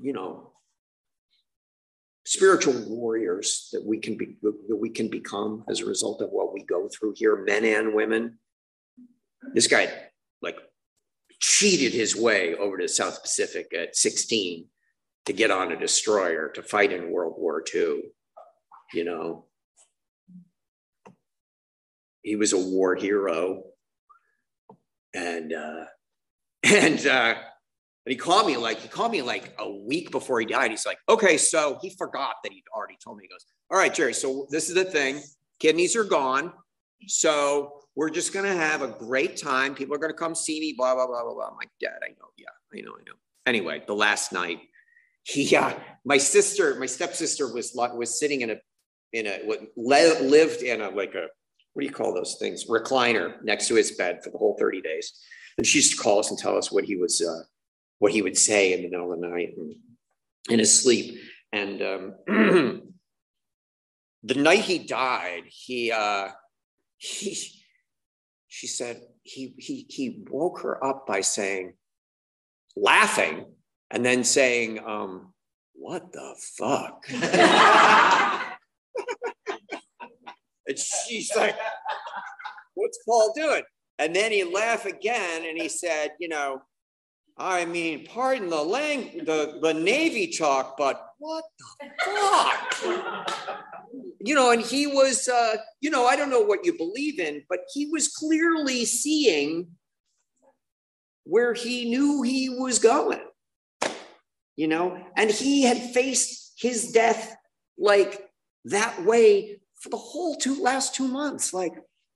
you 0.00 0.12
know, 0.12 0.52
spiritual 2.24 2.74
warriors 2.88 3.68
that 3.72 3.84
we 3.84 3.98
can 3.98 4.16
be 4.16 4.36
that 4.42 4.76
we 4.76 4.88
can 4.88 5.08
become 5.08 5.64
as 5.68 5.80
a 5.80 5.86
result 5.86 6.22
of 6.22 6.30
what 6.30 6.52
we 6.52 6.64
go 6.64 6.88
through 6.88 7.14
here, 7.16 7.44
men 7.44 7.64
and 7.64 7.94
women. 7.94 8.38
This 9.54 9.66
guy 9.66 9.92
like 10.40 10.56
cheated 11.40 11.92
his 11.92 12.16
way 12.16 12.54
over 12.54 12.78
to 12.78 12.84
the 12.84 12.88
South 12.88 13.20
Pacific 13.22 13.72
at 13.76 13.96
16 13.96 14.66
to 15.26 15.32
get 15.32 15.50
on 15.50 15.72
a 15.72 15.78
destroyer 15.78 16.48
to 16.54 16.62
fight 16.62 16.92
in 16.92 17.10
World 17.10 17.34
War 17.36 17.62
II. 17.74 18.02
You 18.94 19.04
know, 19.04 19.46
he 22.22 22.36
was 22.36 22.52
a 22.52 22.58
war 22.58 22.94
hero, 22.94 23.64
and 25.14 25.52
uh, 25.52 25.84
and 26.62 27.06
uh, 27.06 27.34
and 28.04 28.12
he 28.12 28.16
called 28.16 28.46
me 28.46 28.56
like 28.56 28.80
he 28.80 28.88
called 28.88 29.12
me 29.12 29.22
like 29.22 29.54
a 29.58 29.70
week 29.70 30.10
before 30.10 30.40
he 30.40 30.46
died. 30.46 30.70
He's 30.70 30.86
like, 30.86 30.98
okay, 31.08 31.36
so 31.36 31.78
he 31.80 31.90
forgot 31.90 32.36
that 32.42 32.52
he'd 32.52 32.64
already 32.74 32.98
told 33.02 33.18
me. 33.18 33.24
He 33.24 33.28
goes, 33.28 33.46
all 33.70 33.78
right, 33.78 33.92
Jerry. 33.92 34.14
So 34.14 34.46
this 34.50 34.68
is 34.68 34.74
the 34.74 34.84
thing: 34.84 35.22
kidneys 35.58 35.96
are 35.96 36.04
gone. 36.04 36.52
So 37.06 37.81
we're 37.94 38.10
just 38.10 38.32
going 38.32 38.46
to 38.46 38.54
have 38.54 38.82
a 38.82 38.88
great 38.88 39.36
time. 39.36 39.74
People 39.74 39.94
are 39.94 39.98
going 39.98 40.12
to 40.12 40.16
come 40.16 40.34
see 40.34 40.60
me, 40.60 40.74
blah, 40.76 40.94
blah, 40.94 41.06
blah, 41.06 41.22
blah, 41.22 41.34
blah. 41.34 41.48
I'm 41.48 41.56
like, 41.56 41.70
Dad, 41.80 41.98
I 42.02 42.08
know. 42.08 42.28
Yeah, 42.38 42.46
I 42.74 42.80
know, 42.80 42.92
I 42.92 43.02
know. 43.04 43.16
Anyway, 43.46 43.82
the 43.86 43.94
last 43.94 44.32
night, 44.32 44.60
he, 45.24 45.54
uh, 45.54 45.74
my 46.04 46.18
sister, 46.18 46.76
my 46.76 46.86
stepsister 46.86 47.52
was, 47.52 47.72
was 47.74 48.18
sitting 48.18 48.40
in 48.40 48.50
a, 48.50 48.56
in 49.12 49.26
a, 49.26 49.40
what 49.44 49.60
lived 49.76 50.62
in 50.62 50.80
a, 50.80 50.88
like 50.90 51.14
a, 51.14 51.26
what 51.74 51.82
do 51.82 51.86
you 51.86 51.92
call 51.92 52.14
those 52.14 52.36
things? 52.38 52.66
Recliner 52.66 53.42
next 53.42 53.68
to 53.68 53.74
his 53.74 53.92
bed 53.92 54.22
for 54.22 54.30
the 54.30 54.38
whole 54.38 54.56
30 54.58 54.80
days. 54.80 55.12
And 55.58 55.66
she 55.66 55.78
used 55.78 55.92
to 55.96 56.02
call 56.02 56.18
us 56.18 56.30
and 56.30 56.38
tell 56.38 56.56
us 56.56 56.72
what 56.72 56.84
he 56.84 56.96
was, 56.96 57.20
uh, 57.20 57.42
what 57.98 58.12
he 58.12 58.22
would 58.22 58.38
say 58.38 58.72
in 58.72 58.82
the 58.82 58.88
middle 58.88 59.12
of 59.12 59.20
the 59.20 59.28
night 59.28 59.54
and 59.56 59.74
in 60.48 60.58
his 60.58 60.82
sleep. 60.82 61.20
And 61.52 61.82
um, 61.82 62.14
the 64.22 64.34
night 64.34 64.60
he 64.60 64.78
died, 64.78 65.42
he 65.46 65.92
uh 65.92 66.28
he 66.96 67.61
she 68.52 68.66
said 68.66 69.00
he 69.22 69.54
he 69.56 69.86
he 69.88 70.22
woke 70.30 70.60
her 70.60 70.84
up 70.84 71.06
by 71.06 71.22
saying, 71.22 71.72
laughing, 72.76 73.46
and 73.90 74.04
then 74.04 74.24
saying, 74.24 74.78
um, 74.86 75.32
what 75.72 76.12
the 76.12 76.34
fuck? 76.58 77.02
and 80.66 80.78
she's 80.78 81.34
like, 81.34 81.56
what's 82.74 82.98
Paul 83.08 83.32
doing? 83.34 83.62
And 83.98 84.14
then 84.14 84.30
he 84.30 84.44
laughed 84.44 84.84
again 84.84 85.46
and 85.48 85.58
he 85.58 85.70
said, 85.70 86.10
you 86.20 86.28
know, 86.28 86.60
I 87.36 87.64
mean, 87.64 88.06
pardon 88.06 88.50
the 88.50 88.62
lang 88.62 89.24
the, 89.24 89.58
the 89.62 89.72
Navy 89.72 90.28
talk, 90.28 90.76
but 90.76 91.02
what 91.18 91.44
the 91.58 91.90
fuck? 92.04 93.72
you 94.24 94.34
know, 94.34 94.50
and 94.50 94.62
he 94.62 94.86
was, 94.86 95.28
uh, 95.28 95.56
you 95.80 95.90
know, 95.90 96.06
I 96.06 96.16
don't 96.16 96.30
know 96.30 96.40
what 96.40 96.64
you 96.64 96.76
believe 96.76 97.18
in, 97.18 97.42
but 97.48 97.60
he 97.72 97.86
was 97.86 98.08
clearly 98.08 98.84
seeing 98.84 99.68
where 101.24 101.54
he 101.54 101.88
knew 101.90 102.22
he 102.22 102.48
was 102.48 102.78
going, 102.78 103.20
you 104.56 104.68
know, 104.68 104.98
and 105.16 105.30
he 105.30 105.62
had 105.62 105.78
faced 105.78 106.52
his 106.58 106.92
death 106.92 107.36
like 107.78 108.28
that 108.66 109.04
way 109.04 109.60
for 109.80 109.88
the 109.88 109.96
whole 109.96 110.36
two 110.36 110.62
last 110.62 110.94
two 110.94 111.08
months. 111.08 111.52
Like, 111.52 111.72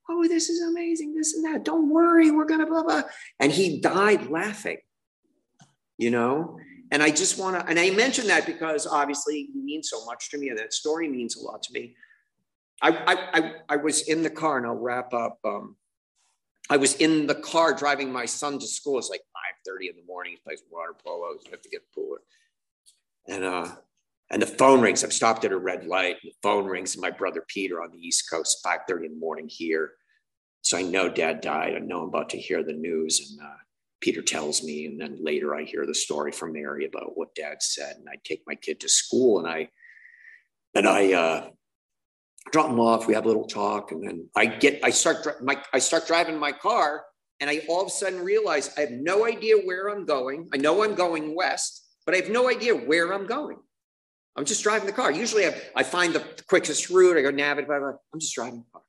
oh, 0.09 0.27
this 0.27 0.49
is 0.49 0.61
amazing, 0.61 1.13
this 1.13 1.33
and 1.33 1.45
that. 1.45 1.65
Don't 1.65 1.89
worry, 1.89 2.31
we're 2.31 2.45
gonna 2.45 2.67
blah 2.67 2.83
blah. 2.83 3.03
And 3.39 3.51
he 3.51 3.81
died 3.81 4.29
laughing, 4.29 4.77
you 5.97 6.11
know. 6.11 6.59
And 6.91 7.03
I 7.03 7.09
just 7.09 7.37
want 7.37 7.59
to, 7.59 7.65
and 7.67 7.77
I 7.77 7.89
mention 7.89 8.27
that 8.27 8.45
because 8.45 8.87
obviously 8.87 9.49
he 9.53 9.59
means 9.59 9.89
so 9.89 10.05
much 10.05 10.29
to 10.31 10.37
me, 10.37 10.49
and 10.49 10.57
that 10.57 10.73
story 10.73 11.09
means 11.09 11.35
a 11.35 11.41
lot 11.41 11.61
to 11.63 11.73
me. 11.73 11.95
I 12.81 12.89
I 12.89 13.39
I, 13.39 13.51
I 13.69 13.75
was 13.77 14.07
in 14.07 14.23
the 14.23 14.29
car, 14.29 14.57
and 14.57 14.65
I'll 14.65 14.75
wrap 14.75 15.13
up. 15.13 15.39
Um, 15.43 15.75
I 16.69 16.77
was 16.77 16.95
in 16.95 17.27
the 17.27 17.35
car 17.35 17.73
driving 17.73 18.11
my 18.11 18.25
son 18.25 18.59
to 18.59 18.67
school. 18.67 18.97
It's 18.99 19.09
like 19.09 19.21
5:30 19.67 19.89
in 19.89 19.95
the 19.97 20.03
morning. 20.03 20.33
He 20.33 20.39
plays 20.43 20.63
water 20.71 20.93
polo. 21.03 21.37
He 21.43 21.49
have 21.49 21.61
to 21.61 21.69
get 21.69 21.81
pool. 21.93 22.17
And 23.27 23.43
uh, 23.43 23.75
and 24.29 24.41
the 24.41 24.47
phone 24.47 24.81
rings. 24.81 25.03
I'm 25.03 25.11
stopped 25.11 25.45
at 25.45 25.51
a 25.51 25.57
red 25.57 25.85
light. 25.85 26.17
And 26.23 26.31
the 26.31 26.35
phone 26.41 26.65
rings, 26.65 26.95
and 26.95 27.01
my 27.01 27.11
brother 27.11 27.43
Peter 27.47 27.81
on 27.81 27.91
the 27.91 27.99
East 27.99 28.29
Coast, 28.29 28.63
5:30 28.65 29.05
in 29.05 29.13
the 29.13 29.19
morning 29.19 29.49
here. 29.49 29.93
So 30.61 30.77
I 30.77 30.81
know 30.81 31.09
Dad 31.09 31.41
died. 31.41 31.75
I 31.75 31.79
know 31.79 32.01
I'm 32.01 32.09
about 32.09 32.29
to 32.29 32.37
hear 32.37 32.63
the 32.63 32.73
news, 32.73 33.31
and 33.31 33.47
uh, 33.47 33.55
Peter 33.99 34.21
tells 34.21 34.63
me, 34.63 34.85
and 34.85 34.99
then 34.99 35.17
later 35.19 35.55
I 35.55 35.63
hear 35.63 35.85
the 35.85 35.95
story 35.95 36.31
from 36.31 36.53
Mary 36.53 36.85
about 36.85 37.17
what 37.17 37.33
Dad 37.35 37.61
said, 37.61 37.95
and 37.97 38.07
I 38.09 38.15
take 38.23 38.43
my 38.45 38.55
kid 38.55 38.79
to 38.81 38.89
school, 38.89 39.39
and 39.39 39.47
I 39.47 39.69
and 40.75 40.87
I 40.87 41.13
uh, 41.13 41.49
drop 42.51 42.69
him 42.69 42.79
off. 42.79 43.07
We 43.07 43.15
have 43.15 43.25
a 43.25 43.27
little 43.27 43.47
talk, 43.47 43.91
and 43.91 44.03
then 44.03 44.29
I 44.35 44.45
get 44.45 44.79
I 44.83 44.91
start 44.91 45.43
my 45.43 45.61
I 45.73 45.79
start 45.79 46.05
driving 46.05 46.37
my 46.37 46.51
car, 46.51 47.05
and 47.39 47.49
I 47.49 47.61
all 47.67 47.81
of 47.81 47.87
a 47.87 47.91
sudden 47.91 48.23
realize 48.23 48.71
I 48.77 48.81
have 48.81 48.91
no 48.91 49.25
idea 49.25 49.55
where 49.57 49.89
I'm 49.89 50.05
going. 50.05 50.49
I 50.53 50.57
know 50.57 50.83
I'm 50.83 50.95
going 50.95 51.35
west, 51.35 51.83
but 52.05 52.13
I 52.13 52.17
have 52.17 52.29
no 52.29 52.49
idea 52.49 52.75
where 52.75 53.13
I'm 53.13 53.25
going. 53.25 53.57
I'm 54.35 54.45
just 54.45 54.61
driving 54.61 54.85
the 54.85 54.93
car. 54.93 55.11
Usually 55.11 55.47
I, 55.47 55.55
I 55.75 55.81
find 55.81 56.13
the 56.13 56.23
quickest 56.47 56.91
route. 56.91 57.17
I 57.17 57.23
go 57.23 57.31
navigate. 57.31 57.67
Blah, 57.67 57.79
blah. 57.79 57.93
I'm 58.13 58.19
just 58.19 58.35
driving 58.35 58.59
the 58.59 58.71
car. 58.71 58.83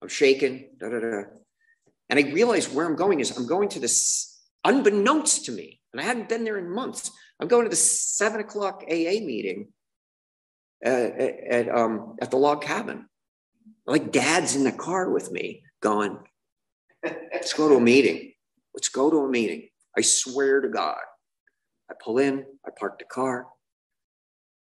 I'm 0.00 0.08
shaking. 0.08 0.70
Da, 0.78 0.88
da, 0.88 0.98
da. 1.00 1.22
And 2.12 2.18
I 2.18 2.30
realized 2.30 2.74
where 2.74 2.84
I'm 2.84 2.94
going 2.94 3.20
is 3.20 3.34
I'm 3.38 3.46
going 3.46 3.70
to 3.70 3.80
this, 3.80 4.38
unbeknownst 4.66 5.46
to 5.46 5.52
me, 5.52 5.80
and 5.94 6.00
I 6.02 6.04
hadn't 6.04 6.28
been 6.28 6.44
there 6.44 6.58
in 6.58 6.68
months. 6.68 7.10
I'm 7.40 7.48
going 7.48 7.64
to 7.64 7.70
the 7.70 7.76
seven 7.76 8.38
o'clock 8.38 8.84
AA 8.86 9.24
meeting 9.24 9.68
at, 10.84 10.92
at, 10.92 11.74
um, 11.74 12.16
at 12.20 12.30
the 12.30 12.36
log 12.36 12.60
cabin. 12.60 13.06
Like 13.86 14.12
dad's 14.12 14.54
in 14.56 14.64
the 14.64 14.72
car 14.72 15.08
with 15.08 15.32
me 15.32 15.62
going, 15.80 16.18
let's 17.02 17.54
go 17.54 17.70
to 17.70 17.76
a 17.76 17.80
meeting. 17.80 18.34
Let's 18.74 18.90
go 18.90 19.08
to 19.08 19.24
a 19.24 19.28
meeting. 19.30 19.70
I 19.96 20.02
swear 20.02 20.60
to 20.60 20.68
God. 20.68 21.00
I 21.90 21.94
pull 21.98 22.18
in, 22.18 22.44
I 22.66 22.72
park 22.78 22.98
the 22.98 23.06
car, 23.06 23.46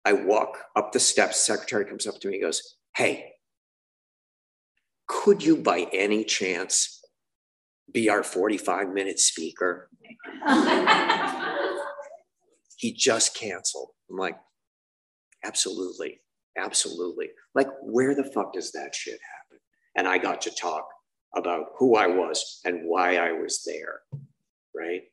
I 0.05 0.13
walk 0.13 0.57
up 0.77 0.93
the 0.93 1.01
steps. 1.01 1.41
Secretary 1.41 1.83
comes 1.83 2.07
up 2.07 2.17
to 2.21 2.29
me 2.29 2.35
and 2.35 2.43
goes, 2.43 2.77
Hey, 2.95 3.33
could 5.05 5.43
you 5.43 5.57
by 5.57 5.89
any 5.91 6.23
chance 6.23 6.99
be 7.91 8.09
our 8.09 8.23
45 8.23 8.89
minute 8.89 9.19
speaker? 9.19 9.89
he 12.77 12.93
just 12.93 13.35
canceled. 13.35 13.89
I'm 14.09 14.17
like, 14.17 14.37
Absolutely. 15.43 16.21
Absolutely. 16.57 17.29
Like, 17.55 17.67
where 17.81 18.15
the 18.15 18.23
fuck 18.23 18.53
does 18.53 18.71
that 18.73 18.93
shit 18.93 19.19
happen? 19.33 19.59
And 19.95 20.07
I 20.07 20.17
got 20.17 20.41
to 20.41 20.51
talk 20.51 20.87
about 21.35 21.67
who 21.77 21.95
I 21.95 22.07
was 22.07 22.61
and 22.65 22.85
why 22.85 23.17
I 23.17 23.31
was 23.31 23.63
there. 23.65 24.01
Right. 24.75 25.03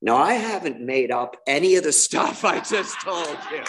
Now, 0.00 0.16
I 0.16 0.34
haven't 0.34 0.80
made 0.80 1.10
up 1.10 1.36
any 1.46 1.76
of 1.76 1.84
the 1.84 1.92
stuff 1.92 2.44
I 2.44 2.60
just 2.60 3.00
told 3.00 3.36
you. 3.50 3.64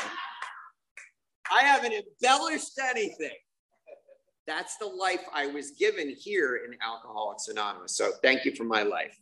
I 1.51 1.63
haven't 1.63 1.93
embellished 1.93 2.79
anything. 2.79 3.31
That's 4.49 4.77
the 4.77 4.87
life 4.87 5.21
I 5.31 5.45
was 5.45 5.69
given 5.69 6.09
here 6.09 6.61
in 6.65 6.75
Alcoholics 6.81 7.49
Anonymous. 7.49 7.95
So 7.95 8.09
thank 8.23 8.45
you 8.45 8.55
for 8.55 8.63
my 8.63 8.81
life. 8.81 9.15